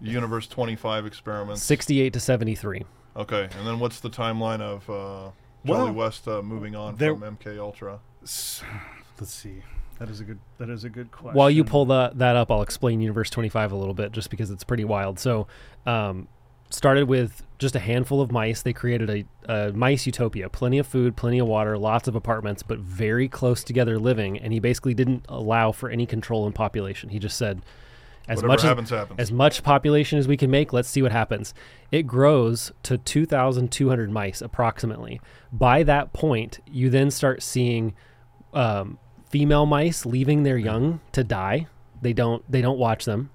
Universe 0.00 0.46
25 0.46 1.04
experiments? 1.06 1.62
68 1.62 2.12
to 2.14 2.20
73. 2.20 2.84
Okay, 3.16 3.48
and 3.58 3.66
then 3.66 3.78
what's 3.80 4.00
the 4.00 4.08
timeline 4.10 4.60
of 4.60 4.88
uh, 4.88 5.30
Well, 5.64 5.92
West 5.92 6.26
uh, 6.28 6.40
moving 6.40 6.74
on 6.76 6.96
there- 6.96 7.14
from 7.14 7.36
MK 7.36 7.58
Ultra? 7.58 7.98
Let's 8.22 8.62
see. 9.34 9.62
That 9.98 10.08
is 10.10 10.20
a 10.20 10.24
good. 10.24 10.38
That 10.58 10.70
is 10.70 10.84
a 10.84 10.88
good 10.88 11.10
question. 11.10 11.36
While 11.36 11.50
you 11.50 11.64
pull 11.64 11.84
that 11.86 12.18
that 12.18 12.36
up, 12.36 12.52
I'll 12.52 12.62
explain 12.62 13.00
Universe 13.00 13.30
25 13.30 13.72
a 13.72 13.76
little 13.76 13.94
bit, 13.94 14.12
just 14.12 14.30
because 14.30 14.50
it's 14.52 14.62
pretty 14.62 14.84
wild. 14.84 15.18
So, 15.18 15.48
um, 15.86 16.28
started 16.70 17.08
with 17.08 17.42
just 17.58 17.74
a 17.74 17.80
handful 17.80 18.20
of 18.20 18.30
mice. 18.30 18.62
They 18.62 18.72
created 18.72 19.10
a, 19.10 19.52
a 19.52 19.72
mice 19.72 20.06
utopia: 20.06 20.48
plenty 20.48 20.78
of 20.78 20.86
food, 20.86 21.16
plenty 21.16 21.38
of 21.38 21.46
water, 21.46 21.76
lots 21.78 22.08
of 22.08 22.14
apartments, 22.14 22.62
but 22.62 22.78
very 22.78 23.28
close 23.28 23.64
together 23.64 23.98
living. 23.98 24.38
And 24.38 24.52
he 24.52 24.60
basically 24.60 24.94
didn't 24.94 25.24
allow 25.28 25.72
for 25.72 25.90
any 25.90 26.06
control 26.06 26.46
in 26.46 26.52
population. 26.52 27.08
He 27.10 27.18
just 27.18 27.36
said, 27.36 27.62
as 28.28 28.36
Whatever 28.36 28.48
much 28.48 28.58
as 28.58 28.64
happens, 28.64 28.90
happens. 28.90 29.20
as 29.20 29.32
much 29.32 29.62
population 29.62 30.18
as 30.18 30.28
we 30.28 30.36
can 30.36 30.50
make, 30.50 30.72
let's 30.72 30.88
see 30.88 31.00
what 31.00 31.12
happens. 31.12 31.54
It 31.90 32.06
grows 32.06 32.72
to 32.82 32.98
2,200 32.98 34.10
mice 34.10 34.42
approximately. 34.42 35.20
By 35.50 35.82
that 35.84 36.12
point, 36.12 36.60
you 36.66 36.90
then 36.90 37.10
start 37.10 37.42
seeing 37.42 37.94
um, 38.52 38.98
female 39.30 39.64
mice 39.64 40.04
leaving 40.04 40.42
their 40.42 40.58
young 40.58 41.00
to 41.12 41.24
die. 41.24 41.68
They 42.02 42.12
don't. 42.12 42.44
They 42.50 42.60
don't 42.60 42.78
watch 42.78 43.06
them. 43.06 43.30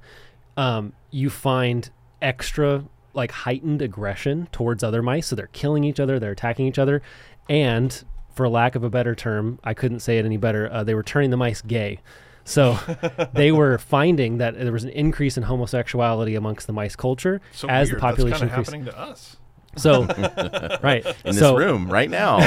Um, 0.56 0.94
you 1.10 1.30
find 1.32 1.90
extra 2.22 2.86
like 3.14 3.32
heightened 3.32 3.82
aggression 3.82 4.48
towards 4.52 4.84
other 4.84 5.02
mice, 5.02 5.28
so 5.28 5.36
they're 5.36 5.48
killing 5.48 5.84
each 5.84 6.00
other, 6.00 6.20
they're 6.20 6.32
attacking 6.32 6.66
each 6.68 6.80
other, 6.80 7.02
and 7.50 8.04
for 8.34 8.50
lack 8.50 8.76
of 8.76 8.84
a 8.84 8.90
better 8.90 9.14
term, 9.14 9.60
I 9.64 9.74
couldn't 9.76 10.00
say 10.00 10.18
it 10.18 10.26
any 10.26 10.38
better. 10.38 10.68
Uh, 10.72 10.84
they 10.84 10.96
were 10.96 11.04
turning 11.04 11.30
the 11.30 11.38
mice 11.38 11.62
gay. 11.62 12.00
So 12.46 12.78
they 13.34 13.52
were 13.52 13.78
finding 13.78 14.40
that 14.40 14.58
there 14.58 14.72
was 14.72 14.84
an 14.84 14.90
increase 14.90 15.38
in 15.38 15.44
homosexuality 15.44 16.36
amongst 16.36 16.66
the 16.68 16.74
mice 16.74 16.96
culture 16.96 17.42
so 17.52 17.70
as 17.70 17.90
weird. 17.90 17.98
the 17.98 18.02
population 18.02 18.48
That's 18.50 18.70
increased. 18.70 18.72
happening 18.72 18.86
to 18.86 19.00
us. 19.00 19.38
So, 19.76 20.04
right 20.84 21.04
In 21.26 21.34
so, 21.34 21.54
this 21.56 21.66
room 21.66 21.92
right 21.92 22.10
now. 22.10 22.38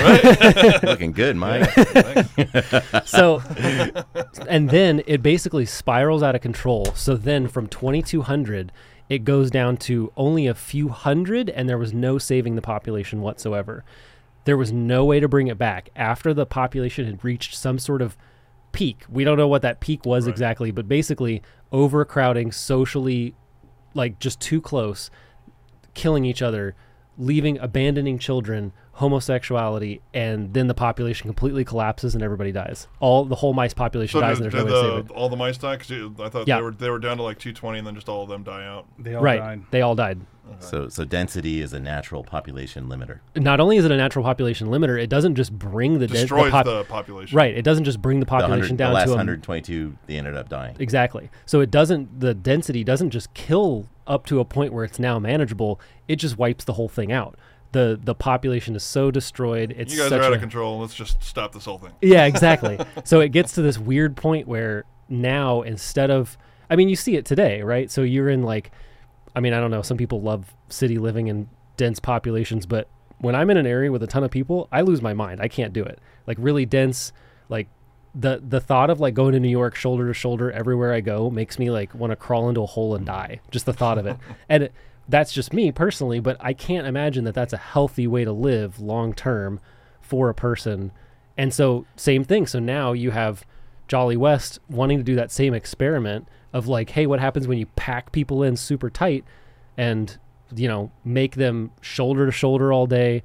Looking 0.82 1.10
good, 1.12 1.34
Mike. 1.36 1.68
So 3.04 3.42
and 4.48 4.70
then 4.70 5.02
it 5.06 5.22
basically 5.22 5.66
spirals 5.66 6.22
out 6.22 6.34
of 6.34 6.40
control 6.40 6.86
so 6.94 7.16
then 7.16 7.48
from 7.48 7.66
2200 7.66 8.70
it 9.08 9.24
goes 9.24 9.50
down 9.50 9.76
to 9.76 10.12
only 10.16 10.46
a 10.46 10.54
few 10.54 10.88
hundred 10.88 11.48
and 11.50 11.68
there 11.68 11.78
was 11.78 11.92
no 11.92 12.18
saving 12.18 12.56
the 12.56 12.62
population 12.62 13.20
whatsoever 13.20 13.84
there 14.44 14.56
was 14.56 14.72
no 14.72 15.04
way 15.04 15.18
to 15.20 15.28
bring 15.28 15.48
it 15.48 15.58
back 15.58 15.90
after 15.96 16.32
the 16.32 16.46
population 16.46 17.04
had 17.06 17.24
reached 17.24 17.54
some 17.54 17.78
sort 17.78 18.02
of 18.02 18.16
peak 18.72 19.04
we 19.08 19.24
don't 19.24 19.38
know 19.38 19.48
what 19.48 19.62
that 19.62 19.80
peak 19.80 20.04
was 20.04 20.26
Right. 20.26 20.32
exactly 20.32 20.70
but 20.70 20.88
basically 20.88 21.42
overcrowding 21.72 22.52
socially 22.52 23.34
like 23.94 24.18
just 24.18 24.40
too 24.40 24.60
close 24.60 25.10
killing 25.94 26.24
each 26.24 26.42
other 26.42 26.74
leaving, 27.18 27.58
abandoning 27.58 28.18
children, 28.18 28.72
homosexuality, 28.96 30.00
and 30.14 30.52
then 30.54 30.66
the 30.66 30.74
population 30.74 31.28
completely 31.28 31.64
collapses 31.64 32.14
and 32.14 32.22
everybody 32.22 32.52
dies. 32.52 32.88
All 33.00 33.24
the 33.24 33.34
whole 33.36 33.52
mice 33.52 33.74
population 33.74 34.18
So 34.18 34.20
dies, 34.20 34.38
did, 34.38 34.44
and 34.46 34.52
there's 34.52 34.64
did 34.64 34.70
no 34.70 34.74
way 34.76 34.82
to 34.88 34.96
save 34.96 35.08
the, 35.08 35.14
it. 35.14 35.16
all 35.16 35.28
the 35.28 35.36
mice 35.36 35.58
die? 35.58 35.76
'Cause 35.76 35.90
you- 35.90 36.14
I 36.22 36.28
thought 36.28 36.48
Yeah. 36.48 36.56
they 36.56 36.62
were 36.62 36.70
they 36.72 36.90
were 36.90 36.98
down 36.98 37.16
to 37.18 37.22
like 37.22 37.38
220, 37.38 37.78
and 37.78 37.86
then 37.86 37.94
just 37.94 38.08
all 38.08 38.22
of 38.22 38.28
them 38.28 38.42
die 38.42 38.64
out. 38.66 38.86
They 38.98 39.14
all 39.14 39.22
Right, 39.22 39.38
died. 39.40 39.62
they 39.70 39.82
all 39.82 39.94
died. 39.94 40.20
So 40.60 40.88
so 40.88 41.04
density 41.04 41.60
is 41.60 41.72
a 41.72 41.80
natural 41.80 42.22
population 42.22 42.88
limiter. 42.88 43.18
Not 43.34 43.58
only 43.58 43.78
is 43.78 43.84
it 43.84 43.90
a 43.90 43.96
natural 43.96 44.24
population 44.24 44.68
limiter, 44.68 44.96
it 45.02 45.08
doesn't 45.08 45.34
just 45.34 45.52
bring 45.58 45.98
the, 45.98 46.06
den- 46.06 46.16
Destroys 46.22 46.44
the, 46.46 46.50
pop- 46.52 46.64
the 46.66 46.84
population. 46.84 47.36
right. 47.36 47.52
It 47.56 47.62
doesn't 47.62 47.82
just 47.84 48.00
bring 48.00 48.20
the 48.20 48.26
The, 48.26 48.30
100 48.32 48.46
population 48.48 48.76
the 48.76 48.84
down 48.84 48.92
last 48.94 49.06
to 49.06 49.10
a 49.10 49.16
122, 49.16 49.96
they 50.06 50.16
ended 50.16 50.36
up 50.36 50.48
dying. 50.48 50.76
Exactly. 50.78 51.30
So 51.46 51.60
it 51.60 51.70
doesn't 51.72 52.20
the 52.20 52.32
density 52.32 52.84
doesn't 52.84 53.10
just 53.10 53.34
kill 53.34 53.86
up 54.06 54.24
to 54.26 54.38
a 54.38 54.44
point 54.44 54.72
where 54.72 54.84
it's 54.84 55.00
now 55.00 55.18
manageable. 55.18 55.80
It 56.06 56.16
just 56.16 56.38
wipes 56.38 56.64
the 56.64 56.74
whole 56.74 56.88
thing 56.88 57.10
out. 57.10 57.36
The 57.76 58.00
the 58.02 58.14
population 58.14 58.74
is 58.74 58.82
so 58.82 59.10
destroyed. 59.10 59.74
It's 59.76 59.92
You 59.92 60.00
guys 60.00 60.08
such 60.08 60.22
are 60.22 60.24
out 60.24 60.32
of 60.32 60.40
control. 60.40 60.80
Let's 60.80 60.94
just 60.94 61.22
stop 61.22 61.52
this 61.52 61.66
whole 61.66 61.76
thing. 61.76 61.92
Yeah, 62.00 62.24
exactly. 62.24 62.78
so 63.04 63.20
it 63.20 63.32
gets 63.32 63.52
to 63.56 63.60
this 63.60 63.78
weird 63.78 64.16
point 64.16 64.48
where 64.48 64.86
now 65.10 65.60
instead 65.60 66.10
of 66.10 66.38
I 66.70 66.76
mean 66.76 66.88
you 66.88 66.96
see 66.96 67.16
it 67.16 67.26
today, 67.26 67.60
right? 67.60 67.90
So 67.90 68.00
you're 68.00 68.30
in 68.30 68.42
like 68.44 68.70
I 69.34 69.40
mean, 69.40 69.52
I 69.52 69.60
don't 69.60 69.70
know, 69.70 69.82
some 69.82 69.98
people 69.98 70.22
love 70.22 70.54
city 70.70 70.96
living 70.96 71.26
in 71.26 71.50
dense 71.76 72.00
populations, 72.00 72.64
but 72.64 72.88
when 73.18 73.34
I'm 73.34 73.50
in 73.50 73.58
an 73.58 73.66
area 73.66 73.92
with 73.92 74.02
a 74.02 74.06
ton 74.06 74.24
of 74.24 74.30
people, 74.30 74.68
I 74.72 74.80
lose 74.80 75.02
my 75.02 75.12
mind. 75.12 75.42
I 75.42 75.48
can't 75.48 75.74
do 75.74 75.84
it. 75.84 75.98
Like 76.26 76.38
really 76.40 76.64
dense 76.64 77.12
like 77.50 77.68
the 78.14 78.42
the 78.42 78.58
thought 78.58 78.88
of 78.88 79.00
like 79.00 79.12
going 79.12 79.34
to 79.34 79.40
New 79.40 79.50
York 79.50 79.74
shoulder 79.74 80.06
to 80.06 80.14
shoulder 80.14 80.50
everywhere 80.50 80.94
I 80.94 81.02
go 81.02 81.28
makes 81.28 81.58
me 81.58 81.70
like 81.70 81.94
want 81.94 82.12
to 82.12 82.16
crawl 82.16 82.48
into 82.48 82.62
a 82.62 82.66
hole 82.66 82.94
and 82.94 83.04
die. 83.04 83.40
Just 83.50 83.66
the 83.66 83.74
thought 83.74 83.98
of 83.98 84.06
it. 84.06 84.16
And 84.48 84.62
it, 84.62 84.72
that's 85.08 85.32
just 85.32 85.52
me 85.52 85.70
personally, 85.72 86.20
but 86.20 86.36
I 86.40 86.52
can't 86.52 86.86
imagine 86.86 87.24
that 87.24 87.34
that's 87.34 87.52
a 87.52 87.58
healthy 87.58 88.06
way 88.06 88.24
to 88.24 88.32
live 88.32 88.80
long 88.80 89.12
term 89.12 89.60
for 90.00 90.28
a 90.28 90.34
person. 90.34 90.92
And 91.36 91.52
so 91.52 91.86
same 91.96 92.24
thing. 92.24 92.46
So 92.46 92.58
now 92.58 92.92
you 92.92 93.10
have 93.10 93.44
Jolly 93.88 94.16
West 94.16 94.58
wanting 94.68 94.98
to 94.98 95.04
do 95.04 95.14
that 95.16 95.30
same 95.30 95.54
experiment 95.54 96.28
of 96.52 96.66
like, 96.66 96.90
hey, 96.90 97.06
what 97.06 97.20
happens 97.20 97.46
when 97.46 97.58
you 97.58 97.66
pack 97.76 98.12
people 98.12 98.42
in 98.42 98.56
super 98.56 98.90
tight 98.90 99.24
and 99.76 100.16
you 100.54 100.68
know 100.68 100.90
make 101.04 101.34
them 101.34 101.70
shoulder 101.80 102.26
to 102.26 102.32
shoulder 102.32 102.72
all 102.72 102.86
day? 102.86 103.22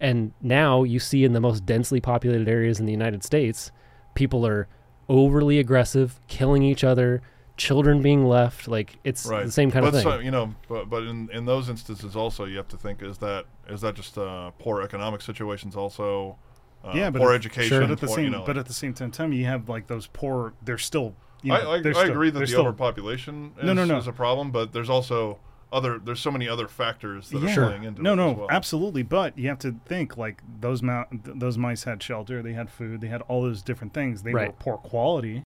And 0.00 0.32
now 0.40 0.82
you 0.82 0.98
see 0.98 1.24
in 1.24 1.34
the 1.34 1.40
most 1.40 1.66
densely 1.66 2.00
populated 2.00 2.48
areas 2.48 2.80
in 2.80 2.86
the 2.86 2.92
United 2.92 3.22
States, 3.22 3.70
people 4.14 4.46
are 4.46 4.66
overly 5.08 5.58
aggressive, 5.58 6.18
killing 6.26 6.62
each 6.62 6.82
other, 6.82 7.20
children 7.60 8.00
being 8.00 8.24
left. 8.24 8.66
Like 8.66 8.96
it's 9.04 9.26
Right. 9.26 9.44
the 9.44 9.52
same 9.52 9.70
kind 9.70 9.84
but 9.84 9.88
of 9.88 9.94
thing. 10.02 10.02
So, 10.02 10.18
you 10.18 10.30
know, 10.30 10.54
but, 10.68 10.88
but 10.88 11.02
in, 11.04 11.28
in 11.30 11.44
those 11.44 11.68
instances 11.68 12.16
also, 12.16 12.46
you 12.46 12.56
have 12.56 12.68
to 12.68 12.76
think: 12.78 13.02
is 13.02 13.18
that 13.18 13.44
is 13.68 13.82
that 13.82 13.94
just 13.94 14.16
uh, 14.16 14.50
poor 14.58 14.80
economic 14.82 15.20
situations? 15.20 15.76
Also, 15.76 16.36
uh, 16.84 16.92
yeah, 16.94 17.10
but 17.10 17.20
poor 17.20 17.32
at- 17.32 17.36
education. 17.36 17.80
But 17.80 17.90
at 17.90 17.98
the 18.00 18.06
poor, 18.06 18.16
same, 18.16 18.24
you 18.24 18.30
know, 18.30 18.44
but 18.46 18.56
at 18.56 18.66
the 18.66 18.72
same 18.72 18.94
time, 18.94 19.10
time, 19.10 19.32
you 19.34 19.44
have 19.44 19.68
like 19.68 19.86
those 19.86 20.06
poor. 20.06 20.54
They're 20.64 20.78
still. 20.78 21.14
You 21.42 21.52
know, 21.52 21.70
I, 21.72 21.74
I, 21.76 21.80
they're 21.82 21.92
I 21.96 22.00
still- 22.04 22.10
agree 22.12 22.30
that 22.30 22.38
they're 22.38 22.46
the 22.46 22.52
still- 22.52 22.60
overpopulation 22.62 23.52
is, 23.58 23.64
No, 23.64 23.72
no, 23.74 23.84
no. 23.84 23.96
is 23.98 24.06
a 24.06 24.12
problem, 24.12 24.50
but 24.50 24.72
there's 24.72 24.90
also 24.90 25.38
other. 25.72 25.98
There's 25.98 26.20
so 26.20 26.30
many 26.30 26.48
other 26.48 26.66
factors 26.68 27.28
that 27.30 27.42
Yeah. 27.42 27.56
are 27.58 27.66
playing 27.68 27.84
into 27.84 28.02
no, 28.02 28.12
it 28.12 28.16
no, 28.16 28.30
as 28.32 28.36
well. 28.38 28.46
absolutely. 28.50 29.02
But 29.02 29.38
you 29.38 29.48
have 29.48 29.58
to 29.60 29.76
think 29.86 30.16
like 30.16 30.42
those 30.60 30.82
mou- 30.82 31.04
th- 31.10 31.36
those 31.38 31.56
mice 31.58 31.84
had 31.84 32.02
shelter, 32.02 32.42
they 32.42 32.52
had 32.54 32.70
food, 32.70 33.00
they 33.02 33.08
had 33.08 33.20
all 33.22 33.42
those 33.42 33.62
different 33.62 33.92
things. 33.94 34.22
They 34.22 34.32
were 34.34 34.52
poor 34.58 34.76
quality. 34.78 35.42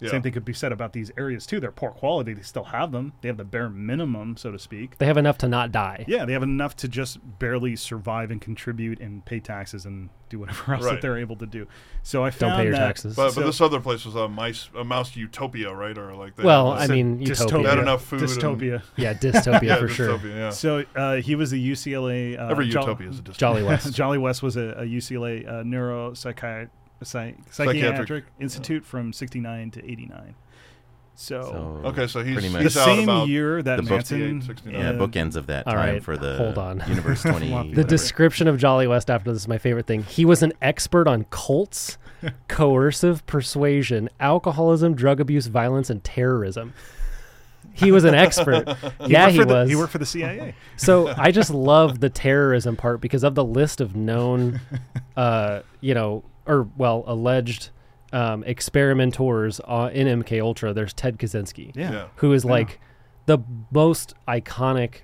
Yeah. 0.00 0.10
Same 0.10 0.22
thing 0.22 0.32
could 0.32 0.44
be 0.44 0.52
said 0.54 0.72
about 0.72 0.92
these 0.92 1.10
areas 1.18 1.44
too. 1.46 1.60
They're 1.60 1.70
poor 1.70 1.90
quality. 1.90 2.32
They 2.32 2.42
still 2.42 2.64
have 2.64 2.90
them. 2.92 3.12
They 3.20 3.28
have 3.28 3.36
the 3.36 3.44
bare 3.44 3.68
minimum, 3.68 4.36
so 4.36 4.50
to 4.50 4.58
speak. 4.58 4.96
they 4.98 5.06
have 5.06 5.16
enough 5.18 5.38
to 5.38 5.48
not 5.48 5.72
die. 5.72 6.04
Yeah, 6.08 6.24
they 6.24 6.32
have 6.32 6.42
enough 6.42 6.74
to 6.76 6.88
just 6.88 7.18
barely 7.38 7.76
survive 7.76 8.30
and 8.30 8.40
contribute 8.40 8.98
and 9.00 9.24
pay 9.24 9.40
taxes 9.40 9.84
and 9.84 10.08
do 10.30 10.38
whatever 10.38 10.72
else 10.74 10.84
Right. 10.84 10.92
that 10.92 11.02
they're 11.02 11.18
able 11.18 11.36
to 11.36 11.46
do. 11.46 11.66
So 12.02 12.24
I 12.24 12.30
found 12.30 12.38
Don't 12.40 12.48
found 12.50 12.58
pay 12.60 12.64
your 12.64 12.72
that- 12.72 12.86
taxes. 12.86 13.16
But, 13.16 13.30
So- 13.32 13.40
but 13.40 13.46
this 13.46 13.60
other 13.60 13.80
place 13.80 14.04
was 14.06 14.14
a 14.14 14.28
mice 14.28 14.70
a 14.76 14.84
mouse 14.84 15.14
utopia, 15.16 15.72
right? 15.74 15.96
Or 15.98 16.14
like 16.14 16.36
they 16.36 16.44
Well, 16.44 16.68
I 16.72 16.86
mean, 16.86 17.18
dystopia. 17.20 17.28
utopia. 17.28 17.62
They 17.64 17.68
had 17.70 17.78
enough 17.80 18.04
food 18.04 18.20
and- 18.22 18.30
Dystopia. 18.30 18.82
Yeah, 18.96 19.14
dystopia 19.14 19.62
yeah, 19.64 19.76
for 19.76 19.88
sure. 19.88 20.18
yeah. 20.26 20.50
So 20.50 20.84
uh, 20.96 21.16
he 21.16 21.34
was 21.34 21.52
a 21.52 21.56
UCLA. 21.56 22.38
Uh, 22.38 22.48
Every 22.48 22.68
Jo- 22.68 22.80
utopia 22.80 23.08
is 23.08 23.18
a 23.18 23.22
dystopia. 23.22 23.36
Jolly 23.36 23.62
West. 23.64 23.92
Jolly 24.00 24.18
West 24.18 24.42
was 24.42 24.56
a, 24.56 24.60
a 24.78 24.84
UCLA 24.84 25.46
uh, 25.46 25.52
neuropsychiatric 25.62 26.70
psy- 27.02 27.32
psychiatric 27.50 28.24
institute 28.38 28.84
from 28.84 29.12
69 29.12 29.70
to 29.72 29.84
89. 29.90 30.34
So, 31.16 31.42
So 31.42 31.88
Okay, 31.88 32.06
so 32.06 32.24
he's, 32.24 32.32
pretty 32.34 32.48
much 32.48 32.58
the 32.60 32.62
he's 32.64 32.76
out 32.78 32.84
same 32.86 33.02
about 33.08 33.28
year 33.28 33.62
that 33.62 33.76
the 33.76 33.82
book- 33.82 33.90
Manson. 33.90 34.40
68, 34.40 34.72
yeah, 34.74 34.92
bookends 34.92 35.36
of 35.36 35.46
that 35.48 35.66
All 35.66 35.74
time 35.74 35.94
right, 35.94 36.02
for 36.02 36.16
the 36.16 36.36
hold 36.38 36.56
on. 36.56 36.82
Universe 36.88 37.22
20. 37.24 37.70
The 37.74 37.82
The 37.82 37.84
description 37.84 38.48
of 38.48 38.56
Jolly 38.56 38.86
West 38.86 39.10
after 39.10 39.30
this 39.32 39.42
is 39.42 39.48
my 39.48 39.58
favorite 39.58 39.86
thing. 39.86 40.02
He 40.04 40.24
was 40.24 40.42
an 40.42 40.52
expert 40.62 41.06
on 41.06 41.24
cults, 41.28 41.98
coercive 42.48 43.26
persuasion, 43.26 44.08
alcoholism, 44.18 44.94
drug 44.94 45.20
abuse, 45.20 45.46
violence, 45.48 45.90
and 45.90 46.02
terrorism. 46.02 46.72
He 47.74 47.92
was 47.92 48.04
an 48.04 48.14
expert. 48.14 48.66
yeah, 49.06 49.28
he 49.28 49.38
for 49.38 49.44
the- 49.44 49.54
was. 49.54 49.68
he 49.68 49.76
worked 49.76 49.92
for 49.92 49.98
the 49.98 50.06
CIA. 50.06 50.54
So 50.76 51.08
I 51.16 51.30
just 51.30 51.50
love 51.50 52.00
the 52.00 52.08
terrorism 52.10 52.76
part 52.76 53.00
because 53.02 53.24
of 53.24 53.34
the 53.34 53.44
list 53.44 53.80
of 53.82 53.94
known, 53.94 54.60
uh, 55.16 55.60
you 55.82 55.92
know, 55.94 56.24
or 56.50 56.68
well, 56.76 57.04
alleged 57.06 57.70
um, 58.12 58.42
experimentors 58.44 59.60
uh, 59.66 59.88
in 59.92 60.06
MK 60.22 60.42
Ultra. 60.42 60.72
There's 60.72 60.92
Ted 60.92 61.18
Kaczynski, 61.18 61.74
Yeah. 61.76 61.92
Yeah. 61.92 62.04
who 62.16 62.32
is 62.32 62.44
Yeah. 62.44 62.50
like 62.50 62.80
the 63.26 63.38
most 63.70 64.14
iconic 64.26 65.02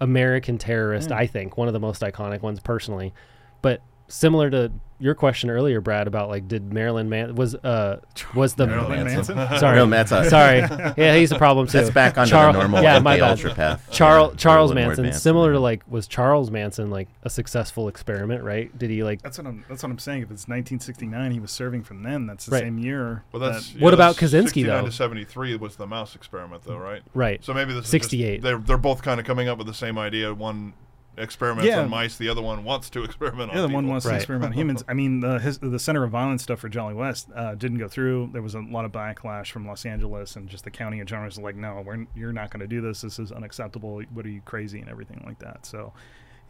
American 0.00 0.58
terrorist. 0.58 1.10
Yeah. 1.10 1.16
I 1.16 1.26
think 1.26 1.56
one 1.56 1.68
of 1.68 1.72
the 1.74 1.80
most 1.80 2.02
iconic 2.02 2.42
ones 2.42 2.60
personally. 2.60 3.14
But 3.62 3.80
similar 4.08 4.50
to 4.50 4.72
your 5.00 5.14
question 5.14 5.50
earlier, 5.50 5.80
Brad, 5.80 6.06
about 6.06 6.28
like 6.28 6.46
did 6.46 6.72
Marilyn 6.72 7.08
Man 7.08 7.34
was 7.34 7.54
uh 7.56 8.00
was 8.34 8.54
the 8.54 8.66
Marilyn 8.66 9.04
Manson. 9.04 9.36
sorry 9.58 9.76
No, 9.76 9.86
Matt's 9.86 10.12
a- 10.12 10.30
sorry 10.30 10.58
yeah 10.96 11.16
he's 11.16 11.32
a 11.32 11.36
problem 11.36 11.66
too. 11.66 11.78
That's 11.78 11.90
back 11.90 12.16
on 12.16 12.26
Charles- 12.28 12.54
the 12.54 12.60
normal 12.60 12.82
yeah, 12.82 13.00
my 13.00 13.18
bad. 13.18 13.30
Ultra 13.30 13.54
path. 13.54 13.86
Charles 13.90 14.32
Yeah, 14.32 14.36
Charles 14.36 14.70
a 14.70 14.74
little 14.74 14.88
more 14.94 14.96
Manson, 15.04 15.20
similar 15.20 15.52
to 15.52 15.58
like 15.60 15.82
was 15.90 16.06
Charles 16.06 16.50
Manson 16.50 16.90
like 16.90 17.08
a 17.24 17.28
successful 17.28 17.88
experiment, 17.88 18.44
right? 18.44 18.76
Did 18.78 18.88
he 18.90 19.02
like 19.02 19.20
That's 19.20 19.36
what 19.36 19.48
I'm. 19.48 19.64
That's 19.68 19.82
what 19.82 19.90
I'm 19.90 19.98
saying. 19.98 20.18
If 20.22 20.30
it's 20.30 20.46
1969, 20.48 21.32
he 21.32 21.40
was 21.40 21.50
serving 21.50 21.82
from 21.82 22.02
then. 22.04 22.26
That's 22.26 22.46
the 22.46 22.52
Right. 22.52 22.62
same 22.62 22.78
year. 22.78 23.24
Well, 23.32 23.40
that's 23.40 23.70
that- 23.72 23.82
What 23.82 23.90
yeah, 23.90 23.94
about 23.94 24.16
that's 24.16 24.32
Kaczynski, 24.32 24.44
69 24.62 24.80
though? 24.84 24.86
to 24.86 24.92
73 24.92 25.56
was 25.56 25.74
the 25.76 25.86
mouse 25.88 26.14
experiment, 26.14 26.62
though, 26.64 26.78
right? 26.78 27.02
right? 27.14 27.44
So 27.44 27.52
maybe 27.52 27.74
this 27.74 27.84
is 27.86 27.90
68. 27.90 28.36
Just, 28.36 28.42
they're 28.44 28.58
they're 28.58 28.78
both 28.78 29.02
kind 29.02 29.18
of 29.18 29.26
coming 29.26 29.48
up 29.48 29.58
with 29.58 29.66
the 29.66 29.74
same 29.74 29.98
idea. 29.98 30.32
One 30.32 30.72
experiments 31.16 31.66
Yeah. 31.68 31.80
on 31.80 31.90
mice, 31.90 32.16
the 32.16 32.28
other 32.28 32.42
one 32.42 32.64
wants 32.64 32.90
to 32.90 33.02
experiment 33.04 33.50
on 33.50 33.56
Yeah, 33.56 33.62
the 33.62 33.68
one 33.68 33.84
people. 33.84 33.90
wants 33.92 34.06
Right. 34.06 34.12
to 34.12 34.16
experiment 34.16 34.52
on 34.52 34.58
humans. 34.58 34.84
I 34.88 34.94
mean, 34.94 35.20
the 35.20 35.38
his, 35.38 35.58
the 35.58 35.78
Center 35.78 36.04
of 36.04 36.10
Violence 36.10 36.42
stuff 36.42 36.60
for 36.60 36.68
Jolly 36.68 36.94
West 36.94 37.28
uh, 37.34 37.54
didn't 37.54 37.78
go 37.78 37.88
through. 37.88 38.30
There 38.32 38.42
was 38.42 38.54
a 38.54 38.60
lot 38.60 38.84
of 38.84 38.92
backlash 38.92 39.50
from 39.50 39.66
Los 39.66 39.84
Angeles 39.86 40.36
and 40.36 40.48
just 40.48 40.64
the 40.64 40.70
county 40.70 41.00
in 41.00 41.06
general 41.06 41.26
was 41.26 41.38
like, 41.38 41.56
no, 41.56 41.82
we're 41.84 42.06
you're 42.14 42.32
not 42.32 42.50
going 42.50 42.60
to 42.60 42.66
do 42.66 42.80
this. 42.80 43.00
This 43.02 43.18
is 43.18 43.32
unacceptable. 43.32 44.02
What 44.12 44.26
are 44.26 44.30
you 44.30 44.40
crazy 44.44 44.80
and 44.80 44.88
everything 44.90 45.22
like 45.26 45.38
that. 45.40 45.66
So 45.66 45.92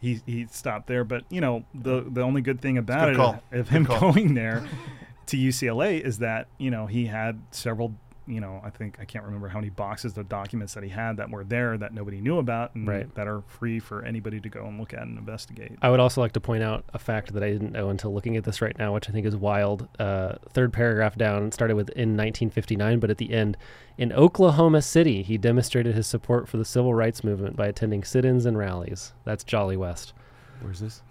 he 0.01 0.21
he 0.25 0.47
stopped 0.49 0.87
there. 0.87 1.03
But 1.03 1.23
you 1.29 1.41
know, 1.41 1.65
the 1.73 2.05
the 2.07 2.21
only 2.21 2.41
good 2.41 2.61
thing 2.61 2.77
about 2.77 3.05
good 3.05 3.13
it 3.13 3.17
call. 3.17 3.33
of 3.33 3.41
Good 3.51 3.67
him 3.67 3.85
call. 3.85 3.99
going 4.13 4.33
there 4.33 4.63
to 5.27 5.37
UCLA 5.37 5.99
is 6.01 6.19
that 6.19 6.47
you 6.57 6.69
know 6.71 6.85
he 6.87 7.05
had 7.07 7.41
several. 7.51 7.95
You 8.27 8.41
know, 8.41 8.59
I 8.63 8.71
think 8.71 8.97
I 8.99 9.05
can't 9.05 9.23
remember 9.23 9.47
how 9.47 9.59
many 9.59 9.69
boxes 9.69 10.17
of 10.17 10.27
documents 10.27 10.73
that 10.73 10.83
he 10.83 10.89
had 10.89 11.17
that 11.17 11.29
were 11.29 11.43
there 11.43 11.77
that 11.77 11.93
nobody 11.93 12.19
knew 12.19 12.39
about 12.39 12.73
and 12.73 12.87
Right. 12.87 13.13
that 13.15 13.27
are 13.27 13.41
free 13.47 13.79
for 13.79 14.03
anybody 14.03 14.39
to 14.39 14.49
go 14.49 14.65
and 14.65 14.79
look 14.79 14.93
at 14.95 15.01
and 15.03 15.17
investigate. 15.19 15.73
I 15.81 15.91
would 15.91 15.99
also 15.99 16.21
like 16.21 16.31
to 16.31 16.39
point 16.39 16.63
out 16.63 16.85
a 16.93 16.97
fact 16.97 17.33
that 17.33 17.43
I 17.43 17.51
didn't 17.51 17.71
know 17.71 17.89
until 17.89 18.13
looking 18.13 18.35
at 18.35 18.43
this 18.43 18.61
right 18.63 18.75
now, 18.79 18.93
which 18.95 19.07
I 19.09 19.11
think 19.11 19.27
is 19.27 19.35
wild. 19.35 19.87
Uh, 19.99 20.37
third 20.49 20.73
paragraph 20.73 21.15
down 21.15 21.43
it 21.45 21.53
started 21.53 21.75
with 21.75 21.89
in 21.89 22.17
1959, 22.17 22.99
but 22.99 23.11
at 23.11 23.17
the 23.19 23.31
end, 23.31 23.57
in 23.97 24.11
Oklahoma 24.11 24.81
City, 24.81 25.21
he 25.21 25.37
demonstrated 25.37 25.93
his 25.93 26.07
support 26.07 26.47
for 26.49 26.57
the 26.57 26.65
civil 26.65 26.93
rights 26.95 27.23
movement 27.23 27.55
by 27.55 27.67
attending 27.67 28.03
sit-ins 28.03 28.45
and 28.47 28.57
rallies. 28.57 29.13
That's 29.23 29.43
Jolly 29.43 29.77
West. 29.77 30.13
Where's 30.61 30.79
this? 30.79 31.03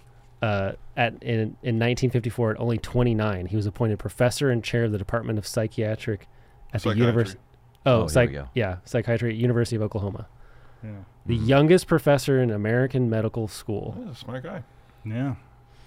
Uh, 0.43 0.73
at 0.97 1.13
in, 1.23 1.57
in 1.63 1.79
1954, 1.79 2.51
at 2.53 2.61
only 2.61 2.77
29, 2.77 3.47
he 3.47 3.57
was 3.57 3.67
appointed 3.67 3.99
professor 3.99 4.51
and 4.51 4.63
chair 4.65 4.85
of 4.85 4.93
the 4.93 4.99
Department 4.99 5.39
of 5.39 5.47
Psychiatric 5.47 6.27
at 6.75 6.83
the 6.83 6.91
University. 6.97 7.41
Oh, 7.87 8.03
Oh, 8.03 8.07
psych- 8.07 8.35
yeah, 8.55 8.77
psychiatry 8.85 9.31
at 9.31 9.37
University 9.37 9.77
of 9.77 9.83
Oklahoma. 9.83 10.27
Yeah. 10.83 10.91
The 11.27 11.39
Mhm. 11.39 11.47
youngest 11.49 11.87
professor 11.87 12.41
in 12.43 12.51
American 12.51 13.09
medical 13.09 13.49
school. 13.49 13.97
Yeah, 14.07 14.13
smart 14.15 14.43
guy. 14.43 14.63
Yeah. 15.05 15.35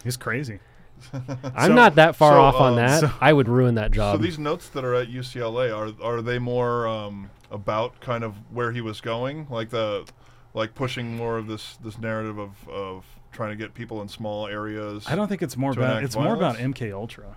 He's 0.03 0.17
crazy. 0.17 0.59
I'm 1.13 1.69
So- 1.69 1.73
not 1.75 1.95
that 1.95 2.15
far 2.15 2.33
so, 2.33 2.41
off 2.41 2.55
on 2.55 2.71
um, 2.71 2.75
that. 2.77 2.99
so- 3.01 3.11
I 3.21 3.33
would 3.33 3.47
ruin 3.47 3.75
that 3.75 3.91
job. 3.91 4.17
So 4.17 4.21
these 4.23 4.39
notes 4.39 4.69
that 4.69 4.83
are 4.83 4.95
at 4.95 5.09
UCLA 5.09 5.71
are 5.71 5.91
are 6.03 6.21
they 6.21 6.39
more 6.39 6.87
um, 6.87 7.29
about 7.51 7.99
kind 7.99 8.23
of 8.23 8.33
where 8.51 8.71
he 8.71 8.81
was 8.81 9.01
going, 9.01 9.47
like 9.49 9.69
the 9.69 10.05
like 10.53 10.73
pushing 10.75 11.15
more 11.15 11.37
of 11.37 11.47
this 11.47 11.77
this 11.83 11.99
narrative 11.99 12.37
of 12.39 12.67
of 12.69 13.05
trying 13.31 13.49
to 13.51 13.55
get 13.55 13.73
people 13.75 14.01
in 14.01 14.07
small 14.07 14.47
areas? 14.47 15.05
I 15.07 15.15
don't 15.15 15.27
think 15.27 15.41
it's 15.43 15.57
more 15.57 15.71
about 15.71 15.91
enact 15.91 16.05
it's 16.05 16.15
more 16.15 16.33
about? 16.35 16.57
MK 16.57 16.91
Ultra. 16.91 17.35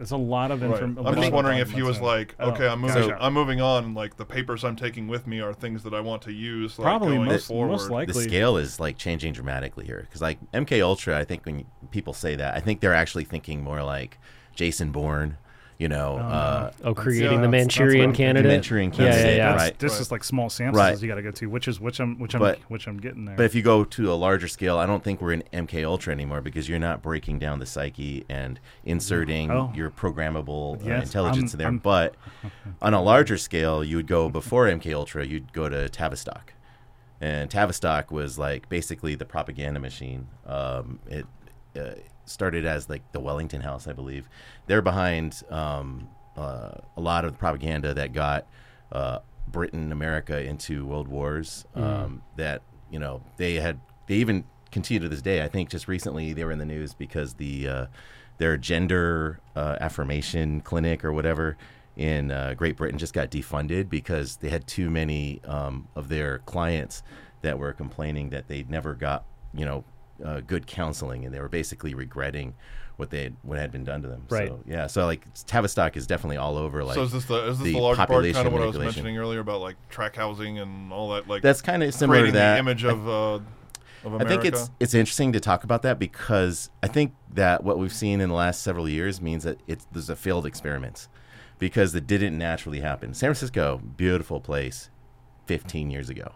It's 0.00 0.10
a 0.10 0.16
lot 0.16 0.50
of 0.50 0.62
Right. 0.62 0.70
information. 0.82 1.06
I'm 1.06 1.14
just 1.14 1.32
wondering 1.32 1.58
if 1.58 1.70
he 1.70 1.82
was 1.82 2.00
like, 2.00 2.34
Oh, 2.40 2.50
okay, 2.50 2.66
I'm 2.66 2.80
moving, 2.80 3.08
gotcha. 3.08 3.18
I'm 3.22 3.34
moving 3.34 3.60
on. 3.60 3.94
Like 3.94 4.16
the 4.16 4.24
papers 4.24 4.64
I'm 4.64 4.76
taking 4.76 5.08
with 5.08 5.26
me 5.26 5.40
are 5.40 5.52
things 5.52 5.82
that 5.82 5.92
I 5.94 6.00
want 6.00 6.22
to 6.22 6.32
use. 6.32 6.78
Like, 6.78 6.84
Probably 6.86 7.16
going 7.16 7.28
most 7.28 7.46
forward. 7.46 7.90
most 7.90 8.12
the 8.12 8.14
scale 8.22 8.56
is 8.56 8.80
like 8.80 8.96
changing 8.96 9.32
dramatically 9.34 9.84
here 9.84 10.00
because 10.00 10.22
like 10.22 10.38
MK 10.52 10.82
Ultra, 10.82 11.18
I 11.18 11.24
think 11.24 11.44
when 11.44 11.66
people 11.90 12.14
say 12.14 12.34
that, 12.36 12.56
I 12.56 12.60
think 12.60 12.80
they're 12.80 12.94
actually 12.94 13.24
thinking 13.24 13.62
more 13.62 13.82
like 13.82 14.18
Jason 14.54 14.90
Bourne, 14.90 15.36
you 15.80 15.88
know, 15.88 16.18
uh, 16.18 16.70
Oh, 16.84 16.92
creating 16.94 17.22
yeah, 17.22 17.28
the 17.40 17.48
that's- 17.48 17.66
that's 17.66 17.78
what 17.78 17.84
Manchurian 17.86 18.12
candidate. 18.12 18.70
Yeah, 18.70 19.06
yeah, 19.30 19.36
yeah. 19.36 19.36
That's- 19.52 19.56
right. 19.70 19.78
This 19.78 19.98
is 19.98 20.12
like 20.12 20.22
small 20.22 20.50
samples 20.50 20.78
Right. 20.78 21.00
you 21.00 21.08
got 21.08 21.14
to 21.14 21.22
go 21.22 21.30
to, 21.30 21.46
which 21.48 21.66
is 21.68 21.80
which 21.80 21.98
I'm 22.00 22.18
which 22.18 22.34
I'm 22.34 22.40
But- 22.40 22.58
which 22.68 22.86
I'm 22.86 22.98
getting 22.98 23.24
there. 23.24 23.34
But 23.34 23.46
if 23.46 23.54
you 23.54 23.62
go 23.62 23.84
to 23.84 24.12
a 24.12 24.14
larger 24.14 24.46
scale, 24.46 24.76
I 24.76 24.84
don't 24.84 25.02
think 25.02 25.22
we're 25.22 25.32
in 25.32 25.42
MK 25.54 25.82
Ultra 25.82 26.12
anymore 26.12 26.42
because 26.42 26.68
you're 26.68 26.78
not 26.78 27.00
breaking 27.02 27.38
down 27.38 27.60
the 27.60 27.66
psyche 27.66 28.26
and 28.28 28.60
inserting 28.84 29.50
Oh. 29.50 29.72
your 29.74 29.90
programmable 29.90 30.76
uh, 30.82 30.86
Yes, 30.86 31.04
intelligence 31.06 31.52
I'm- 31.54 31.58
there. 31.58 31.66
I'm- 31.68 31.78
But 31.78 32.14
on 32.82 32.92
a 32.92 33.02
larger 33.02 33.38
scale, 33.38 33.82
you 33.82 33.96
would 33.96 34.06
go 34.06 34.28
before 34.28 34.66
MK 34.68 34.92
Ultra, 34.92 35.24
you'd 35.24 35.50
go 35.54 35.70
to 35.70 35.88
Tavistock, 35.88 36.52
and 37.22 37.50
Tavistock 37.50 38.10
was 38.10 38.38
like 38.38 38.68
basically 38.68 39.14
the 39.14 39.24
propaganda 39.24 39.80
machine. 39.80 40.26
Um, 40.46 40.98
it 41.08 41.24
uh, 41.74 41.92
started 42.30 42.64
as 42.64 42.88
like 42.88 43.02
the 43.12 43.20
Wellington 43.20 43.60
House, 43.60 43.86
I 43.86 43.92
believe. 43.92 44.28
They're 44.66 44.82
behind 44.82 45.42
um, 45.50 46.08
uh, 46.36 46.72
a 46.96 47.00
lot 47.00 47.24
of 47.24 47.32
the 47.32 47.38
propaganda 47.38 47.94
that 47.94 48.12
got 48.12 48.46
uh, 48.92 49.20
Britain, 49.48 49.92
America 49.92 50.40
into 50.42 50.86
world 50.86 51.08
wars. 51.08 51.64
Um, 51.74 52.22
that 52.36 52.62
you 52.90 52.98
know 52.98 53.22
they 53.36 53.56
had 53.56 53.80
they 54.06 54.16
even 54.16 54.44
continue 54.70 55.00
to 55.00 55.08
this 55.08 55.22
day. 55.22 55.42
I 55.42 55.48
think 55.48 55.68
just 55.70 55.88
recently 55.88 56.32
they 56.32 56.44
were 56.44 56.52
in 56.52 56.58
the 56.58 56.64
news 56.64 56.94
because 56.94 57.34
the 57.34 57.68
uh, 57.68 57.86
their 58.38 58.56
gender 58.56 59.40
uh, 59.54 59.76
affirmation 59.80 60.60
clinic 60.60 61.04
or 61.04 61.12
whatever 61.12 61.56
in 61.96 62.30
uh, 62.30 62.54
Great 62.54 62.76
Britain 62.76 62.98
just 62.98 63.12
got 63.12 63.30
defunded 63.30 63.90
because 63.90 64.36
they 64.36 64.48
had 64.48 64.66
too 64.66 64.88
many 64.88 65.40
um, 65.44 65.88
of 65.94 66.08
their 66.08 66.38
clients 66.40 67.02
that 67.42 67.58
were 67.58 67.72
complaining 67.72 68.30
that 68.30 68.48
they 68.48 68.64
never 68.68 68.94
got 68.94 69.24
you 69.52 69.64
know 69.64 69.84
uh, 70.24 70.40
good 70.40 70.66
counseling 70.66 71.24
and 71.24 71.34
they 71.34 71.40
were 71.40 71.48
basically 71.48 71.94
regretting 71.94 72.54
what 72.96 73.10
they 73.10 73.24
had, 73.24 73.36
what 73.42 73.58
had 73.58 73.72
been 73.72 73.84
done 73.84 74.02
to 74.02 74.08
them. 74.08 74.26
Right. 74.28 74.48
So 74.48 74.60
yeah, 74.66 74.86
so 74.86 75.06
like 75.06 75.26
Tavistock 75.46 75.96
is 75.96 76.06
definitely 76.06 76.36
all 76.36 76.56
over. 76.56 76.84
Like 76.84 76.94
so 76.94 77.02
is 77.02 77.12
this 77.12 77.24
the 77.24 77.48
is 77.48 77.58
this 77.58 77.64
the 77.64 77.74
the, 77.74 77.80
large 77.80 77.96
part 77.96 78.10
kind 78.10 78.46
of 78.46 78.52
what 78.52 78.62
I 78.62 78.66
was 78.66 78.78
mentioning 78.78 79.18
earlier 79.18 79.40
about 79.40 79.60
like 79.60 79.76
track 79.88 80.16
housing 80.16 80.58
and 80.58 80.92
all 80.92 81.10
that? 81.10 81.26
Like 81.26 81.42
that's 81.42 81.62
kind 81.62 81.82
of 81.82 81.92
similar 81.94 82.26
to 82.26 82.32
that. 82.32 82.54
the 82.54 82.58
image 82.58 82.84
of 82.84 83.08
uh, 83.08 83.40
of 84.04 84.14
America. 84.14 84.24
I 84.24 84.28
think 84.28 84.44
it's 84.44 84.70
it's 84.78 84.94
interesting 84.94 85.32
to 85.32 85.40
talk 85.40 85.64
about 85.64 85.82
that 85.82 85.98
because 85.98 86.70
I 86.82 86.88
think 86.88 87.14
that 87.32 87.64
what 87.64 87.78
we've 87.78 87.92
seen 87.92 88.20
in 88.20 88.28
the 88.28 88.34
last 88.34 88.62
several 88.62 88.88
years 88.88 89.20
means 89.20 89.44
that 89.44 89.58
it's 89.66 89.86
there's 89.92 90.10
a 90.10 90.16
failed 90.16 90.46
experiments 90.46 91.08
because 91.58 91.94
it 91.94 92.06
didn't 92.06 92.36
naturally 92.36 92.80
happen. 92.80 93.14
San 93.14 93.28
Francisco, 93.28 93.80
beautiful 93.96 94.40
place, 94.40 94.90
15 95.46 95.90
years 95.90 96.08
ago, 96.08 96.32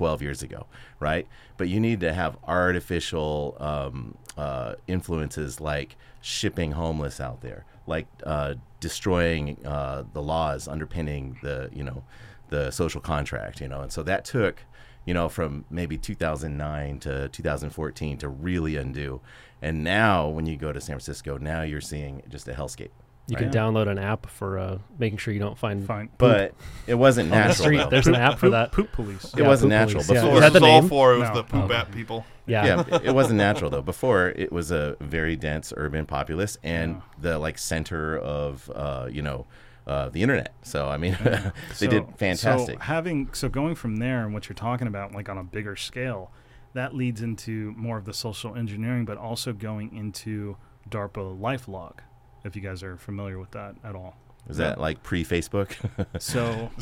12 0.00 0.22
years 0.22 0.42
ago, 0.42 0.66
right? 0.98 1.28
But 1.58 1.68
you 1.68 1.78
need 1.78 2.00
to 2.00 2.14
have 2.14 2.38
artificial 2.44 3.54
um, 3.60 4.16
uh, 4.38 4.76
influences 4.86 5.60
like 5.60 5.94
shipping 6.22 6.72
homeless 6.72 7.20
out 7.20 7.42
there, 7.42 7.66
like 7.86 8.06
uh, 8.24 8.54
destroying 8.80 9.58
uh, 9.66 10.04
the 10.14 10.22
laws 10.22 10.68
underpinning 10.68 11.36
the 11.42 11.68
you 11.74 11.84
know 11.84 12.02
the 12.48 12.70
social 12.70 13.02
contract, 13.02 13.60
you 13.60 13.68
know, 13.68 13.82
and 13.82 13.92
so 13.92 14.02
that 14.02 14.24
took 14.24 14.64
you 15.04 15.14
know, 15.14 15.28
from 15.28 15.64
maybe 15.70 15.96
2009 15.98 16.98
to 17.00 17.28
2014 17.28 18.18
to 18.18 18.28
really 18.28 18.76
undo. 18.76 19.20
And 19.60 19.82
now, 19.82 20.28
when 20.28 20.46
you 20.46 20.56
go 20.56 20.72
to 20.72 20.80
San 20.80 20.94
Francisco, 20.94 21.36
now 21.38 21.62
you're 21.62 21.80
seeing 21.80 22.22
just 22.28 22.46
a 22.48 22.52
hellscape. 22.52 22.90
You 23.30 23.36
Right. 23.36 23.50
can 23.50 23.52
download 23.52 23.88
an 23.88 23.98
app 23.98 24.26
for 24.26 24.58
uh, 24.58 24.78
making 24.98 25.18
sure 25.18 25.32
you 25.32 25.40
don't 25.40 25.56
find 25.56 25.84
Fine. 25.86 26.08
But 26.18 26.54
it 26.86 26.94
wasn't 26.94 27.26
on 27.26 27.30
the 27.30 27.36
natural. 27.36 27.54
street. 27.66 27.90
There's 27.90 28.06
an 28.06 28.14
app 28.16 28.34
for 28.34 28.46
poop, 28.46 28.52
that. 28.52 28.72
Poop 28.72 28.92
police. 28.92 29.34
It 29.36 29.42
wasn't 29.42 29.70
Poop 29.70 29.78
natural 29.78 30.02
Police, 30.04 30.10
yeah. 30.22 30.22
before. 30.22 30.34
Is 30.34 30.40
that 30.40 30.52
this 30.52 30.60
the 30.60 30.66
is 30.66 30.72
all 30.72 30.80
name? 30.80 30.88
for 30.88 31.14
was 31.18 31.28
No. 31.28 31.34
the 31.36 31.44
poop 31.44 31.70
Oh. 31.70 31.74
at 31.74 31.92
people. 31.92 32.26
Yeah. 32.46 32.64
yeah, 32.66 32.96
it, 32.96 33.04
it 33.06 33.14
wasn't 33.14 33.38
natural 33.48 33.70
though. 33.70 33.82
Before 33.82 34.28
it 34.30 34.50
was 34.50 34.70
a 34.72 34.96
very 35.00 35.36
dense 35.36 35.72
urban 35.76 36.06
populace 36.06 36.58
and 36.64 36.96
Yeah. 36.96 37.00
the 37.20 37.38
like 37.38 37.58
center 37.58 38.18
of 38.18 38.70
uh, 38.74 39.08
you 39.10 39.22
know 39.22 39.46
uh, 39.86 40.08
the 40.08 40.22
internet. 40.22 40.52
So 40.62 40.88
I 40.88 40.96
mean, 40.96 41.16
they 41.22 41.52
So- 41.74 41.86
did 41.86 42.06
fantastic. 42.16 42.78
So 42.78 42.80
having 42.84 43.28
so 43.32 43.48
going 43.48 43.74
from 43.76 43.96
there 43.96 44.24
and 44.24 44.34
what 44.34 44.48
you're 44.48 44.54
talking 44.54 44.88
about, 44.88 45.12
like 45.12 45.28
on 45.28 45.38
a 45.38 45.44
bigger 45.44 45.76
scale, 45.76 46.32
that 46.74 46.94
leads 46.94 47.22
into 47.22 47.72
more 47.76 47.96
of 47.98 48.04
the 48.04 48.12
social 48.14 48.56
engineering, 48.56 49.04
but 49.04 49.16
also 49.16 49.52
going 49.52 49.94
into 49.96 50.56
DARPA 50.88 51.38
LifeLog, 51.38 51.98
if 52.44 52.56
you 52.56 52.62
guys 52.62 52.82
are 52.82 52.96
familiar 52.96 53.38
with 53.38 53.50
that 53.52 53.74
at 53.84 53.94
all. 53.94 54.16
Is 54.48 54.56
that 54.56 54.80
like 54.80 55.02
pre 55.02 55.24
Facebook? 55.24 55.74
So, 56.18 56.70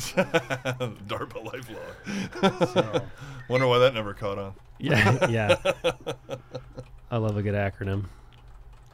DARPA 1.07 1.45
lifelog. 1.45 2.73
so 2.73 3.03
Wonder 3.49 3.67
why 3.67 3.79
that 3.79 3.95
never 3.95 4.15
caught 4.15 4.39
on. 4.39 4.55
Yeah, 4.79 5.27
yeah. 5.29 5.57
I 7.11 7.17
love 7.17 7.37
a 7.37 7.43
good 7.43 7.55
acronym. 7.55 8.05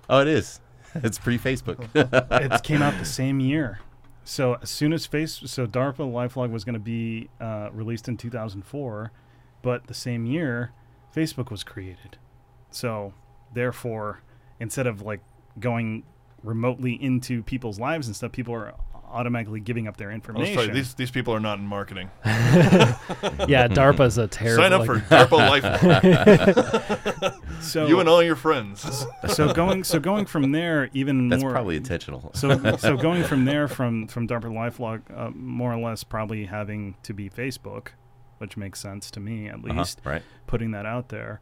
oh, 0.09 0.21
it 0.21 0.29
is. 0.29 0.61
It's 0.95 1.19
pre 1.19 1.39
Facebook. 1.39 1.89
it 1.95 2.63
came 2.63 2.83
out 2.83 2.99
the 2.99 3.05
same 3.05 3.41
year. 3.41 3.81
So 4.25 4.55
as 4.63 4.71
soon 4.71 4.93
as 4.95 5.05
face, 5.07 5.41
so 5.45 5.67
DARPA 5.67 5.99
LifeLog 5.99 6.51
was 6.51 6.65
going 6.65 6.75
to 6.75 6.81
be 6.81 7.29
uh, 7.41 7.69
released 7.73 8.09
in 8.09 8.17
2004, 8.17 9.13
but 9.61 9.87
the 9.87 9.95
same 9.95 10.25
year, 10.25 10.73
Facebook 11.15 11.51
was 11.51 11.63
created. 11.63 12.17
So 12.71 13.13
therefore, 13.53 14.23
instead 14.59 14.87
of 14.87 15.03
like 15.03 15.21
going 15.61 16.05
remotely 16.45 16.93
into 17.03 17.43
people's 17.43 17.81
lives 17.81 18.07
and 18.07 18.15
stuff, 18.15 18.33
people 18.33 18.55
are 18.55 18.75
automatically 19.11 19.61
giving 19.61 19.87
up 19.87 19.97
their 19.97 20.11
information. 20.11 20.59
you, 20.59 20.73
these 20.75 20.95
these 20.95 21.11
people 21.11 21.33
are 21.35 21.41
not 21.41 21.59
in 21.59 21.67
marketing. 21.67 22.11
Yeah, 23.47 23.69
DARPA's 23.69 24.17
a 24.19 24.27
terrible. 24.27 24.63
Sign 24.63 24.73
up 24.73 24.81
like- 24.81 24.89
for 24.89 24.99
DARPA 25.15 25.61
lifelog. 25.61 27.63
so 27.63 27.87
you 27.87 28.01
and 28.01 28.09
all 28.09 28.23
your 28.23 28.37
friends. 28.37 29.07
so 29.29 29.53
going 29.53 29.85
so 29.85 29.99
going 30.01 30.27
from 30.27 30.53
there, 30.53 30.91
even 30.95 31.23
more. 31.23 31.31
That's 31.31 31.43
more. 31.43 31.53
probably 31.53 31.77
intentional. 31.77 32.31
so 32.35 32.77
so 32.77 32.97
going 32.97 33.25
from 33.25 33.45
there 33.45 33.69
from 33.69 34.07
from 34.09 34.27
DARPA 34.29 34.45
LifeLog, 34.45 35.03
uh, 35.17 35.31
more 35.31 35.73
or 35.73 35.79
less 35.79 36.05
probably 36.05 36.47
having 36.47 36.97
to 37.03 37.13
be 37.15 37.29
Facebook, 37.31 37.89
which 38.39 38.57
makes 38.57 38.81
sense 38.81 39.11
to 39.13 39.21
me 39.21 39.49
at 39.49 39.57
Uh-huh, 39.57 39.79
least. 39.79 40.01
right. 40.05 40.23
Putting 40.47 40.73
that 40.73 40.87
out 40.87 41.09
there, 41.09 41.41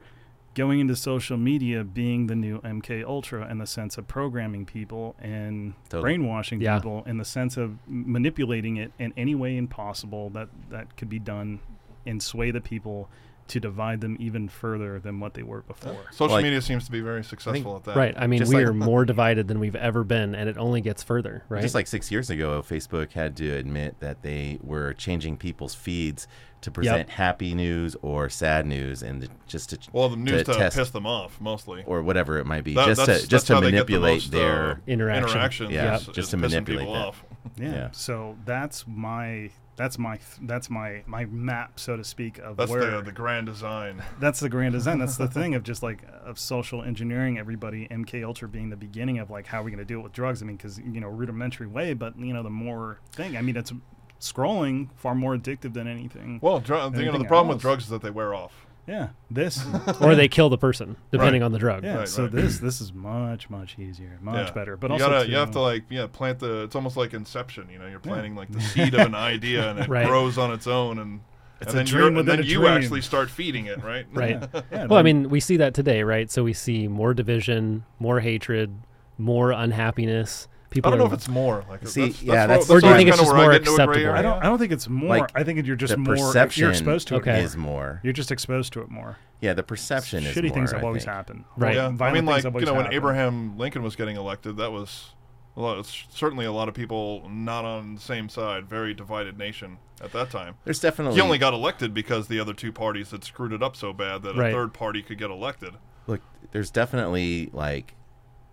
going 0.54 0.80
into 0.80 0.94
social 0.94 1.36
media 1.36 1.82
being 1.84 2.26
the 2.26 2.34
new 2.34 2.60
MK 2.60 3.04
Ultra 3.06 3.50
in 3.50 3.58
the 3.58 3.66
sense 3.66 3.96
of 3.96 4.06
programming 4.06 4.66
people 4.66 5.14
and 5.18 5.74
Totally. 5.88 6.02
brainwashing 6.02 6.60
Yeah. 6.60 6.78
people 6.78 7.02
in 7.06 7.16
the 7.18 7.24
sense 7.24 7.56
of 7.56 7.78
manipulating 7.86 8.76
it 8.76 8.92
in 8.98 9.12
any 9.16 9.34
way 9.34 9.56
impossible 9.56 10.28
that 10.30 10.48
that 10.70 10.96
could 10.96 11.08
be 11.08 11.18
done 11.18 11.60
and 12.04 12.22
sway 12.22 12.50
the 12.50 12.60
people 12.60 13.08
to 13.48 13.60
divide 13.60 14.00
them 14.00 14.16
even 14.20 14.48
further 14.48 14.98
than 14.98 15.20
what 15.20 15.34
they 15.34 15.42
were 15.42 15.62
before. 15.62 16.06
Social 16.10 16.34
Like- 16.34 16.42
media 16.44 16.62
seems 16.62 16.84
to 16.86 16.92
be 16.92 17.00
very 17.00 17.22
successful 17.24 17.76
at 17.76 17.84
that. 17.84 17.96
Right. 17.96 18.14
I 18.16 18.26
mean, 18.26 18.38
Just 18.38 18.50
we 18.50 18.56
like- 18.58 18.66
are 18.66 18.72
more 18.72 19.04
divided 19.04 19.48
than 19.48 19.58
we've 19.60 19.76
ever 19.76 20.04
been, 20.04 20.34
and 20.34 20.48
it 20.48 20.56
only 20.56 20.80
gets 20.80 21.02
further. 21.02 21.42
Right. 21.48 21.60
Just 21.62 21.74
like 21.74 21.86
six 21.86 22.10
years 22.10 22.30
ago, 22.30 22.62
Facebook 22.62 23.12
had 23.12 23.36
to 23.36 23.50
admit 23.50 23.96
that 24.00 24.22
they 24.22 24.58
were 24.62 24.94
changing 24.94 25.36
people's 25.36 25.74
feeds 25.74 26.26
to 26.62 26.70
present 26.70 27.10
happy 27.10 27.54
news 27.54 27.96
or 28.02 28.28
sad 28.28 28.64
news, 28.66 29.02
and 29.02 29.28
just 29.48 29.70
to 29.70 29.78
Well, 29.92 30.08
the 30.08 30.16
news 30.16 30.44
to, 30.44 30.54
test 30.54 30.76
piss 30.76 30.90
them 30.90 31.06
off 31.06 31.40
mostly. 31.40 31.82
or 31.86 32.02
whatever 32.02 32.38
it 32.38 32.46
might 32.46 32.62
be, 32.62 32.74
That- 32.74 32.86
just 32.86 33.04
to 33.04 33.26
just 33.28 33.48
to 33.48 33.54
how 33.54 33.60
the 33.60 33.66
manipulate 33.72 34.14
most, 34.22 34.34
uh, 34.34 34.38
their. 34.38 34.80
interaction. 34.86 35.28
Interactions, 35.30 35.70
Yeah, 35.72 35.96
is- 35.96 36.06
just 36.06 36.18
is 36.18 36.28
to 36.28 36.36
manipulate 36.36 36.86
that. 36.86 36.94
off. 36.94 37.24
Yeah. 37.56 37.72
Yeah. 37.72 37.88
So 37.90 38.36
that's 38.44 38.84
my 38.86 39.50
that's 39.76 39.98
my 39.98 40.18
that's 40.42 40.68
my 40.68 41.02
my 41.06 41.24
map, 41.26 41.80
so 41.80 41.96
to 41.96 42.04
speak, 42.04 42.38
of 42.38 42.56
That's 42.56 42.70
where 42.70 42.90
the 42.90 43.02
the 43.02 43.12
grand 43.12 43.46
design. 43.46 44.02
that's 44.20 44.40
the 44.40 44.48
grand 44.48 44.72
design. 44.72 44.98
That's 44.98 45.16
the 45.16 45.28
thing 45.28 45.54
of 45.54 45.62
just 45.62 45.82
like 45.82 46.02
of 46.24 46.38
social 46.38 46.82
engineering. 46.82 47.38
Everybody, 47.38 47.88
MK 47.88 48.24
Ultra 48.24 48.48
being 48.48 48.70
the 48.70 48.76
beginning 48.76 49.18
of 49.18 49.30
like 49.30 49.46
how 49.46 49.60
are 49.60 49.64
we 49.64 49.70
going 49.70 49.78
to 49.78 49.84
deal 49.84 50.00
with 50.00 50.12
drugs? 50.12 50.42
I 50.42 50.46
mean, 50.46 50.56
because 50.56 50.78
you 50.78 51.00
know 51.00 51.08
rudimentary 51.08 51.66
way, 51.66 51.94
but 51.94 52.18
you 52.18 52.34
know 52.34 52.42
the 52.42 52.50
more 52.50 53.00
thing. 53.12 53.36
I 53.36 53.42
mean, 53.42 53.56
it's 53.56 53.72
scrolling 54.20 54.88
far 54.94 55.14
more 55.14 55.36
addictive 55.36 55.74
than 55.74 55.86
anything. 55.86 56.38
Well, 56.42 56.60
dr- 56.60 56.96
you 56.96 57.10
know, 57.10 57.18
the 57.18 57.24
problem 57.24 57.48
with 57.48 57.60
drugs 57.60 57.84
is 57.84 57.90
that 57.90 58.02
they 58.02 58.10
wear 58.10 58.34
off. 58.34 58.66
Yeah, 58.86 59.10
this 59.30 59.64
or 60.00 60.14
they 60.14 60.28
kill 60.28 60.48
the 60.50 60.58
person, 60.58 60.96
depending 61.10 61.42
Right. 61.42 61.46
on 61.46 61.52
the 61.52 61.58
drug. 61.58 61.84
yeah. 61.84 61.98
Right, 61.98 62.08
so 62.08 62.24
right. 62.24 62.32
this 62.32 62.58
this 62.58 62.80
is 62.80 62.92
much 62.92 63.48
much 63.50 63.78
easier, 63.78 64.18
much 64.20 64.48
Yeah. 64.48 64.52
better. 64.52 64.76
But 64.76 64.88
you 64.90 64.94
also 64.94 65.08
gotta, 65.10 65.28
you 65.28 65.36
have 65.36 65.50
to 65.52 65.58
um, 65.58 65.64
like 65.64 65.84
yeah 65.88 66.06
plant 66.06 66.38
the. 66.40 66.62
It's 66.64 66.74
almost 66.74 66.96
like 66.96 67.14
Inception. 67.14 67.68
You 67.72 67.78
know, 67.78 67.86
you're 67.86 68.00
planting 68.00 68.34
like 68.34 68.50
the 68.52 68.60
seed 68.60 68.94
of 68.94 69.06
an 69.06 69.14
idea, 69.14 69.70
and 69.70 69.78
it 69.78 69.88
Right. 69.88 70.06
grows 70.06 70.36
on 70.38 70.52
its 70.52 70.66
own, 70.66 70.98
and 70.98 71.20
It's 71.60 71.68
and 71.72 71.74
a 71.74 71.76
then, 71.76 71.86
dream 71.86 71.98
you're, 72.00 72.08
and 72.08 72.16
within 72.16 72.36
then 72.36 72.44
a 72.44 72.48
you 72.48 72.58
dream. 72.58 72.72
actually 72.72 73.00
start 73.02 73.30
feeding 73.30 73.66
it, 73.66 73.82
right? 73.84 74.06
Right. 74.12 74.30
yeah, 74.52 74.60
yeah, 74.72 74.86
Well, 74.86 74.98
I 74.98 75.02
mean, 75.02 75.28
we 75.28 75.38
see 75.40 75.58
that 75.58 75.74
today, 75.74 76.02
right? 76.02 76.28
So 76.30 76.42
we 76.42 76.52
see 76.52 76.88
more 76.88 77.14
division, 77.14 77.84
more 78.00 78.18
hatred, 78.20 78.74
more 79.16 79.52
unhappiness. 79.52 80.48
I 80.72 80.74
People 80.74 80.90
don't 80.90 80.98
know 81.00 81.06
if 81.06 81.12
it's 81.12 81.28
more. 81.28 81.64
Like 81.68 81.86
See, 81.86 82.06
that's, 82.08 82.22
yeah, 82.22 82.46
that's, 82.46 82.66
that's- 82.66 82.70
Or 82.70 82.80
do 82.80 82.88
you 82.88 82.94
think 82.96 83.08
it's 83.10 83.18
just 83.18 83.34
more 83.34 83.50
get 83.52 83.60
into 83.60 83.72
a 83.72 83.76
gray 83.76 83.84
acceptable? 84.04 84.12
I 84.18 84.22
don't 84.22 84.42
I 84.42 84.46
don't 84.46 84.58
think 84.58 84.72
it's 84.72 84.88
more. 84.88 85.08
Like, 85.18 85.30
I 85.34 85.44
think 85.44 85.66
you're 85.66 85.76
just 85.76 85.92
the 85.92 85.96
more. 85.98 86.16
perception 86.16 86.62
You're 86.62 86.70
exposed 86.70 87.08
to 87.08 87.16
Okay. 87.16 87.38
it. 87.40 87.44
is 87.44 87.56
more. 87.56 88.00
You're 88.02 88.12
just 88.14 88.30
exposed 88.32 88.72
to 88.72 88.80
it 88.80 88.90
more. 88.90 89.18
Yeah, 89.40 89.52
the 89.54 89.62
perception 89.62 90.24
is 90.24 90.34
Shitty 90.34 90.44
more, 90.48 90.54
things 90.54 90.72
I 90.72 90.76
have 90.76 90.84
always 90.84 91.04
think. 91.04 91.14
happened. 91.14 91.44
Right. 91.56 91.74
Yeah, 91.76 91.88
I 91.88 91.90
Violent 91.90 92.14
mean, 92.14 92.34
things 92.34 92.44
like 92.44 92.44
have 92.44 92.62
you 92.62 92.66
always 92.66 92.66
know, 92.66 92.74
when. 92.88 92.92
Abraham 92.94 93.58
Lincoln 93.58 93.82
was 93.82 93.96
getting 93.96 94.16
elected, 94.16 94.56
that 94.56 94.72
was 94.72 95.10
well, 95.54 95.78
it's 95.78 96.04
certainly 96.10 96.46
a 96.46 96.52
lot 96.52 96.68
of 96.68 96.74
people 96.74 97.28
not 97.28 97.66
on 97.66 97.96
the 97.96 98.00
same 98.00 98.30
side, 98.30 98.66
very 98.66 98.94
divided 98.94 99.36
nation 99.36 99.76
at 100.02 100.10
that 100.12 100.30
time. 100.30 100.54
There's 100.64 100.80
definitely 100.80 101.16
He 101.16 101.20
only 101.20 101.36
got 101.36 101.52
elected 101.52 101.92
because 101.92 102.28
the 102.28 102.40
other 102.40 102.54
two 102.54 102.72
parties 102.72 103.10
had 103.10 103.22
screwed 103.22 103.52
it 103.52 103.62
up 103.62 103.76
so 103.76 103.92
bad 103.92 104.22
that 104.22 104.34
Right. 104.34 104.48
a 104.48 104.52
third 104.54 104.72
party 104.72 105.02
could 105.02 105.18
get 105.18 105.30
elected. 105.30 105.74
look. 106.06 106.22
There's 106.52 106.70
definitely 106.70 107.50
like 107.52 107.94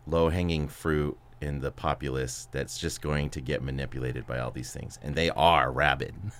low 0.08 0.30
hanging 0.30 0.68
fruit 0.68 1.18
in 1.42 1.60
the 1.60 1.72
populace 1.72 2.48
that's 2.52 2.78
just 2.78 3.02
going 3.02 3.30
to 3.30 3.42
get 3.42 3.62
manipulated 3.62 4.28
by 4.28 4.40
all 4.40 4.52
these 4.52 4.72
things, 4.72 5.00
and 5.02 5.16
they 5.16 5.30
are 5.32 5.72
rabid. 5.72 6.14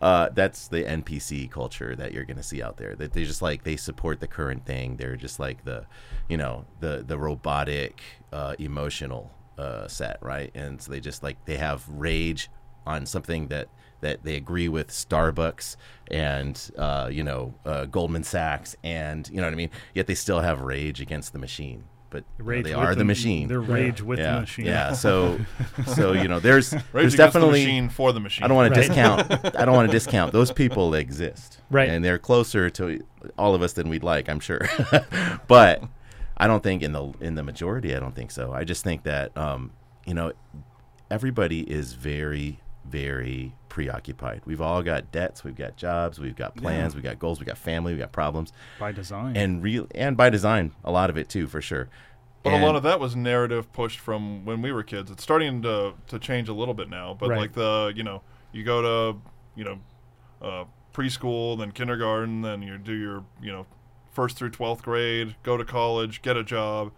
uh, 0.00 0.28
that's 0.30 0.68
the 0.68 0.84
NPC 0.84 1.50
culture 1.50 1.94
that 1.96 2.12
you're 2.12 2.24
going 2.24 2.36
to 2.36 2.42
see 2.42 2.62
out 2.62 2.76
there. 2.76 2.94
That 2.94 3.12
they 3.12 3.24
just 3.24 3.42
like 3.42 3.64
they 3.64 3.76
support 3.76 4.20
the 4.20 4.26
current 4.26 4.66
thing. 4.66 4.96
They're 4.96 5.16
just 5.16 5.38
like 5.38 5.64
the, 5.64 5.86
you 6.28 6.36
know, 6.36 6.64
the 6.80 7.04
the 7.06 7.18
robotic 7.18 8.02
uh, 8.32 8.54
emotional 8.58 9.30
uh, 9.58 9.88
set, 9.88 10.18
right? 10.20 10.50
And 10.54 10.80
so 10.80 10.90
they 10.90 11.00
just 11.00 11.22
like 11.22 11.44
they 11.44 11.56
have 11.56 11.88
rage 11.88 12.50
on 12.86 13.06
something 13.06 13.48
that 13.48 13.68
that 14.00 14.24
they 14.24 14.34
agree 14.34 14.68
with 14.68 14.88
Starbucks 14.88 15.76
and 16.10 16.70
uh, 16.76 17.08
you 17.10 17.22
know 17.22 17.54
uh, 17.64 17.86
Goldman 17.86 18.24
Sachs 18.24 18.76
and 18.82 19.28
you 19.30 19.36
know 19.36 19.44
what 19.44 19.52
I 19.52 19.56
mean. 19.56 19.70
Yet 19.94 20.06
they 20.06 20.14
still 20.14 20.40
have 20.40 20.60
rage 20.60 21.00
against 21.00 21.32
the 21.32 21.38
machine. 21.38 21.84
But 22.12 22.24
you 22.38 22.44
know, 22.44 22.62
they 22.62 22.72
are 22.74 22.94
the, 22.94 23.06
machine. 23.06 23.48
They're 23.48 23.58
rage 23.58 24.02
with 24.02 24.18
yeah, 24.18 24.34
the 24.34 24.40
machine. 24.40 24.66
yeah. 24.66 24.92
So 24.92 25.38
so 25.86 26.12
you 26.12 26.28
know 26.28 26.40
there's 26.40 26.72
Rage 26.74 26.84
there's 26.92 27.14
definitely 27.16 27.60
the 27.60 27.66
machine 27.66 27.88
for 27.88 28.12
the 28.12 28.20
machine. 28.20 28.44
I 28.44 28.48
don't 28.48 28.56
want 28.56 28.74
to 28.74 28.80
discount. 28.80 29.30
I 29.56 29.64
don't 29.64 29.74
want 29.74 29.90
to 29.90 29.92
discount. 29.92 30.32
Those 30.32 30.52
people 30.52 30.92
exist, 30.92 31.58
Right. 31.70 31.88
And 31.88 32.04
they're 32.04 32.18
closer 32.18 32.68
to 32.68 33.02
all 33.38 33.54
of 33.54 33.62
us 33.62 33.72
than 33.72 33.88
we'd 33.88 34.04
like, 34.04 34.28
I'm 34.28 34.40
sure. 34.40 34.68
but 35.48 35.82
I 36.36 36.46
don't 36.46 36.62
think 36.62 36.82
in 36.82 36.92
the 36.92 37.14
in 37.20 37.34
the 37.34 37.42
majority, 37.42 37.96
I 37.96 37.98
don't 37.98 38.14
think 38.14 38.30
so. 38.30 38.52
I 38.52 38.64
just 38.64 38.84
think 38.84 39.04
that 39.04 39.34
um, 39.34 39.72
you 40.06 40.12
know 40.12 40.32
everybody 41.10 41.60
is 41.60 41.94
very 41.94 42.58
very 42.84 43.54
preoccupied. 43.68 44.42
We've 44.44 44.60
all 44.60 44.82
got 44.82 45.12
debts, 45.12 45.44
we've 45.44 45.56
got 45.56 45.76
jobs, 45.76 46.18
we've 46.18 46.36
got 46.36 46.56
plans, 46.56 46.92
Yeah. 46.92 46.96
we've 46.98 47.04
got 47.04 47.18
goals, 47.18 47.38
we've 47.40 47.46
got 47.46 47.58
family, 47.58 47.92
we've 47.92 48.00
got 48.00 48.12
problems, 48.12 48.52
by 48.78 48.92
design. 48.92 49.36
and 49.36 49.62
real 49.62 49.86
and 49.94 50.16
by 50.16 50.28
design, 50.30 50.72
a 50.84 50.90
lot 50.92 51.08
of 51.10 51.16
it 51.16 51.28
too, 51.28 51.46
for 51.46 51.60
sure. 51.60 51.88
But 52.42 52.54
And- 52.54 52.62
a 52.62 52.66
lot 52.66 52.74
of 52.76 52.82
that 52.82 52.98
was 53.00 53.14
narrative 53.14 53.72
pushed 53.72 54.00
from 54.00 54.44
when 54.44 54.62
we 54.62 54.72
were 54.72 54.82
kids. 54.82 55.10
It's 55.10 55.22
starting 55.22 55.62
to 55.62 55.94
to 56.08 56.18
change 56.18 56.48
a 56.48 56.52
little 56.54 56.74
bit 56.74 56.90
now. 56.90 57.14
But 57.18 57.30
Right. 57.30 57.38
like 57.38 57.52
the 57.52 57.92
you 57.94 58.02
know 58.02 58.22
you 58.52 58.64
go 58.64 58.82
to 58.82 59.18
you 59.54 59.64
know 59.64 59.78
uh, 60.42 60.64
preschool, 60.92 61.56
then 61.58 61.70
kindergarten, 61.70 62.42
then 62.42 62.60
you 62.62 62.76
do 62.78 62.92
your 62.94 63.24
you 63.40 63.52
know 63.52 63.66
first 64.10 64.36
through 64.36 64.50
twelfth 64.50 64.82
grade, 64.82 65.36
go 65.44 65.56
to 65.56 65.64
college, 65.64 66.20
get 66.20 66.36
a 66.36 66.42
job, 66.42 66.90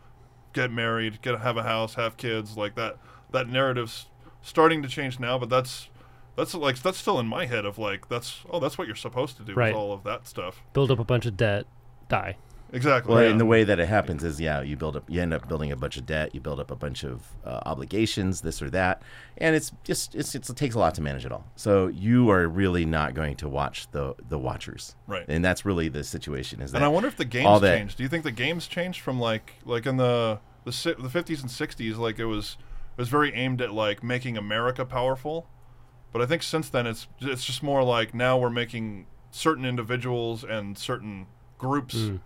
get 0.55 0.73
married, 0.73 1.21
get 1.21 1.39
have 1.41 1.57
a 1.59 1.63
house, 1.63 1.95
have 1.95 2.17
kids. 2.17 2.57
Like 2.57 2.75
that 2.77 2.97
that 3.33 3.49
narrative's 3.49 4.07
starting 4.45 4.83
to 4.83 4.89
change 4.89 5.19
now. 5.19 5.39
But 5.39 5.49
that's 5.51 5.89
that's 6.37 6.55
like 6.55 6.81
that's 6.81 6.99
still 6.99 7.19
in 7.19 7.27
my 7.27 7.47
head 7.47 7.65
of 7.65 7.79
like 7.79 8.09
that's 8.09 8.43
oh 8.51 8.61
that's 8.61 8.79
what 8.79 8.87
you're 8.87 8.95
supposed 8.97 9.37
to 9.39 9.43
do 9.43 9.55
Right. 9.55 9.73
with 9.73 9.81
all 9.81 9.93
of 9.93 10.05
that 10.05 10.29
stuff. 10.29 10.63
Build 10.73 10.91
up 10.93 10.99
a 11.01 11.05
bunch 11.05 11.27
of 11.27 11.37
debt, 11.37 11.67
die. 12.09 12.37
Exactly. 12.73 13.15
Well, 13.15 13.23
yeah. 13.23 13.31
and 13.31 13.39
the 13.39 13.45
way 13.47 13.63
that 13.63 13.79
it 13.79 13.87
happens 13.89 14.25
is, 14.25 14.41
yeah, 14.41 14.61
you 14.61 14.77
build 14.77 14.97
up, 14.97 15.09
you 15.09 15.23
end 15.23 15.33
up 15.33 15.47
building 15.47 15.71
a 15.71 15.77
bunch 15.77 15.97
of 15.97 16.07
debt, 16.07 16.35
you 16.35 16.41
build 16.41 16.59
up 16.59 16.73
a 16.73 16.75
bunch 16.75 17.05
of 17.05 17.23
uh, 17.45 17.61
obligations, 17.67 18.41
this 18.41 18.61
or 18.61 18.69
that, 18.71 19.01
and 19.39 19.55
it's 19.55 19.71
just 19.85 20.17
it's, 20.17 20.35
it's 20.35 20.51
it 20.51 20.57
takes 20.57 20.75
a 20.75 20.79
lot 20.81 20.93
to 20.97 21.01
manage 21.01 21.25
it 21.25 21.31
all. 21.31 21.45
So 21.55 21.87
you 21.87 22.31
are 22.31 22.49
really 22.49 22.85
not 22.85 23.15
going 23.15 23.37
to 23.37 23.49
watch 23.49 23.89
the 23.93 24.15
the 24.29 24.39
watchers, 24.41 24.97
Right. 25.07 25.25
And 25.29 25.45
that's 25.45 25.65
really 25.65 25.89
the 25.89 26.03
situation. 26.03 26.61
Is 26.61 26.73
that 26.73 26.79
And 26.79 26.85
I 26.85 26.89
wonder 26.89 27.09
if 27.09 27.17
the 27.17 27.25
games 27.25 27.47
all 27.47 27.61
that- 27.61 27.77
changed. 27.79 27.97
Do 27.99 28.03
you 28.03 28.09
think 28.09 28.25
the 28.25 28.33
games 28.33 28.67
changed 28.67 29.03
from 29.03 29.21
like 29.21 29.53
like 29.65 29.87
in 29.87 29.97
the 29.97 30.41
the 30.65 30.97
the 30.99 31.11
fifties 31.11 31.43
and 31.43 31.51
sixties? 31.51 31.97
Like 31.97 32.19
it 32.19 32.27
was 32.27 32.57
it 32.97 32.99
was 32.99 33.09
very 33.09 33.33
aimed 33.35 33.61
at 33.61 33.73
like 33.73 34.03
making 34.03 34.37
America 34.39 34.85
powerful, 34.85 35.47
but 36.13 36.23
I 36.23 36.27
think 36.27 36.43
since 36.43 36.69
then 36.69 36.87
it's 36.87 37.07
it's 37.21 37.45
just 37.45 37.63
more 37.63 37.83
like 37.83 38.15
now 38.15 38.39
we're 38.39 38.51
making 38.51 39.07
certain 39.31 39.65
individuals 39.65 40.45
and 40.45 40.79
certain 40.79 41.27
groups, 41.59 41.95
Mm. 41.95 42.21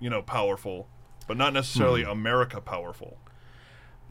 you 0.00 0.10
know, 0.10 0.22
powerful, 0.22 0.86
but 1.26 1.36
not 1.36 1.52
necessarily 1.52 2.04
Hmm. 2.04 2.10
America 2.10 2.60
powerful. 2.60 3.18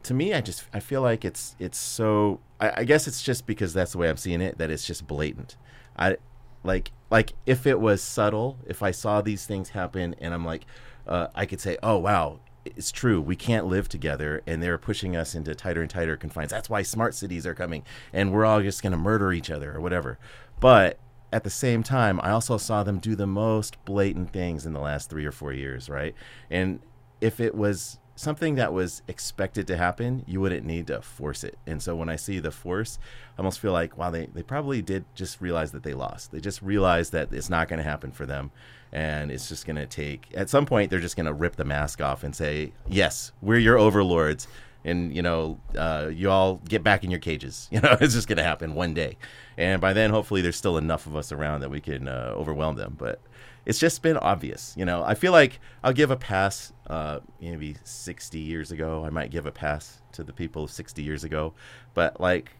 to 0.03 0.13
me, 0.15 0.33
I 0.33 0.41
just 0.41 0.65
I 0.73 0.79
feel 0.79 1.01
like 1.03 1.23
it's 1.23 1.55
it's 1.59 1.77
so. 1.77 2.39
I, 2.59 2.73
I 2.77 2.83
guess 2.85 3.07
it's 3.07 3.21
just 3.21 3.45
because 3.45 3.71
that's 3.73 3.91
the 3.91 3.99
way 3.99 4.09
I'm 4.09 4.17
seeing 4.17 4.41
it 4.41 4.57
that 4.57 4.71
it's 4.71 4.85
just 4.85 5.05
blatant. 5.05 5.57
I 5.95 6.17
like 6.63 6.91
like 7.11 7.33
if 7.45 7.67
it 7.67 7.79
was 7.79 8.01
subtle, 8.01 8.57
if 8.65 8.81
I 8.81 8.89
saw 8.91 9.21
these 9.21 9.45
things 9.45 9.69
happen 9.69 10.15
and 10.19 10.33
I'm 10.33 10.43
like, 10.43 10.65
uh, 11.07 11.27
I 11.35 11.45
could 11.45 11.61
say, 11.61 11.77
oh 11.83 11.97
wow, 11.99 12.39
it's 12.65 12.91
true. 12.91 13.21
We 13.21 13.35
can't 13.35 13.65
live 13.65 13.89
together, 13.89 14.41
and 14.45 14.61
they're 14.61 14.77
pushing 14.77 15.15
us 15.15 15.33
into 15.35 15.55
tighter 15.55 15.81
and 15.81 15.89
tighter 15.89 16.17
confines. 16.17 16.51
That's 16.51 16.69
why 16.69 16.81
smart 16.83 17.15
cities 17.15 17.45
are 17.45 17.55
coming, 17.55 17.83
and 18.13 18.31
we're 18.31 18.45
all 18.45 18.61
just 18.61 18.83
going 18.83 18.91
to 18.91 18.97
murder 18.97 19.33
each 19.33 19.49
other 19.49 19.75
or 19.75 19.81
whatever. 19.81 20.19
But 20.59 20.99
at 21.33 21.43
the 21.43 21.49
same 21.49 21.81
time, 21.81 22.19
I 22.21 22.31
also 22.31 22.57
saw 22.57 22.83
them 22.83 22.99
do 22.99 23.15
the 23.15 23.27
most 23.27 23.83
blatant 23.85 24.31
things 24.31 24.65
in 24.65 24.73
the 24.73 24.79
last 24.79 25.09
three 25.09 25.25
or 25.25 25.31
four 25.31 25.53
years, 25.53 25.89
right? 25.89 26.13
And 26.49 26.81
if 27.21 27.39
it 27.39 27.55
was 27.55 27.99
something 28.21 28.55
that 28.55 28.71
was 28.71 29.01
expected 29.07 29.67
to 29.67 29.77
happen, 29.77 30.23
you 30.27 30.39
wouldn't 30.39 30.65
need 30.65 30.87
to 30.87 31.01
force 31.01 31.43
it. 31.43 31.57
And 31.65 31.81
so 31.81 31.95
when 31.95 32.09
I 32.09 32.15
see 32.15 32.39
the 32.39 32.51
force, 32.51 32.99
I 33.37 33.39
almost 33.39 33.59
feel 33.59 33.71
like, 33.71 33.97
wow, 33.97 34.11
they, 34.11 34.27
they 34.27 34.43
probably 34.43 34.81
did 34.81 35.05
just 35.15 35.41
realize 35.41 35.71
that 35.71 35.83
they 35.83 35.93
lost. 35.93 36.31
They 36.31 36.39
just 36.39 36.61
realized 36.61 37.11
that 37.13 37.33
it's 37.33 37.49
not 37.49 37.67
going 37.67 37.77
to 37.77 37.83
happen 37.83 38.11
for 38.11 38.25
them. 38.25 38.51
And 38.93 39.31
it's 39.31 39.49
just 39.49 39.65
going 39.65 39.77
to 39.77 39.85
take, 39.85 40.27
at 40.35 40.49
some 40.49 40.65
point, 40.65 40.89
they're 40.89 40.99
just 40.99 41.15
going 41.15 41.25
to 41.25 41.33
rip 41.33 41.55
the 41.55 41.65
mask 41.65 42.01
off 42.01 42.23
and 42.23 42.35
say, 42.35 42.73
yes, 42.87 43.31
we're 43.41 43.57
your 43.57 43.77
overlords. 43.77 44.47
And, 44.83 45.15
you 45.15 45.21
know, 45.21 45.59
uh, 45.77 46.09
you 46.13 46.29
all 46.29 46.55
get 46.67 46.83
back 46.83 47.03
in 47.03 47.11
your 47.11 47.19
cages. 47.19 47.69
You 47.71 47.81
know, 47.81 47.97
it's 48.01 48.13
just 48.13 48.27
going 48.27 48.37
to 48.37 48.43
happen 48.43 48.75
one 48.75 48.93
day. 48.93 49.17
And 49.57 49.79
by 49.79 49.93
then, 49.93 50.09
hopefully, 50.09 50.41
there's 50.41 50.57
still 50.57 50.77
enough 50.77 51.05
of 51.05 51.15
us 51.15 51.31
around 51.31 51.61
that 51.61 51.69
we 51.69 51.81
can 51.81 52.07
uh, 52.07 52.33
overwhelm 52.35 52.75
them. 52.75 52.95
But 52.97 53.21
it's 53.65 53.79
just 53.79 54.01
been 54.01 54.17
obvious. 54.17 54.73
You 54.77 54.85
know, 54.85 55.03
I 55.03 55.13
feel 55.13 55.31
like 55.31 55.59
I'll 55.83 55.93
give 55.93 56.11
a 56.11 56.17
pass. 56.17 56.73
Uh, 56.87 57.19
maybe 57.39 57.75
60 57.83 58.39
years 58.39 58.71
ago, 58.71 59.05
I 59.05 59.09
might 59.09 59.31
give 59.31 59.45
a 59.45 59.51
pass 59.51 60.01
to 60.13 60.23
the 60.23 60.33
people 60.33 60.65
of 60.65 60.71
60 60.71 61.01
years 61.01 61.23
ago, 61.23 61.53
but 61.93 62.19
like 62.19 62.51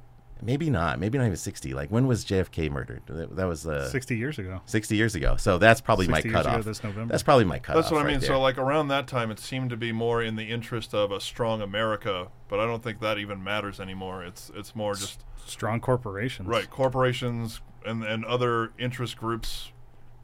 maybe 0.42 0.70
not. 0.70 1.00
Maybe 1.00 1.18
not 1.18 1.26
even 1.26 1.38
60. 1.38 1.74
Like 1.74 1.90
when 1.90 2.08
was 2.08 2.26
JFK 2.26 2.72
murdered? 2.72 3.02
That, 3.08 3.36
that 3.36 3.46
was 3.46 3.68
uh, 3.68 3.90
60 3.90 4.18
years 4.18 4.40
ago. 4.40 4.62
60 4.66 4.96
years 4.96 5.16
ago. 5.16 5.36
So 5.36 5.58
that's 5.58 5.82
probably 5.82 6.08
my 6.08 6.18
60 6.18 6.30
years 6.30 6.40
ago 6.40 6.50
cutoff. 6.50 6.66
this 6.66 6.84
November. 6.84 7.12
That's 7.12 7.24
probably 7.24 7.46
my 7.46 7.60
cutoff. 7.60 7.84
That's 7.84 7.92
what 7.92 8.06
I 8.06 8.08
mean. 8.08 8.20
there. 8.20 8.28
So 8.28 8.40
like 8.40 8.58
around 8.58 8.88
that 8.90 9.08
time, 9.08 9.32
it 9.32 9.40
seemed 9.40 9.70
to 9.72 9.78
be 9.78 9.92
more 9.92 10.22
in 10.22 10.36
the 10.36 10.50
interest 10.50 10.94
of 10.94 11.12
a 11.12 11.20
strong 11.20 11.62
America, 11.62 12.28
but 12.48 12.60
I 12.60 12.66
don't 12.66 12.84
think 12.84 13.00
that 13.02 13.18
even 13.18 13.44
matters 13.44 13.80
anymore. 13.80 14.24
It's 14.24 14.52
it's 14.56 14.76
more 14.76 14.96
just 14.96 15.24
Strong 15.46 15.82
corporations. 15.82 16.48
Right, 16.48 16.70
corporations 16.70 17.62
and 17.86 18.04
and 18.04 18.24
other 18.26 18.72
interest 18.78 19.18
groups 19.18 19.72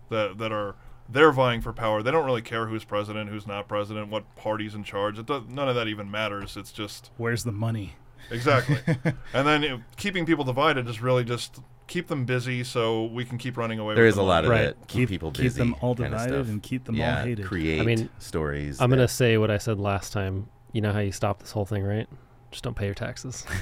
that 0.10 0.38
that 0.38 0.51
are 0.51 0.76
they're 1.10 1.32
vying 1.32 1.62
for 1.62 1.72
power. 1.72 2.03
They 2.03 2.12
don't 2.12 2.26
really 2.26 2.41
care 2.41 2.68
who's 2.68 2.84
president, 2.84 3.30
who's 3.30 3.47
not 3.47 3.68
president, 3.68 4.10
what 4.10 4.36
party's 4.36 4.76
in 4.76 4.84
charge. 4.84 5.18
It 5.18 5.26
does, 5.26 5.43
none 5.47 5.70
of 5.70 5.76
that 5.76 5.88
even 5.88 6.12
matters. 6.12 6.58
It's 6.58 6.72
just 6.72 7.12
Where's 7.18 7.43
the 7.45 7.51
money? 7.53 7.95
exactly. 8.30 8.78
and 9.34 9.47
then 9.47 9.64
it, 9.64 9.80
keeping 9.95 10.26
people 10.26 10.43
divided 10.43 10.88
is 10.88 11.01
really 11.01 11.24
just 11.24 11.60
keep 11.88 12.08
them 12.08 12.26
busy 12.26 12.62
so 12.66 13.05
we 13.05 13.24
can 13.24 13.38
keep 13.38 13.55
running 13.55 13.80
away. 13.80 13.95
there 13.95 14.03
with 14.03 14.10
is 14.10 14.16
the 14.16 14.22
a 14.22 14.24
lot 14.24 14.43
of 14.43 14.49
Right. 14.49 14.78
that. 14.78 14.88
Keep, 14.89 15.08
people 15.08 15.32
busy. 15.32 15.43
keep 15.47 15.53
them 15.53 15.76
all 15.80 15.93
divided 15.93 16.47
and 16.49 16.62
keep 16.62 16.84
them 16.84 16.95
yeah, 16.95 17.20
all 17.20 17.26
hated. 17.26 17.45
Create 17.45 17.80
I 17.80 17.86
mean, 17.86 18.10
stories. 18.20 18.82
I'm 18.82 18.89
that- 18.89 18.97
gonna 18.97 19.08
say 19.08 19.38
what 19.38 19.49
I 19.49 19.58
said 19.58 19.80
last 19.80 20.12
time. 20.12 20.47
You 20.74 20.82
know 20.82 20.91
how 20.91 20.99
you 20.99 21.14
stop 21.14 21.39
this 21.39 21.51
whole 21.51 21.66
thing, 21.66 21.84
right? 21.84 22.08
Just 22.52 22.64
don't 22.64 22.76
pay 22.76 22.86
your 22.86 22.93
taxes. 22.95 23.45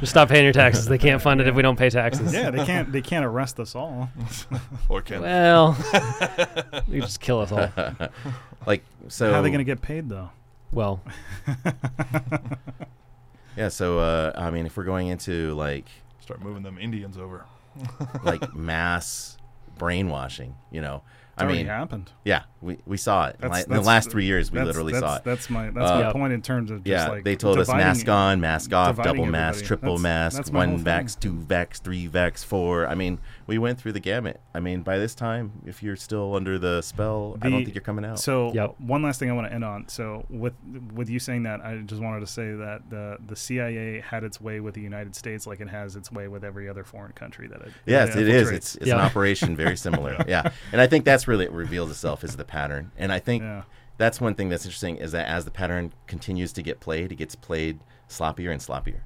Just 0.00 0.08
stop 0.08 0.28
paying 0.28 0.44
your 0.44 0.52
taxes. 0.54 0.86
They 0.86 0.96
can't 0.98 1.20
fund 1.20 1.40
it 1.40 1.46
if 1.48 1.54
we 1.54 1.60
don't 1.62 1.76
pay 1.78 1.90
taxes. 1.90 2.32
yeah, 2.32 2.50
they 2.50 2.64
can't 2.64 2.90
they 2.92 3.02
can't 3.02 3.24
arrest 3.24 3.60
us 3.60 3.74
all. 3.74 4.08
or 4.88 5.02
can 5.02 5.20
Well, 5.20 5.76
you 6.88 7.02
just 7.02 7.20
kill 7.20 7.40
us 7.40 7.52
all. 7.52 7.70
like 8.66 8.82
so. 9.08 9.30
How 9.32 9.40
are 9.40 9.42
they 9.42 9.50
going 9.50 9.58
to 9.58 9.64
get 9.64 9.82
paid 9.82 10.08
though? 10.08 10.30
Well, 10.72 11.00
Yeah. 13.56 13.68
So 13.68 13.98
uh, 13.98 14.32
I 14.34 14.50
mean, 14.50 14.66
if 14.66 14.76
we're 14.76 14.84
going 14.84 15.08
into 15.08 15.54
like 15.54 15.88
start 16.20 16.42
moving 16.42 16.62
them 16.62 16.78
Indians 16.78 17.18
over. 17.18 17.44
like 18.24 18.54
mass 18.54 19.36
brainwashing, 19.78 20.54
you 20.70 20.80
know, 20.80 21.02
It's 21.13 21.13
I 21.36 21.42
already 21.44 21.58
mean, 21.58 21.66
happened. 21.66 22.12
yeah, 22.24 22.42
we, 22.60 22.78
we 22.86 22.96
saw 22.96 23.26
it. 23.26 23.36
That's- 23.40 23.50
Like, 23.62 23.66
in 23.66 23.72
the 23.74 23.80
last 23.80 24.10
three 24.10 24.24
years, 24.24 24.52
we 24.52 24.62
literally 24.62 24.92
that's, 24.92 25.04
saw 25.04 25.16
it. 25.16 25.24
That's 25.24 25.50
my 25.50 25.70
that's 25.70 25.90
Uh, 25.90 26.00
my 26.04 26.12
point 26.12 26.32
in 26.32 26.42
terms 26.42 26.70
of 26.70 26.84
just 26.84 26.86
yeah, 26.86 27.08
like 27.08 27.24
they 27.24 27.34
told 27.36 27.58
us 27.58 27.68
mask 27.68 28.08
on, 28.08 28.40
mask 28.40 28.72
off, 28.72 28.96
dividing 28.96 29.12
double 29.16 29.26
mask, 29.30 29.56
everybody. 29.64 29.66
triple 29.66 29.96
That's- 29.98 30.02
mask, 30.02 30.36
that's 30.36 30.50
one 30.50 30.68
whole 30.68 30.78
thing. 30.78 30.84
vax, 30.86 31.18
two 31.18 31.32
vax, 31.34 31.80
three 31.82 32.08
vax, 32.08 32.44
four. 32.44 32.86
I 32.86 32.94
mean, 32.94 33.18
we 33.46 33.58
went 33.58 33.78
through 33.78 33.92
the 33.92 34.00
gamut. 34.00 34.40
I 34.54 34.60
mean, 34.60 34.82
by 34.82 34.98
this 34.98 35.14
time, 35.14 35.52
if 35.66 35.82
you're 35.82 35.96
still 35.96 36.34
under 36.34 36.58
the 36.58 36.80
spell, 36.82 37.36
I 37.42 37.50
don't 37.50 37.62
think 37.64 37.74
you're 37.74 37.82
coming 37.82 38.04
out. 38.04 38.18
So 38.18 38.52
Yep. 38.52 38.76
one 38.80 39.02
last 39.02 39.18
thing 39.18 39.30
I 39.30 39.34
want 39.34 39.48
to 39.48 39.52
end 39.52 39.64
on. 39.64 39.88
So 39.88 40.24
with 40.30 40.54
with 40.94 41.08
you 41.10 41.18
saying 41.18 41.42
that, 41.44 41.60
I 41.60 41.78
just 41.78 42.00
wanted 42.00 42.20
to 42.20 42.26
say 42.26 42.52
that 42.52 42.88
the 42.90 43.18
the 43.26 43.36
CIA 43.36 44.00
had 44.00 44.24
its 44.24 44.40
way 44.40 44.60
with 44.60 44.74
the 44.74 44.80
United 44.80 45.14
States, 45.14 45.46
like 45.46 45.60
it 45.60 45.68
has 45.68 45.96
its 45.96 46.10
way 46.10 46.28
with 46.28 46.44
every 46.44 46.68
other 46.68 46.84
foreign 46.84 47.12
country 47.12 47.46
that 47.48 47.60
it. 47.60 47.72
Yes, 47.86 48.14
that 48.14 48.22
it 48.22 48.28
is. 48.28 48.50
It's 48.50 48.76
it's 48.76 48.86
Yeah. 48.86 48.94
an 48.94 49.00
operation 49.00 49.54
very 49.56 49.76
similar. 49.76 50.16
yeah, 50.28 50.50
and 50.72 50.80
I 50.80 50.86
think 50.86 51.04
that's 51.04 51.28
really 51.28 51.44
it 51.44 51.52
reveals 51.52 51.90
itself 51.90 52.24
is 52.24 52.36
the 52.36 52.44
pattern. 52.44 52.92
And 52.96 53.12
I 53.12 53.18
think 53.18 53.42
yeah. 53.42 53.62
that's 53.98 54.20
one 54.20 54.34
thing 54.34 54.48
that's 54.48 54.64
interesting 54.64 54.96
is 54.96 55.12
that 55.12 55.26
as 55.28 55.44
the 55.44 55.50
pattern 55.50 55.92
continues 56.06 56.52
to 56.54 56.62
get 56.62 56.80
played, 56.80 57.12
it 57.12 57.16
gets 57.16 57.34
played 57.34 57.80
sloppier 58.08 58.50
and 58.50 58.60
sloppier. 58.60 59.00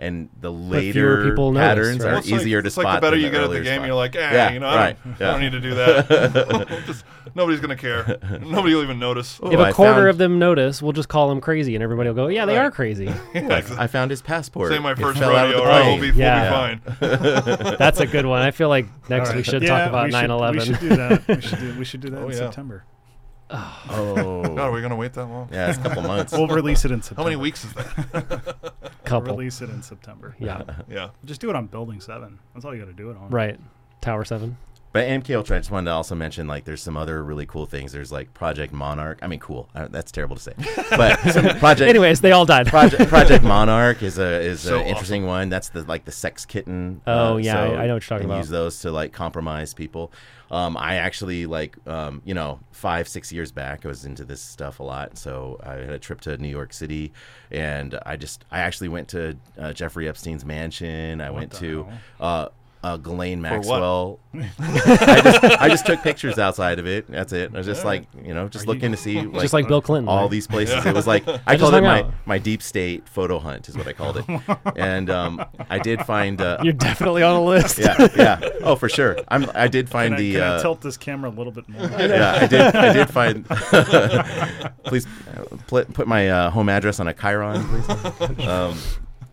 And 0.00 0.28
the 0.40 0.50
fewer 0.52 0.60
later 0.70 1.24
people 1.28 1.50
notice, 1.50 1.68
patterns 1.68 2.04
right? 2.04 2.10
are 2.10 2.14
Well, 2.14 2.40
easier 2.40 2.58
like, 2.58 2.62
to 2.62 2.66
it's 2.68 2.74
spot. 2.74 2.84
like 2.84 2.94
the 2.96 3.00
better 3.00 3.16
than 3.16 3.24
you 3.24 3.30
get 3.32 3.42
at 3.42 3.50
the 3.50 3.60
game, 3.62 3.74
spot. 3.78 3.86
you're 3.88 3.96
like, 3.96 4.14
eh, 4.14 4.32
Yeah, 4.32 4.50
you 4.52 4.60
know, 4.60 4.68
I, 4.68 4.92
don't, 4.92 5.20
yeah. 5.20 5.28
I 5.28 5.32
don't 5.32 5.40
need 5.40 5.52
to 5.52 5.60
do 5.60 5.74
that. 5.74 6.82
Just, 6.86 7.04
nobody's 7.34 7.58
gonna 7.60 7.74
care. 7.76 8.16
Nobody 8.40 8.74
will 8.76 8.82
even 8.84 9.00
notice. 9.00 9.40
Oh, 9.42 9.50
if 9.50 9.58
I 9.58 9.70
a 9.70 9.72
quarter 9.72 9.94
found- 9.94 10.08
of 10.08 10.18
them 10.18 10.38
notice, 10.38 10.80
we'll 10.80 10.92
just 10.92 11.08
call 11.08 11.28
them 11.30 11.40
crazy, 11.40 11.74
and 11.74 11.82
everybody 11.82 12.08
will 12.10 12.14
go, 12.14 12.28
"Yeah, 12.28 12.46
they 12.46 12.56
Right. 12.56 12.66
are 12.66 12.70
crazy." 12.70 13.12
I 13.34 13.88
found 13.88 14.12
his 14.12 14.22
passport. 14.22 14.70
Say 14.70 14.78
my 14.78 14.94
first 14.94 15.18
fell 15.18 15.34
out 15.34 15.48
of 15.48 15.54
rodeo, 15.54 15.56
the 15.56 15.62
all 15.62 15.68
right, 15.80 16.00
we'll 16.00 16.12
be, 16.12 16.16
Yeah. 16.16 16.68
we'll 16.68 16.76
be 16.76 17.16
fine. 17.58 17.76
That's 17.78 17.98
a 17.98 18.06
good 18.06 18.24
one. 18.24 18.40
I 18.42 18.52
feel 18.52 18.68
like 18.68 18.86
next 19.08 19.30
All 19.30 19.36
we 19.36 19.42
should 19.42 19.66
talk 19.66 19.88
about 19.88 20.10
9/11. 20.10 20.52
We 20.52 20.60
should 20.60 20.78
do 20.80 20.88
that. 20.90 21.26
We 21.28 21.40
should 21.40 21.58
do, 21.58 21.78
we 21.80 21.84
should 21.84 22.00
do 22.02 22.10
that 22.10 22.20
Oh, 22.22 22.28
in. 22.28 22.34
September. 22.34 22.84
Oh, 23.50 24.47
God, 24.58 24.68
are 24.68 24.72
we 24.72 24.80
gonna 24.82 24.96
wait 24.96 25.12
that 25.14 25.26
long? 25.26 25.48
yeah, 25.52 25.68
it's 25.68 25.78
a 25.78 25.82
couple 25.82 26.02
months. 26.02 26.32
We'll 26.32 26.48
release 26.48 26.84
it 26.84 26.90
in 26.90 27.00
How 27.16 27.24
many 27.24 27.36
weeks 27.36 27.64
is 27.64 27.72
that? 27.74 28.56
We'll 29.08 29.20
Couple. 29.22 29.36
release 29.36 29.62
it 29.62 29.70
in 29.70 29.82
September. 29.82 30.36
Yeah. 30.38 30.62
yeah. 30.86 31.08
Just 31.24 31.40
do 31.40 31.48
it 31.48 31.56
on 31.56 31.66
Building 31.66 31.98
Seven. 31.98 32.38
That's 32.52 32.66
all 32.66 32.74
you 32.74 32.80
got 32.80 32.88
to 32.88 32.92
do 32.92 33.10
it 33.10 33.16
on. 33.16 33.30
Right. 33.30 33.58
Tower 34.02 34.22
Seven. 34.22 34.58
But 34.98 35.06
MK 35.22 35.36
Ultra, 35.36 35.56
I 35.56 35.58
just 35.60 35.70
wanted 35.70 35.86
to 35.86 35.92
also 35.92 36.14
mention 36.14 36.46
like 36.46 36.64
there's 36.64 36.82
some 36.82 36.96
other 36.96 37.22
really 37.22 37.46
cool 37.46 37.66
things. 37.66 37.92
There's 37.92 38.10
like 38.12 38.34
Project 38.34 38.72
Monarch. 38.72 39.18
I 39.22 39.26
mean, 39.26 39.40
cool. 39.40 39.68
Uh, 39.74 39.88
that's 39.88 40.10
terrible 40.12 40.36
to 40.36 40.42
say, 40.42 40.52
but 40.90 41.18
Project. 41.58 41.88
Anyways, 41.88 42.20
they 42.20 42.32
all 42.32 42.44
died. 42.46 42.66
Project, 42.66 43.08
Project 43.08 43.44
Monarch 43.44 44.02
is 44.02 44.18
a 44.18 44.40
is 44.40 44.60
So 44.60 44.80
an 44.80 44.86
interesting 44.86 45.26
one. 45.26 45.48
That's 45.48 45.68
the 45.68 45.82
like 45.84 46.04
the 46.04 46.12
sex 46.12 46.44
kitten. 46.44 47.00
Oh, 47.06 47.34
uh, 47.34 47.36
yeah, 47.38 47.52
so 47.54 47.58
I- 47.58 47.64
I 47.64 47.86
know 47.86 47.94
what 47.94 48.08
you're 48.08 48.18
talking 48.18 48.24
about. 48.26 48.38
Use 48.38 48.48
those 48.48 48.80
to 48.80 48.90
like 48.90 49.12
compromise 49.12 49.74
people. 49.74 50.12
Um, 50.50 50.78
I 50.78 50.94
actually 50.94 51.44
like 51.44 51.76
um, 51.86 52.22
you 52.24 52.32
know 52.32 52.60
five 52.72 53.06
six 53.06 53.30
years 53.30 53.52
back 53.52 53.84
I 53.84 53.88
was 53.88 54.06
into 54.06 54.24
this 54.24 54.40
stuff 54.40 54.80
a 54.80 54.82
lot. 54.82 55.18
So 55.18 55.60
I 55.62 55.72
had 55.74 55.90
a 55.90 55.98
trip 55.98 56.22
to 56.22 56.38
New 56.38 56.48
York 56.48 56.72
City, 56.72 57.12
and 57.50 57.98
I 58.06 58.16
just 58.16 58.44
I 58.50 58.60
actually 58.60 58.88
went 58.88 59.08
to 59.08 59.36
uh, 59.58 59.72
Jeffrey 59.74 60.08
Epstein's 60.08 60.44
mansion. 60.46 61.20
I 61.20 61.30
went 61.30 61.52
to 61.54 61.84
hell? 62.18 62.52
Uh, 62.82 62.96
Ghislaine? 62.96 63.40
Maxwell. 63.42 64.20
I 64.34 65.20
just 65.24 65.44
I 65.44 65.68
just 65.68 65.86
took 65.86 66.00
pictures 66.02 66.38
outside 66.38 66.78
of 66.78 66.86
it. 66.86 67.06
That's 67.08 67.32
it. 67.32 67.52
I 67.52 67.58
was 67.58 67.66
just 67.66 67.84
like 67.84 68.06
you 68.24 68.32
know 68.34 68.48
just 68.48 68.64
Are 68.66 68.68
looking 68.68 68.90
you- 68.90 68.96
to 68.96 69.02
see 69.02 69.20
like, 69.26 69.40
just 69.42 69.52
like 69.52 69.66
Bill 69.66 69.82
Clinton. 69.82 70.08
all 70.08 70.22
right? 70.22 70.30
these 70.30 70.46
places. 70.46 70.86
It 70.86 70.94
was 70.94 71.06
like 71.06 71.26
I, 71.46 71.56
just 71.56 71.60
called 71.60 71.74
it 71.74 71.82
hung 71.82 71.82
my, 71.84 72.02
out. 72.02 72.12
my 72.24 72.38
deep 72.38 72.62
state 72.62 73.08
photo 73.08 73.38
hunt 73.40 73.68
is 73.68 73.76
what 73.76 73.88
I 73.88 73.92
called 73.92 74.18
it. 74.18 74.24
and 74.76 75.10
um, 75.10 75.44
I 75.68 75.78
did 75.80 76.02
find 76.02 76.40
uh, 76.40 76.58
You're 76.62 76.72
definitely 76.72 77.22
on 77.24 77.34
a 77.34 77.42
list. 77.44 77.78
yeah 77.78 78.06
yeah 78.16 78.40
oh 78.62 78.76
for 78.76 78.88
sure. 78.88 79.16
I'm 79.28 79.50
I 79.54 79.66
did 79.66 79.88
find 79.88 80.14
Can, 80.14 80.14
I, 80.14 80.18
the 80.22 80.32
can 80.34 80.42
I 80.42 80.46
uh, 80.56 80.62
tilt 80.62 80.80
this 80.80 80.96
camera 80.96 81.30
a 81.30 81.34
little 81.34 81.52
bit 81.52 81.68
more? 81.68 81.82
yeah 81.82 82.38
I 82.40 82.46
did 82.46 82.60
I 82.60 82.92
did 82.92 83.10
find 83.10 83.44
please 84.84 85.06
uh, 85.06 85.56
pl- 85.66 85.84
put 85.86 86.06
my 86.06 86.28
uh, 86.28 86.50
home 86.50 86.68
address 86.68 87.00
on 87.00 87.08
a 87.08 87.14
chyron 87.14 87.64
please. 87.68 88.46
Um, 88.46 88.78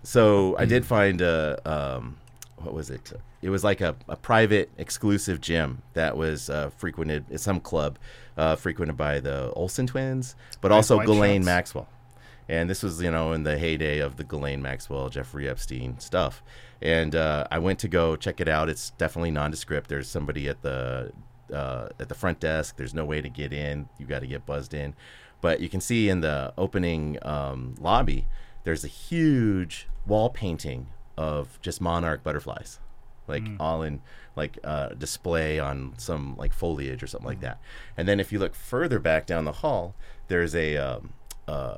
so 0.04 0.56
I 0.58 0.66
did 0.66 0.86
find 0.86 1.22
uh, 1.22 1.58
um, 1.66 2.18
what 2.58 2.74
was 2.74 2.90
it? 2.90 3.12
It 3.42 3.50
was 3.50 3.64
like 3.64 3.82
a, 3.82 3.96
a 4.08 4.16
private 4.16 4.70
exclusive 4.78 5.42
gym 5.42 5.82
that 5.94 6.18
was 6.18 6.50
uh, 6.50 6.70
frequented. 6.78 7.26
It's 7.30 7.44
some 7.44 7.60
club 7.60 8.00
uh, 8.38 8.56
frequented 8.56 8.98
by 8.98 9.20
the 9.20 9.52
Olsen 9.52 9.88
twins, 9.88 10.36
but 10.62 10.72
also 10.72 10.98
white 10.98 11.08
Ghislaine. 11.08 11.46
Maxwell. 11.46 11.88
And 12.48 12.70
this 12.70 12.84
was, 12.84 13.02
you 13.02 13.10
know, 13.10 13.34
in 13.34 13.44
the 13.44 13.58
heyday 13.58 14.00
of 14.00 14.18
the 14.18 14.24
Ghislaine 14.24 14.62
Maxwell, 14.62 15.10
Jeffrey 15.10 15.50
Epstein 15.50 16.00
stuff. 16.00 16.44
And 16.82 17.16
uh, 17.16 17.48
I 17.50 17.58
went 17.60 17.80
to 17.80 17.88
go 17.88 18.16
check 18.16 18.40
it 18.40 18.48
out. 18.48 18.70
It's 18.70 18.92
definitely 18.92 19.32
nondescript. 19.32 19.90
There's 19.90 20.08
somebody 20.08 20.48
at 20.48 20.62
the 20.62 21.12
uh, 21.52 21.90
at 22.00 22.10
the 22.10 22.16
front 22.16 22.40
desk. 22.40 22.78
There's 22.78 22.94
no 22.94 23.06
way 23.06 23.22
to 23.22 23.30
get 23.30 23.52
in. 23.52 23.90
You 23.98 24.06
got 24.06 24.20
to 24.20 24.28
get 24.28 24.46
buzzed 24.46 24.74
in. 24.74 24.96
But 25.42 25.60
you 25.60 25.70
can 25.70 25.82
see 25.82 26.10
in 26.10 26.22
the 26.22 26.54
opening 26.58 27.18
um, 27.24 27.76
lobby, 27.80 28.28
there's 28.64 28.84
a 28.84 28.88
huge 28.90 29.88
wall 30.08 30.30
painting 30.30 30.88
of 31.18 31.60
just 31.62 31.82
monarch 31.82 32.24
butterflies, 32.24 32.80
like 33.28 33.44
all 33.60 33.82
in 33.84 34.02
like 34.36 34.58
uh, 34.64 34.90
display 34.90 35.60
on 35.60 35.94
some 35.98 36.36
like 36.38 36.54
foliage 36.54 37.02
or 37.02 37.08
something 37.08 37.28
like 37.28 37.42
that. 37.42 37.60
And 37.98 38.08
then 38.08 38.20
if 38.20 38.32
you 38.32 38.40
look 38.40 38.56
further 38.56 39.00
back 39.00 39.26
down 39.26 39.46
the 39.46 39.52
hall, 39.54 39.96
there's 40.28 40.56
a 40.56 40.78
um, 40.78 41.14
uh, 41.48 41.78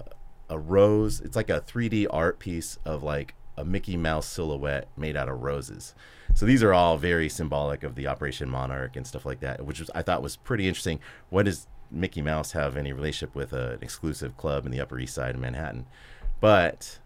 a 0.49 0.57
rose. 0.57 1.19
It's 1.21 1.35
like 1.35 1.49
a 1.49 1.61
3D 1.61 2.07
art 2.09 2.39
piece 2.39 2.77
of 2.85 3.03
like 3.03 3.35
a 3.57 3.65
Mickey 3.65 3.97
Mouse 3.97 4.27
silhouette 4.27 4.87
made 4.95 5.17
out 5.17 5.29
of 5.29 5.41
roses. 5.41 5.95
So 6.33 6.45
these 6.45 6.61
are 6.61 6.73
all 6.73 6.97
very 6.97 7.29
symbolic 7.29 7.83
of 7.83 7.95
the 7.95 8.07
Operation 8.07 8.49
Monarch 8.49 8.95
and 8.95 9.07
stuff 9.07 9.25
like 9.25 9.39
that, 9.39 9.65
which 9.65 9.79
was, 9.79 9.89
I 9.95 10.03
thought 10.03 10.21
was 10.21 10.35
pretty 10.35 10.67
interesting. 10.67 10.99
What 11.29 11.45
does 11.45 11.67
Mickey 11.89 12.21
Mouse 12.21 12.51
have 12.51 12.77
any 12.77 12.93
relationship 12.93 13.35
with 13.35 13.53
uh, 13.53 13.71
an 13.71 13.79
exclusive 13.81 14.37
club 14.37 14.65
in 14.65 14.71
the 14.71 14.79
Upper 14.79 14.99
East 14.99 15.15
Side 15.15 15.33
of 15.33 15.41
Manhattan? 15.41 15.87
But 16.39 16.99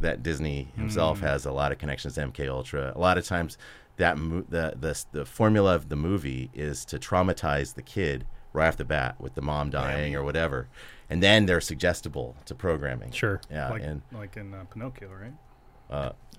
that 0.00 0.22
Disney 0.22 0.68
himself 0.76 1.20
has 1.20 1.44
a 1.44 1.52
lot 1.52 1.72
of 1.72 1.78
connections 1.78 2.14
to 2.14 2.20
MK 2.22 2.48
Ultra. 2.48 2.92
A 2.94 2.98
lot 2.98 3.18
of 3.18 3.24
times, 3.24 3.58
that 3.96 4.16
mo- 4.16 4.44
the, 4.48 4.74
the 4.78 5.04
the 5.12 5.24
formula 5.24 5.74
of 5.74 5.88
the 5.88 5.96
movie 5.96 6.50
is 6.54 6.84
to 6.86 6.98
traumatize 6.98 7.74
the 7.74 7.82
kid 7.82 8.26
right 8.52 8.68
off 8.68 8.76
the 8.76 8.84
bat 8.84 9.20
with 9.20 9.34
the 9.34 9.42
mom 9.42 9.70
dying 9.70 10.14
or 10.16 10.24
whatever, 10.24 10.68
and 11.08 11.22
then 11.22 11.46
they're 11.46 11.60
suggestible 11.60 12.34
to 12.46 12.54
programming. 12.54 13.12
Sure. 13.12 13.40
Yeah, 13.50 13.68
like, 13.70 13.82
and 13.82 14.02
like 14.12 14.36
in 14.36 14.54
uh, 14.54 14.64
Pinocchio, 14.64 15.08
right? 15.10 15.34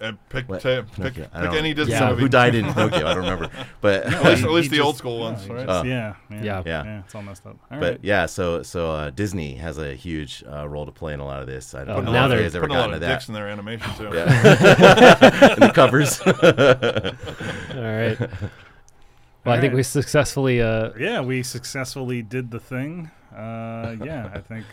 And 0.03 0.17
pick 0.29 0.49
What? 0.49 0.61
ta- 0.61 0.81
pick, 0.99 1.13
pick 1.13 1.29
any 1.33 1.75
Disney 1.75 1.93
Yeah. 1.93 2.09
movie. 2.09 2.23
who 2.23 2.27
died 2.29 2.55
in 2.55 2.65
Pinocchio? 2.73 3.05
I 3.05 3.13
don't 3.13 3.17
remember, 3.17 3.49
but 3.81 4.05
At 4.07 4.23
least, 4.25 4.43
at 4.45 4.49
least 4.57 4.71
the 4.71 4.77
just- 4.77 4.85
old 4.87 4.97
school 4.97 5.19
ones, 5.19 5.43
he 5.43 5.53
right? 5.53 5.67
just- 5.67 5.85
Uh, 5.85 5.87
yeah, 5.87 6.15
yeah, 6.31 6.43
Yeah. 6.43 6.63
Yeah. 6.65 6.99
It's 7.01 7.13
all 7.13 7.21
messed 7.21 7.45
up. 7.45 7.57
All 7.69 7.79
but 7.79 7.91
right. 7.91 7.99
yeah, 8.01 8.25
so 8.25 8.63
so 8.63 8.89
uh, 8.89 9.09
Disney 9.11 9.53
has 9.57 9.77
a 9.77 9.93
huge 9.93 10.43
uh, 10.51 10.67
role 10.67 10.87
to 10.87 10.91
play 10.91 11.13
in 11.13 11.19
a 11.19 11.25
lot 11.25 11.41
of 11.41 11.47
this. 11.47 11.75
I 11.75 11.83
don't 11.83 11.97
Oh, 11.97 12.01
know 12.01 12.11
now 12.13 12.25
if 12.25 12.29
they're 12.31 12.37
you 12.39 12.43
guys 12.45 12.55
ever 12.55 12.63
Putting 12.65 12.77
a 12.77 12.79
lot 12.79 12.93
of 12.95 12.99
dicks 13.01 13.27
that. 13.27 13.29
in 13.29 13.33
their 13.35 13.47
animation 13.47 13.93
too. 13.95 14.09
Yeah. 14.11 15.53
in 15.53 15.59
the 15.59 15.71
covers. 15.71 16.19
All 16.21 16.31
right. 17.83 18.17
Well, 19.45 19.55
I 19.55 19.59
think 19.61 19.71
right. 19.71 19.77
we 19.77 19.83
successfully. 19.83 20.61
Uh, 20.63 20.91
yeah, 20.99 21.21
we 21.21 21.43
successfully 21.43 22.23
did 22.23 22.49
the 22.51 22.59
thing. 22.59 23.11
Uh, 23.35 23.95
yeah, 24.03 24.31
I 24.33 24.39
think 24.39 24.65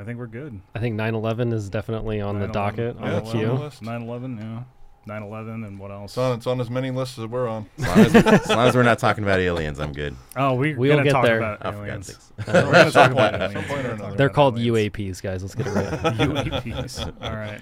I 0.00 0.04
think 0.04 0.18
we're 0.18 0.26
good. 0.26 0.60
I 0.74 0.78
think 0.78 0.96
9/11 0.98 1.52
is 1.52 1.68
definitely 1.68 2.20
on 2.20 2.38
the 2.40 2.46
9/11 2.48 2.52
docket 2.52 2.96
on 2.96 3.02
Yeah, 3.02 3.10
the 3.10 3.16
on 3.18 3.24
the 3.24 3.30
queue. 3.32 3.52
list. 3.52 3.82
9/11, 3.82 4.38
yeah. 4.40 4.62
9/11 5.06 5.66
and 5.66 5.78
what 5.78 5.90
else? 5.90 6.12
It's 6.12 6.18
on, 6.18 6.36
it's 6.38 6.46
on 6.46 6.60
as 6.60 6.70
many 6.70 6.90
lists 6.90 7.18
as 7.18 7.26
we're 7.26 7.48
on. 7.48 7.66
As 7.78 7.86
long 7.86 7.98
as, 7.98 8.14
as 8.16 8.48
long 8.48 8.68
as 8.68 8.74
we're 8.76 8.82
not 8.82 8.98
talking 8.98 9.24
about 9.24 9.40
aliens, 9.40 9.80
I'm 9.80 9.92
good. 9.92 10.14
Oh, 10.36 10.54
we, 10.54 10.74
We'll 10.74 10.92
gonna 10.92 11.04
get 11.04 11.12
talk 11.12 11.24
there. 11.24 11.38
about 11.38 11.58
Oh, 11.64 11.70
aliens. 11.82 12.30
We're 12.46 12.52
gonna 12.72 12.90
talk 12.90 13.10
about 13.10 13.34
aliens. 13.34 13.52
some 13.54 13.64
point 13.64 13.86
or 13.86 13.90
another. 13.92 14.16
They're 14.16 14.28
called 14.28 14.58
aliens. 14.58 14.92
UAPs, 14.94 15.22
guys. 15.22 15.42
Let's 15.42 15.54
get 15.54 15.66
it 15.66 15.74
right. 15.74 15.84
UAPs. 16.18 17.12
All 17.22 17.36
right. 17.36 17.60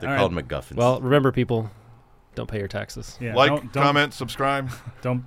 They're 0.00 0.10
All 0.10 0.16
called 0.16 0.34
right. 0.34 0.48
MacGuffins. 0.48 0.76
well, 0.76 1.00
remember, 1.00 1.30
people, 1.32 1.70
don't 2.34 2.48
pay 2.50 2.58
your 2.58 2.68
taxes. 2.68 3.18
Yeah. 3.20 3.34
like, 3.34 3.48
don't, 3.50 3.72
don't, 3.72 3.82
comment, 3.82 4.14
subscribe. 4.14 4.70
Don't 5.02 5.24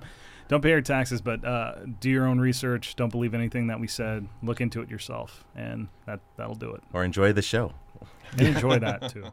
don't 0.48 0.60
pay 0.62 0.70
your 0.70 0.80
taxes, 0.80 1.20
but 1.20 1.44
uh, 1.44 1.74
do 2.00 2.10
your 2.10 2.26
own 2.26 2.38
research. 2.38 2.96
Don't 2.96 3.10
believe 3.10 3.34
anything 3.34 3.66
that 3.68 3.80
we 3.80 3.86
said. 3.86 4.28
Look 4.42 4.60
into 4.60 4.80
it 4.82 4.90
yourself, 4.90 5.44
and 5.56 5.88
that 6.06 6.20
that'll 6.36 6.54
do 6.54 6.74
it. 6.74 6.82
or 6.92 7.04
enjoy 7.04 7.32
the 7.32 7.42
show. 7.42 7.72
And 8.36 8.48
enjoy 8.48 8.78
that 8.80 9.10
too. 9.10 9.24